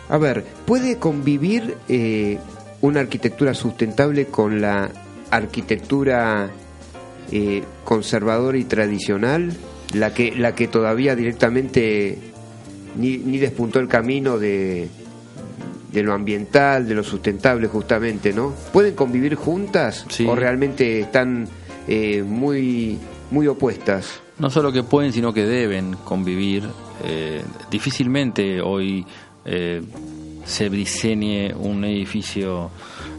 a 0.08 0.18
ver, 0.18 0.44
¿puede 0.64 0.98
convivir 0.98 1.76
eh, 1.88 2.38
una 2.82 3.00
arquitectura 3.00 3.54
sustentable 3.54 4.26
con 4.26 4.60
la 4.60 4.90
arquitectura 5.30 6.50
eh, 7.30 7.62
conservadora 7.84 8.58
y 8.58 8.64
tradicional? 8.64 9.52
La 9.94 10.14
que, 10.14 10.32
la 10.34 10.54
que 10.54 10.68
todavía 10.68 11.14
directamente 11.16 12.18
ni, 12.96 13.18
ni 13.18 13.38
despuntó 13.38 13.78
el 13.78 13.88
camino 13.88 14.38
de, 14.38 14.88
de 15.92 16.02
lo 16.02 16.14
ambiental, 16.14 16.88
de 16.88 16.94
lo 16.94 17.02
sustentable 17.04 17.66
justamente, 17.68 18.32
¿no? 18.32 18.54
¿Pueden 18.72 18.94
convivir 18.94 19.34
juntas 19.34 20.06
Sí. 20.08 20.26
o 20.26 20.34
realmente 20.34 21.00
están 21.00 21.46
eh, 21.88 22.22
muy, 22.22 22.98
muy 23.30 23.46
opuestas? 23.48 24.20
No 24.38 24.48
solo 24.48 24.72
que 24.72 24.82
pueden, 24.82 25.12
sino 25.12 25.32
que 25.34 25.44
deben 25.44 25.94
convivir. 26.04 26.64
Eh, 27.04 27.42
difícilmente 27.70 28.60
hoy 28.62 29.04
eh, 29.44 29.82
se 30.44 30.70
diseñe 30.70 31.54
un 31.54 31.84
edificio 31.84 32.70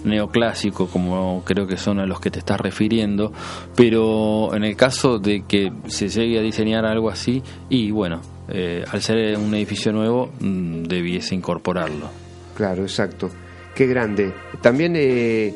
neoclásico 0.04 0.88
como 0.88 1.44
creo 1.46 1.68
que 1.68 1.78
son 1.78 2.00
a 2.00 2.06
los 2.06 2.20
que 2.20 2.30
te 2.30 2.40
estás 2.40 2.60
refiriendo, 2.60 3.32
pero 3.76 4.54
en 4.56 4.64
el 4.64 4.76
caso 4.76 5.20
de 5.20 5.44
que 5.48 5.72
se 5.88 6.10
llegue 6.10 6.40
a 6.40 6.42
diseñar 6.42 6.86
algo 6.86 7.10
así, 7.10 7.42
y 7.70 7.92
bueno, 7.92 8.22
eh, 8.50 8.84
al 8.92 9.02
ser 9.02 9.38
un 9.38 9.54
edificio 9.56 9.92
nuevo, 9.92 10.32
mm, 10.40 10.84
debiese 10.84 11.36
incorporarlo. 11.36 12.10
Claro, 12.56 12.84
exacto. 12.84 13.30
Qué 13.74 13.88
grande. 13.88 14.34
También, 14.62 14.94
eh, 14.96 15.54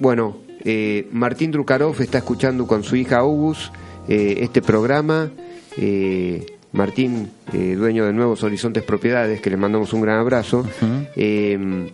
bueno, 0.00 0.36
eh, 0.64 1.08
Martín 1.10 1.50
Drukarov 1.50 2.00
está 2.00 2.18
escuchando 2.18 2.66
con 2.66 2.84
su 2.84 2.96
hija 2.96 3.18
August 3.18 3.74
este 4.08 4.60
programa. 4.60 5.30
Martín, 6.72 7.30
eh, 7.52 7.74
dueño 7.76 8.06
de 8.06 8.12
Nuevos 8.12 8.42
Horizontes 8.44 8.82
Propiedades, 8.84 9.40
que 9.40 9.50
le 9.50 9.56
mandamos 9.56 9.92
un 9.92 10.02
gran 10.02 10.18
abrazo, 10.18 10.64
eh, 11.16 11.90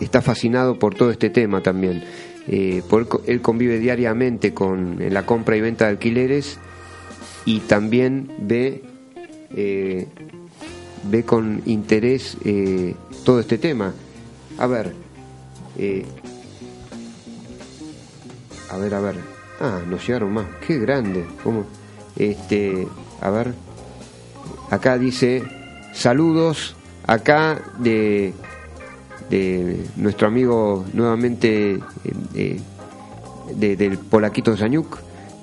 está 0.00 0.20
fascinado 0.22 0.78
por 0.78 0.94
todo 0.94 1.10
este 1.10 1.30
tema 1.30 1.62
también. 1.62 2.04
Eh, 2.46 2.82
por- 2.88 3.22
él 3.26 3.40
convive 3.40 3.78
diariamente 3.78 4.52
con 4.54 5.00
en 5.02 5.12
la 5.14 5.24
compra 5.26 5.56
y 5.56 5.60
venta 5.60 5.84
de 5.86 5.90
alquileres 5.92 6.58
y 7.44 7.60
también 7.60 8.30
ve 8.38 8.82
ve 11.10 11.22
con 11.24 11.62
interés 11.66 12.36
todo 13.24 13.40
este 13.40 13.56
tema. 13.58 13.94
A 14.58 14.66
ver, 14.66 14.92
a 18.70 18.76
ver, 18.76 18.94
a 18.94 19.00
ver. 19.00 19.14
Ah, 19.60 19.80
nos 19.88 20.06
llegaron 20.06 20.32
más. 20.32 20.46
Qué 20.66 20.78
grande. 20.78 21.24
¿Cómo? 21.42 21.64
Este, 22.16 22.86
a 23.20 23.30
ver. 23.30 23.54
Acá 24.70 24.98
dice 24.98 25.42
saludos. 25.92 26.74
Acá 27.06 27.60
de 27.78 28.34
de 29.30 29.84
nuestro 29.96 30.26
amigo 30.28 30.86
nuevamente 30.94 31.72
eh, 31.74 31.80
eh, 32.34 32.60
de- 33.54 33.76
del 33.76 33.98
Polaquito 33.98 34.56
Zañuk 34.56 34.98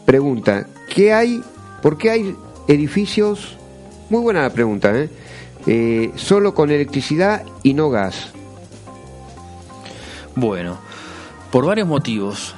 pregunta 0.06 0.66
¿qué 0.94 1.14
hay? 1.14 1.44
¿por 1.84 1.96
qué 1.98 2.10
hay 2.10 2.36
edificios? 2.68 3.58
muy 4.10 4.22
buena 4.22 4.42
la 4.42 4.50
pregunta 4.52 4.92
¿eh? 5.68 6.12
Solo 6.16 6.56
con 6.56 6.72
electricidad 6.72 7.44
y 7.62 7.76
no 7.76 7.92
gas 7.92 8.32
Bueno, 10.36 10.78
por 11.52 11.66
varios 11.66 11.88
motivos. 11.88 12.56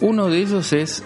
Uno 0.00 0.26
de 0.28 0.38
ellos 0.38 0.72
es 0.72 1.02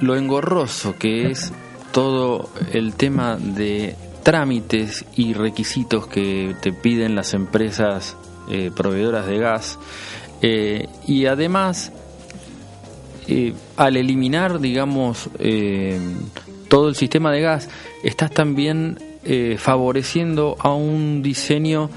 lo 0.00 0.16
engorroso 0.16 0.96
que 0.98 1.30
es 1.30 1.52
todo 1.94 2.50
el 2.72 2.94
tema 2.94 3.36
de 3.36 3.94
trámites 4.24 5.04
y 5.14 5.32
requisitos 5.32 6.08
que 6.08 6.56
te 6.60 6.72
piden 6.72 7.14
las 7.14 7.34
empresas 7.34 8.16
eh, 8.50 8.72
proveedoras 8.74 9.28
de 9.28 9.38
gas. 9.38 9.78
Eh, 10.42 10.88
y 11.06 11.26
además, 11.26 11.92
eh, 13.28 13.54
al 13.76 13.96
eliminar, 13.96 14.58
digamos, 14.58 15.30
todo 16.68 16.88
el 16.88 16.96
sistema 16.96 17.30
de 17.30 17.40
gas, 17.40 17.68
estás 18.02 18.32
también 18.32 18.98
favoreciendo 19.56 20.56
a 20.58 20.74
un 20.74 21.22
diseño 21.22 21.90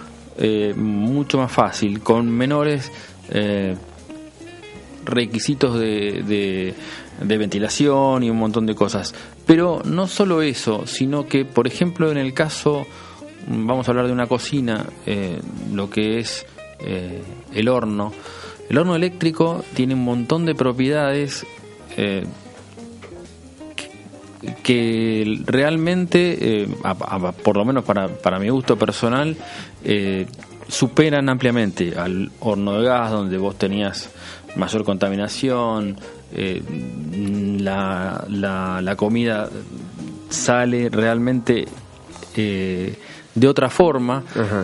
mucho 0.76 1.40
más 1.40 1.52
fácil, 1.52 2.02
con 2.02 2.30
menores 2.30 2.92
requisitos 5.08 5.80
de, 5.80 6.24
de- 7.22 7.38
ventilación 7.38 8.24
y 8.24 8.30
un 8.30 8.38
montón 8.38 8.66
de 8.66 8.76
cosas. 8.76 9.16
Pero 9.46 9.82
no 9.86 10.08
solo 10.08 10.42
eso, 10.42 10.86
sino 10.86 11.28
que, 11.28 11.46
por 11.46 11.68
ejemplo, 11.68 12.12
en 12.12 12.18
el 12.18 12.34
caso, 12.34 12.86
vamos 13.48 13.88
a 13.88 13.92
hablar 13.92 14.08
de 14.08 14.14
una 14.14 14.28
cocina, 14.28 14.86
eh, 15.06 15.40
lo 15.74 15.90
que 15.90 16.20
es 16.20 16.46
eh, 16.80 17.22
el 17.54 17.70
horno. 17.70 18.14
El 18.70 18.78
horno 18.78 18.96
eléctrico 18.96 19.64
tiene 19.74 19.94
un 19.94 20.04
montón 20.04 20.46
de 20.46 20.54
propiedades 20.54 21.46
eh, 21.96 22.26
que 24.62 25.42
realmente, 25.46 26.68
por 27.44 27.58
lo 27.58 27.66
menos 27.66 27.84
para, 27.84 28.08
para 28.08 28.40
mi 28.40 28.50
gusto 28.50 28.78
personal, 28.78 29.36
superan 30.68 31.30
ampliamente 31.30 31.94
al 31.98 32.30
horno 32.42 32.80
de 32.80 32.86
gas, 32.86 33.12
donde 33.12 33.38
vos 33.38 33.58
tenías 33.58 34.10
mayor 34.58 34.84
contaminación, 34.84 35.98
eh, 36.34 36.62
la, 37.60 38.26
la, 38.30 38.82
la 38.82 38.96
comida 38.96 39.50
sale 40.30 40.90
realmente 40.90 41.66
eh, 42.36 42.96
de 43.36 43.48
otra 43.48 43.70
forma 43.70 44.24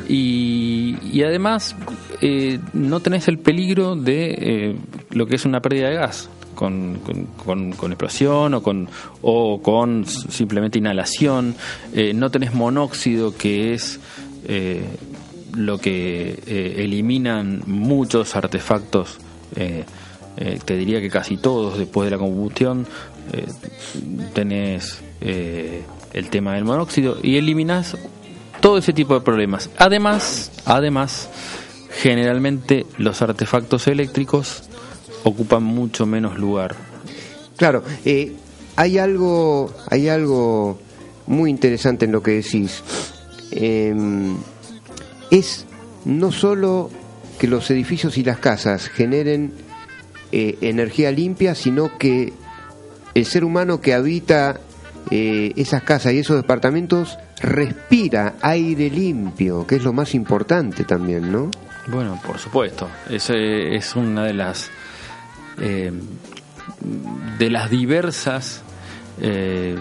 y, 0.10 0.98
y 1.12 1.24
además 1.24 1.76
eh, 2.22 2.60
no 2.74 3.00
tenés 3.00 3.28
el 3.28 3.38
peligro 3.39 3.96
de 3.96 4.36
eh, 4.38 4.76
lo 5.12 5.26
que 5.28 5.36
es 5.36 5.46
una 5.46 5.62
pérdida 5.62 5.89
de 5.89 5.96
gas 5.96 6.30
con, 6.56 7.00
con, 7.46 7.72
con- 7.74 7.91
explosión 7.91 8.54
o 8.56 8.62
con, 8.64 8.88
o 9.22 9.62
con 9.62 10.06
simplemente 10.06 10.78
inhalación. 10.80 11.56
No 12.16 12.30
tenés 12.30 12.54
monóxido 12.54 13.36
que 13.36 13.74
es 13.74 14.00
eh, 14.48 14.84
lo 15.56 15.78
que 15.80 16.39
eliminan 16.78 17.64
muchos 17.68 18.36
artefactos. 18.36 19.18
Eh, 19.56 19.86
eh, 20.36 20.60
te 20.64 20.76
diría 20.76 20.99
que 20.99 21.10
casi 21.10 21.38
todos 21.38 21.78
después 21.78 22.08
de 22.08 22.12
la 22.12 22.18
combustión 22.18 22.88
eh, 23.32 23.45
tenés 24.34 24.99
eh, 25.22 25.84
el 26.12 26.30
tema 26.30 26.56
del 26.56 26.66
monóxido 26.66 27.18
y 27.22 27.38
eliminás 27.38 27.95
todo 28.60 28.80
ese 28.80 28.93
tipo 28.93 29.14
de 29.14 29.22
problemas. 29.22 29.70
Además, 29.78 30.51
además, 30.66 31.30
generalmente 31.91 32.88
los 32.97 33.22
artefactos 33.22 33.88
eléctricos 33.88 34.64
ocupan 35.24 35.64
mucho 35.64 36.08
menos 36.08 36.39
lugar. 36.39 36.76
Claro, 37.56 37.84
hay 38.76 38.97
algo, 38.97 39.72
hay 39.91 40.10
algo 40.10 40.80
muy 41.28 41.51
interesante 41.51 42.06
en 42.06 42.12
lo 42.12 42.24
que 42.24 42.32
decís. 42.32 42.82
Em, 43.51 44.36
es 45.30 45.66
no 46.06 46.32
solo 46.32 46.89
que 47.40 47.48
los 47.48 47.70
edificios 47.72 48.18
y 48.18 48.24
las 48.24 48.38
casas 48.38 48.88
generen 48.90 49.54
eh, 50.32 50.58
energía 50.62 51.12
limpia, 51.12 51.56
sino 51.56 51.98
que 51.98 52.34
el 53.14 53.26
ser 53.26 53.44
humano 53.44 53.82
que 53.82 53.94
habita 53.94 54.60
eh, 55.12 55.52
esas 55.56 55.84
casas 55.84 56.14
y 56.14 56.20
esos 56.20 56.38
departamentos 56.38 57.18
respira 57.42 58.36
aire 58.42 58.90
limpio, 58.90 59.68
que 59.68 59.76
es 59.76 59.84
lo 59.84 59.94
más 59.94 60.16
importante 60.16 60.84
también, 60.86 61.32
¿no? 61.32 61.52
Bueno, 61.88 62.20
por 62.26 62.40
supuesto, 62.40 62.88
eso 63.10 63.34
es 63.34 63.96
una 63.96 64.24
de 64.24 64.34
las 64.34 64.72
eh, 65.60 65.92
de 67.38 67.50
las 67.50 67.70
diversas 67.70 68.62
eh, 69.22 69.76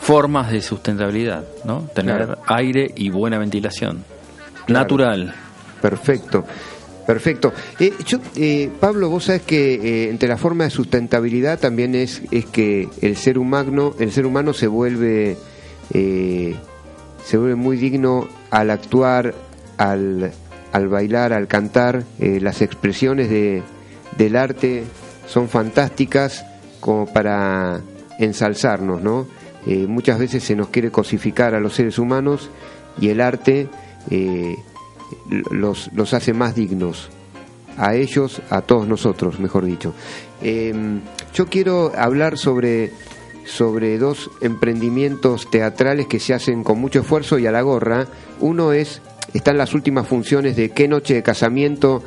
formas 0.00 0.50
de 0.50 0.62
sustentabilidad, 0.62 1.44
¿no? 1.64 1.82
Tener 1.94 2.16
Claro. 2.26 2.38
aire 2.46 2.90
y 2.96 3.10
buena 3.10 3.38
ventilación 3.38 4.04
Claro. 4.66 4.80
natural. 4.82 5.34
Perfecto, 5.82 6.44
perfecto. 7.06 7.52
Eh, 7.78 7.92
yo, 8.04 8.18
eh, 8.34 8.70
Pablo, 8.80 9.08
vos 9.08 9.24
sabes 9.24 9.42
que 9.42 9.74
eh, 9.74 10.10
entre 10.10 10.28
la 10.28 10.36
forma 10.36 10.64
de 10.64 10.70
sustentabilidad 10.70 11.58
también 11.58 11.94
es, 11.94 12.22
es 12.30 12.46
que 12.46 12.88
el 13.00 13.16
ser 13.16 13.38
humano, 13.38 13.94
el 13.98 14.12
ser 14.12 14.26
humano 14.26 14.52
se 14.52 14.66
vuelve 14.66 15.36
eh, 15.94 16.54
se 17.24 17.38
vuelve 17.38 17.54
muy 17.54 17.76
digno 17.76 18.28
al 18.50 18.70
actuar, 18.70 19.34
al 19.78 20.32
al 20.72 20.88
bailar, 20.88 21.32
al 21.32 21.46
cantar, 21.46 22.02
eh, 22.18 22.38
las 22.40 22.60
expresiones 22.60 23.30
de, 23.30 23.62
del 24.18 24.36
arte 24.36 24.84
son 25.26 25.48
fantásticas 25.48 26.44
como 26.80 27.06
para 27.06 27.80
ensalzarnos, 28.18 29.00
¿no? 29.00 29.26
Muchas 29.88 30.20
veces 30.20 30.44
se 30.44 30.54
nos 30.54 30.68
quiere 30.68 30.92
cosificar 30.92 31.54
a 31.56 31.60
los 31.60 31.74
seres 31.74 31.98
humanos 31.98 32.50
y 33.00 33.08
el 33.08 33.20
arte 33.20 33.68
los, 35.50 35.90
los 35.92 36.14
hace 36.14 36.32
más 36.32 36.54
dignos, 36.54 37.10
a 37.76 37.94
ellos, 37.94 38.40
a 38.50 38.62
todos 38.62 38.88
nosotros, 38.88 39.38
mejor 39.38 39.64
dicho. 39.64 39.94
Em, 40.42 41.00
yo 41.34 41.46
quiero 41.46 41.92
hablar 41.96 42.38
sobre, 42.38 42.92
sobre 43.44 43.98
dos 43.98 44.30
emprendimientos 44.40 45.50
teatrales 45.50 46.06
que 46.06 46.20
se 46.20 46.34
hacen 46.34 46.64
con 46.64 46.80
mucho 46.80 47.00
esfuerzo 47.00 47.38
y 47.38 47.46
a 47.46 47.52
la 47.52 47.62
gorra. 47.62 48.06
Uno 48.40 48.72
es, 48.72 49.02
están 49.34 49.58
las 49.58 49.74
últimas 49.74 50.06
funciones 50.06 50.56
de 50.56 50.70
Qué 50.70 50.88
Noche 50.88 51.14
de 51.14 51.22
Casamiento 51.22 52.02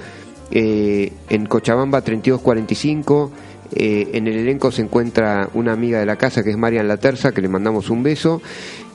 eh, 0.52 1.14
en 1.30 1.46
Cochabamba 1.46 2.02
3245. 2.02 3.32
Eh, 3.72 4.10
en 4.14 4.28
el 4.28 4.38
elenco 4.38 4.72
se 4.72 4.82
encuentra 4.82 5.48
una 5.54 5.74
amiga 5.74 6.00
de 6.00 6.06
la 6.08 6.16
casa 6.16 6.42
que 6.42 6.50
es 6.50 6.58
Marian 6.58 6.88
La 6.88 6.98
Terza, 6.98 7.32
que 7.32 7.42
le 7.42 7.50
mandamos 7.50 7.90
un 7.92 8.02
beso. 8.02 8.42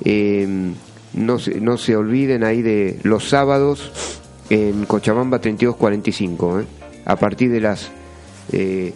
Em, 0.05 0.74
no, 1.14 1.38
se, 1.38 1.60
no 1.60 1.78
se 1.78 1.96
olviden 1.96 2.44
ahí 2.44 2.62
de 2.62 2.98
los 3.02 3.28
sábados 3.28 4.20
en 4.50 4.84
Cochabamba 4.84 5.38
3245, 5.38 6.60
¿eh? 6.60 6.64
a 7.04 7.16
partir 7.16 7.50
de 7.50 7.60
las 7.60 7.90
eh, 8.52 8.92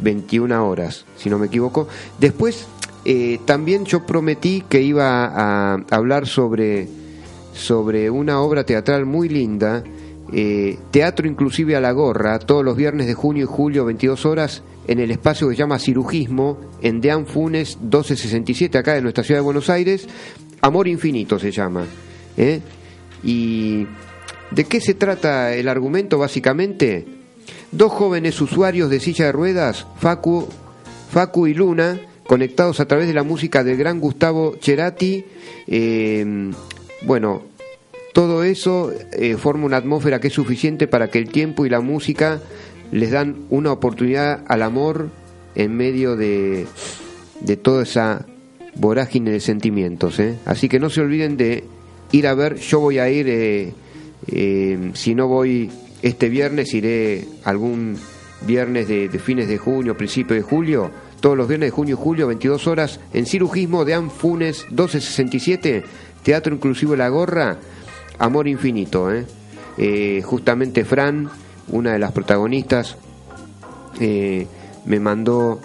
21 0.00 0.68
horas, 0.68 1.04
si 1.16 1.30
no 1.30 1.38
me 1.38 1.46
equivoco. 1.46 1.88
Después, 2.18 2.66
eh, 3.04 3.38
también 3.44 3.84
yo 3.84 4.04
prometí 4.04 4.64
que 4.68 4.82
iba 4.82 5.26
a, 5.26 5.74
hablar 5.90 6.26
sobre, 6.26 6.88
sobre 7.52 8.10
una 8.10 8.40
obra 8.40 8.64
teatral 8.64 9.06
muy 9.06 9.28
linda, 9.28 9.82
eh, 10.32 10.78
Teatro 10.90 11.26
Inclusive 11.26 11.74
a 11.76 11.80
la 11.80 11.92
Gorra, 11.92 12.38
todos 12.38 12.64
los 12.64 12.76
viernes 12.76 13.06
de 13.06 13.14
junio 13.14 13.44
y 13.44 13.46
julio, 13.46 13.84
22 13.84 14.26
horas, 14.26 14.62
en 14.86 15.00
el 15.00 15.10
espacio 15.10 15.48
que 15.48 15.54
se 15.54 15.58
llama 15.58 15.78
Cirugismo, 15.78 16.58
en 16.82 17.00
Dean 17.00 17.26
Funes 17.26 17.78
1267, 17.80 18.78
acá 18.78 18.94
de 18.94 19.02
nuestra 19.02 19.24
ciudad 19.24 19.40
de 19.40 19.44
Buenos 19.44 19.70
Aires. 19.70 20.06
Amor 20.60 20.88
Infinito 20.88 21.38
se 21.38 21.50
llama. 21.50 21.86
¿eh? 22.36 22.60
Y 23.22 23.86
¿De 24.50 24.64
qué 24.64 24.80
se 24.80 24.94
trata 24.94 25.54
el 25.54 25.68
argumento 25.68 26.18
básicamente? 26.18 27.04
Dos 27.70 27.92
jóvenes 27.92 28.40
usuarios 28.40 28.88
de 28.88 29.00
silla 29.00 29.26
de 29.26 29.32
ruedas, 29.32 29.86
Facu, 29.98 30.48
Facu 31.10 31.46
y 31.46 31.54
Luna, 31.54 32.00
conectados 32.26 32.80
a 32.80 32.86
través 32.88 33.08
de 33.08 33.14
la 33.14 33.22
música 33.22 33.62
del 33.62 33.76
gran 33.76 34.00
Gustavo 34.00 34.56
Cerati. 34.60 35.24
Eh, 35.66 36.50
bueno, 37.02 37.42
todo 38.14 38.42
eso 38.42 38.90
eh, 39.12 39.36
forma 39.36 39.66
una 39.66 39.76
atmósfera 39.76 40.18
que 40.18 40.28
es 40.28 40.34
suficiente 40.34 40.86
para 40.86 41.08
que 41.08 41.18
el 41.18 41.28
tiempo 41.28 41.66
y 41.66 41.70
la 41.70 41.80
música 41.80 42.40
les 42.90 43.10
dan 43.10 43.44
una 43.50 43.70
oportunidad 43.70 44.44
al 44.48 44.62
amor 44.62 45.10
en 45.54 45.76
medio 45.76 46.16
de, 46.16 46.66
de 47.40 47.56
toda 47.58 47.82
esa 47.82 48.24
vorágine 48.78 49.32
de 49.32 49.40
sentimientos. 49.40 50.18
¿eh? 50.20 50.36
Así 50.46 50.68
que 50.68 50.80
no 50.80 50.88
se 50.88 51.00
olviden 51.00 51.36
de 51.36 51.64
ir 52.12 52.26
a 52.26 52.34
ver, 52.34 52.56
yo 52.56 52.80
voy 52.80 52.98
a 52.98 53.10
ir... 53.10 53.28
Eh, 53.28 53.72
eh, 54.30 54.90
si 54.94 55.14
no 55.14 55.28
voy 55.28 55.70
este 56.02 56.28
viernes, 56.28 56.74
iré 56.74 57.26
algún 57.44 57.96
viernes 58.42 58.88
de, 58.88 59.08
fines 59.18 59.48
de 59.48 59.58
junio, 59.58 59.96
principio 59.96 60.34
de 60.34 60.42
julio. 60.42 60.90
Todos 61.20 61.36
los 61.36 61.48
viernes 61.48 61.68
de 61.68 61.70
junio 61.70 61.94
y 61.94 62.02
julio, 62.02 62.26
22 62.26 62.66
horas, 62.66 63.00
en 63.12 63.26
Cirugismo 63.26 63.84
de 63.84 63.94
Anfunes 63.94 64.66
1267, 64.68 65.84
Teatro 66.22 66.54
Inclusivo 66.54 66.94
La 66.94 67.08
Gorra, 67.08 67.58
Amor 68.18 68.48
Infinito. 68.48 69.08
¿eh? 69.12 70.22
Justamente 70.22 70.84
Fran, 70.84 71.28
una 71.68 71.92
de 71.92 71.98
las 71.98 72.12
protagonistas, 72.12 72.96
me 73.98 75.00
mandó 75.00 75.60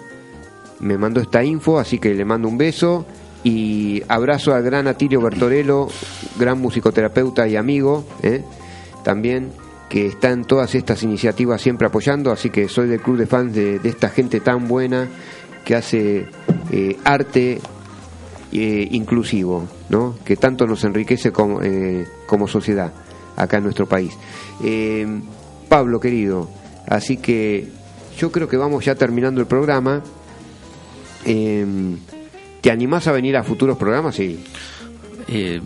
me 0.80 0.98
mandó 0.98 1.20
esta 1.20 1.42
info, 1.42 1.78
así 1.78 1.98
que 1.98 2.14
le 2.14 2.24
mando 2.24 2.48
un 2.48 2.58
beso 2.58 3.06
y 3.42 4.02
abrazo 4.08 4.54
al 4.54 4.62
gran 4.62 4.86
Atilio 4.86 5.20
Bertorello, 5.20 5.88
gran 6.38 6.60
musicoterapeuta 6.60 7.46
y 7.46 7.56
amigo, 7.56 8.04
¿eh? 8.22 8.42
también 9.02 9.52
que 9.88 10.06
está 10.06 10.30
en 10.30 10.44
todas 10.44 10.74
estas 10.74 11.02
iniciativas 11.02 11.60
siempre 11.60 11.86
apoyando, 11.86 12.32
así 12.32 12.50
que 12.50 12.68
soy 12.68 12.88
del 12.88 13.00
club 13.00 13.18
de 13.18 13.26
fans 13.26 13.54
de, 13.54 13.80
esta 13.84 14.08
gente 14.08 14.40
tan 14.40 14.66
buena 14.66 15.08
que 15.64 15.76
hace 15.76 16.26
eh, 16.72 16.96
arte 17.04 17.60
eh, 18.50 18.88
inclusivo, 18.90 19.68
¿no? 19.90 20.16
que 20.24 20.36
tanto 20.36 20.66
nos 20.66 20.82
enriquece 20.84 21.30
como, 21.30 21.62
eh, 21.62 22.06
como 22.26 22.48
sociedad 22.48 22.92
acá 23.36 23.58
en 23.58 23.64
nuestro 23.64 23.86
país. 23.86 24.16
Pablo, 25.68 26.00
querido, 26.00 26.48
así 26.88 27.16
que 27.18 27.68
yo 28.18 28.32
creo 28.32 28.48
que 28.48 28.56
vamos 28.56 28.84
ya 28.84 28.94
terminando 28.94 29.40
el 29.40 29.46
programa. 29.46 30.02
Eh, 31.24 31.66
¿Te 32.60 32.70
animás 32.70 33.06
a 33.08 33.12
venir 33.12 33.36
a 33.36 33.42
futuros 33.44 33.76
programas? 33.76 34.14
Sí. 34.14 34.38
Eh, 35.28 35.60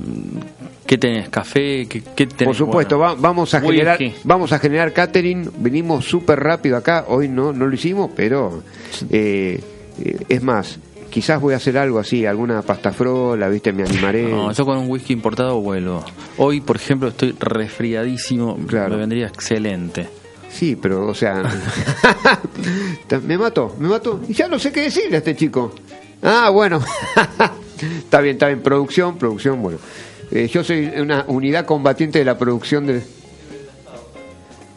¿Qué 0.87 0.99
tenés? 0.99 1.29
¿Café? 1.29 1.87
¿Qué, 1.89 2.03
qué 2.03 2.27
tenés? 2.27 2.45
Por 2.47 2.57
supuesto, 2.57 2.97
Bueno, 2.99 3.15
va- 3.15 3.21
vamos 3.21 3.53
a 3.55 3.61
generar, 3.61 3.99
vamos 4.25 4.53
a 4.53 4.59
generar 4.59 4.93
catering. 4.93 5.51
Venimos 5.59 6.05
súper 6.07 6.41
rápido 6.41 6.77
acá. 6.77 7.05
Hoy 7.09 7.29
no, 7.29 7.53
no 7.53 7.67
lo 7.67 7.75
hicimos, 7.75 8.11
pero 8.17 8.63
eh, 9.11 9.61
eh, 10.03 10.17
es 10.29 10.43
más, 10.43 10.79
quizás 11.11 11.41
voy 11.41 11.55
a 11.55 11.59
hacer 11.59 11.77
algo 11.77 11.99
así, 11.99 12.25
alguna 12.25 12.63
pasta 12.63 12.91
frola, 12.93 13.49
viste, 13.49 13.73
me 13.73 13.83
animaré. 13.83 14.23
No, 14.25 14.51
yo 14.53 14.65
con 14.65 14.79
un 14.79 14.89
whisky 14.91 15.13
importado 15.13 15.61
vuelvo. 15.61 16.05
Hoy, 16.39 16.61
por 16.63 16.77
ejemplo, 16.77 17.09
estoy 17.09 17.35
resfriadísimo. 17.39 18.57
Claro. 18.67 18.91
Me 18.95 18.97
vendría 18.97 19.27
excelente. 19.27 20.09
Sí, 20.51 20.77
pero, 20.77 21.07
o 21.07 21.15
sea, 21.15 21.43
me 23.27 23.39
mató, 23.39 23.75
me 23.79 23.89
mató. 23.89 24.21
Y 24.29 24.33
ya 24.35 24.49
no 24.49 24.59
sé 24.59 24.73
qué 24.73 24.83
decirle 24.83 25.17
a 25.17 25.19
este 25.19 25.37
chico. 25.37 25.73
Ah, 26.23 26.51
bueno. 26.51 26.81
está 27.99 28.21
bien, 28.21 28.35
está 28.37 28.47
bien. 28.49 28.61
Producción, 28.63 29.19
producción, 29.19 29.63
bueno. 29.63 29.79
Eh, 30.31 30.49
yo 30.49 30.63
soy 30.65 30.87
una 30.97 31.25
unidad 31.29 31.65
combatiente 31.65 32.19
de 32.19 32.25
la 32.25 32.37
producción 32.39 32.87
de... 32.87 33.03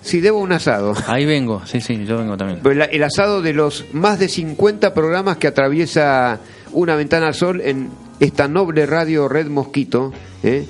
Sí, 0.02 0.20
debo 0.20 0.40
un 0.40 0.52
asado. 0.52 0.94
Ahí 1.08 1.26
vengo, 1.26 1.62
sí, 1.66 1.80
sí, 1.80 2.06
yo 2.06 2.18
vengo 2.18 2.36
también. 2.36 2.60
Pero 2.64 2.74
la- 2.76 2.86
el 2.86 3.04
asado 3.04 3.42
de 3.42 3.54
los 3.54 3.86
más 3.94 4.18
de 4.18 4.30
50 4.30 4.94
programas 4.94 5.38
que 5.38 5.48
atraviesa 5.48 6.40
una 6.72 6.96
ventana 6.96 7.28
al 7.28 7.36
sol 7.36 7.62
en 7.62 7.90
esta 8.20 8.48
noble 8.48 8.86
radio 8.88 9.28
Red 9.28 9.48
Mosquito, 9.48 10.12
¿eh? 10.42 10.66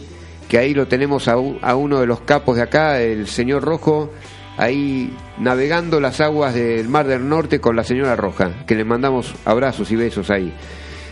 que 0.49 0.57
ahí 0.57 0.73
lo 0.73 0.87
tenemos 0.87 1.29
a 1.29 1.37
uno 1.37 1.99
de 2.01 2.07
los 2.07 2.21
capos 2.21 2.57
de 2.57 2.63
acá, 2.63 2.99
el 3.01 3.25
señor 3.27 3.63
Rojo, 3.63 4.11
ahí 4.57 5.15
navegando 5.39 5.99
las 5.99 6.19
aguas 6.21 6.53
del 6.53 6.87
Mar 6.89 7.07
del 7.07 7.27
Norte 7.27 7.59
con 7.59 7.75
la 7.75 7.83
señora 7.83 8.15
Roja, 8.15 8.65
que 8.65 8.75
le 8.75 8.83
mandamos 8.85 9.33
abrazos 9.45 9.91
y 9.91 9.95
besos 9.95 10.29
ahí. 10.29 10.53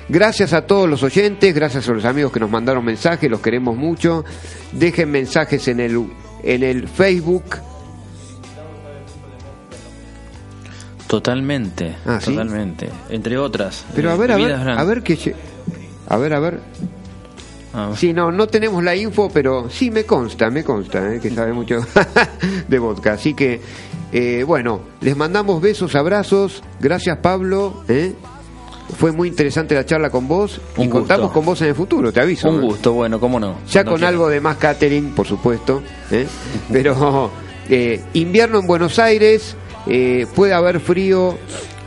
Gracias 0.09 0.53
a 0.53 0.65
todos 0.65 0.89
los 0.89 1.03
oyentes, 1.03 1.53
gracias 1.53 1.87
a 1.87 1.93
los 1.93 2.05
amigos 2.05 2.31
que 2.31 2.39
nos 2.39 2.49
mandaron 2.49 2.83
mensajes, 2.83 3.29
los 3.29 3.41
queremos 3.41 3.75
mucho. 3.77 4.25
Dejen 4.71 5.11
mensajes 5.11 5.67
en 5.67 5.79
el, 5.79 6.03
en 6.43 6.63
el 6.63 6.87
Facebook. 6.87 7.43
Totalmente, 11.07 11.95
Ah, 12.05 12.19
¿sí? 12.21 12.31
totalmente. 12.31 12.89
Entre 13.09 13.37
otras. 13.37 13.83
Pero 13.95 14.09
eh, 14.09 14.13
a 14.13 14.15
ver, 14.15 14.31
a 14.31 14.37
ver, 14.37 14.53
a 14.53 14.83
ver 14.83 15.01
qué... 15.01 15.15
lle- 15.17 15.35
A 16.07 16.17
ver, 16.17 16.33
a 16.33 16.39
ver. 16.39 16.59
Ah, 17.73 17.91
Sí, 17.95 18.13
no, 18.13 18.31
no 18.31 18.47
tenemos 18.47 18.83
la 18.83 18.95
info, 18.95 19.29
pero 19.33 19.69
sí 19.69 19.91
me 19.91 20.03
consta, 20.03 20.49
me 20.49 20.63
consta, 20.63 21.13
¿eh? 21.13 21.19
que 21.19 21.29
sabe 21.29 21.53
mucho 21.53 21.79
de 22.67 22.79
vodka. 22.79 23.13
Así 23.13 23.33
que, 23.33 23.61
eh, 24.11 24.43
bueno, 24.45 24.81
les 25.01 25.15
mandamos 25.15 25.61
besos, 25.61 25.95
abrazos. 25.95 26.63
Gracias, 26.79 27.17
Pablo. 27.19 27.83
¿eh? 27.87 28.13
Fue 28.97 29.11
muy 29.11 29.27
interesante 29.27 29.75
la 29.75 29.85
charla 29.85 30.09
con 30.09 30.27
vos 30.27 30.59
y 30.77 30.85
gusto. 30.85 30.91
contamos 30.91 31.31
con 31.31 31.45
vos 31.45 31.61
en 31.61 31.67
el 31.67 31.75
futuro, 31.75 32.11
te 32.11 32.19
aviso. 32.21 32.49
Un 32.49 32.61
gusto, 32.61 32.93
bueno, 32.93 33.19
cómo 33.19 33.39
no. 33.39 33.57
Ya 33.69 33.83
No 33.83 33.91
con 33.91 33.99
quiero. 33.99 34.07
algo 34.09 34.29
de 34.29 34.41
más 34.41 34.57
catering, 34.57 35.11
por 35.11 35.27
supuesto. 35.27 35.83
¿eh? 36.09 36.25
Pero 36.71 37.29
eh, 37.69 38.01
invierno 38.13 38.57
en 38.59 38.65
Buenos 38.65 38.97
Aires, 38.97 39.55
eh, 39.85 40.25
puede 40.33 40.53
haber 40.53 40.79
frío 40.79 41.37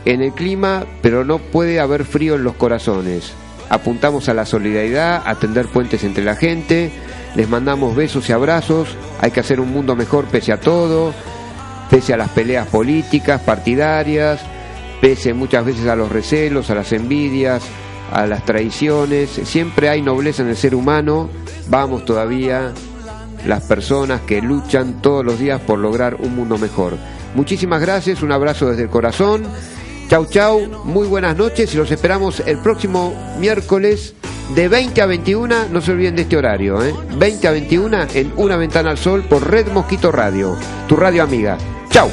en 0.05 0.21
el 0.21 0.31
clima, 0.33 0.85
pero 1.01 1.23
no 1.23 1.37
puede 1.39 1.79
haber 1.79 2.03
frío 2.05 2.35
en 2.35 2.43
los 2.43 2.55
corazones. 2.55 3.31
Apuntamos 3.69 4.29
a 4.29 4.33
la 4.33 4.45
solidaridad, 4.45 5.23
a 5.25 5.35
tender 5.35 5.67
puentes 5.67 6.03
entre 6.03 6.23
la 6.23 6.35
gente. 6.35 6.91
Les 7.35 7.49
mandamos 7.49 7.95
besos 7.95 8.29
y 8.29 8.33
abrazos. 8.33 8.95
Hay 9.21 9.31
que 9.31 9.39
hacer 9.39 9.59
un 9.59 9.71
mundo 9.71 9.95
mejor 9.95 10.25
pese 10.25 10.51
a 10.51 10.59
todo, 10.59 11.13
pese 11.89 12.13
a 12.13 12.17
las 12.17 12.29
peleas 12.29 12.67
políticas, 12.67 13.41
partidarias, 13.41 14.41
pese 15.01 15.33
muchas 15.33 15.65
veces 15.65 15.87
a 15.87 15.95
los 15.95 16.11
recelos, 16.11 16.69
a 16.69 16.75
las 16.75 16.91
envidias, 16.93 17.63
a 18.11 18.27
las 18.27 18.45
traiciones. 18.45 19.29
Siempre 19.29 19.89
hay 19.89 20.01
nobleza 20.01 20.43
en 20.43 20.49
el 20.49 20.57
ser 20.57 20.75
humano. 20.75 21.29
Vamos 21.67 22.05
todavía 22.05 22.71
las 23.45 23.63
personas 23.63 24.21
que 24.21 24.41
luchan 24.41 25.01
todos 25.01 25.25
los 25.25 25.39
días 25.39 25.59
por 25.61 25.79
lograr 25.79 26.15
un 26.15 26.35
mundo 26.35 26.57
mejor. 26.57 26.97
Muchísimas 27.35 27.81
gracias, 27.81 28.21
un 28.21 28.31
abrazo 28.31 28.69
desde 28.69 28.83
el 28.83 28.89
corazón. 28.89 29.43
Chau, 30.09 30.25
chau, 30.25 30.67
muy 30.83 31.07
buenas 31.07 31.35
noches 31.37 31.73
y 31.73 31.77
los 31.77 31.89
esperamos 31.91 32.41
el 32.45 32.59
próximo 32.59 33.13
miércoles 33.39 34.13
de 34.53 34.67
20 34.67 35.01
a 35.01 35.05
21, 35.07 35.69
no 35.71 35.81
se 35.81 35.91
olviden 35.91 36.15
de 36.15 36.23
este 36.23 36.37
horario, 36.37 36.83
¿eh? 36.83 36.93
20 37.17 37.47
a 37.47 37.51
21 37.51 37.97
en 38.13 38.33
Una 38.35 38.57
Ventana 38.57 38.91
al 38.91 38.97
Sol 38.97 39.23
por 39.23 39.49
Red 39.49 39.71
Mosquito 39.71 40.11
Radio, 40.11 40.55
tu 40.87 40.95
radio 40.95 41.23
amiga. 41.23 41.57
Chau. 41.89 42.09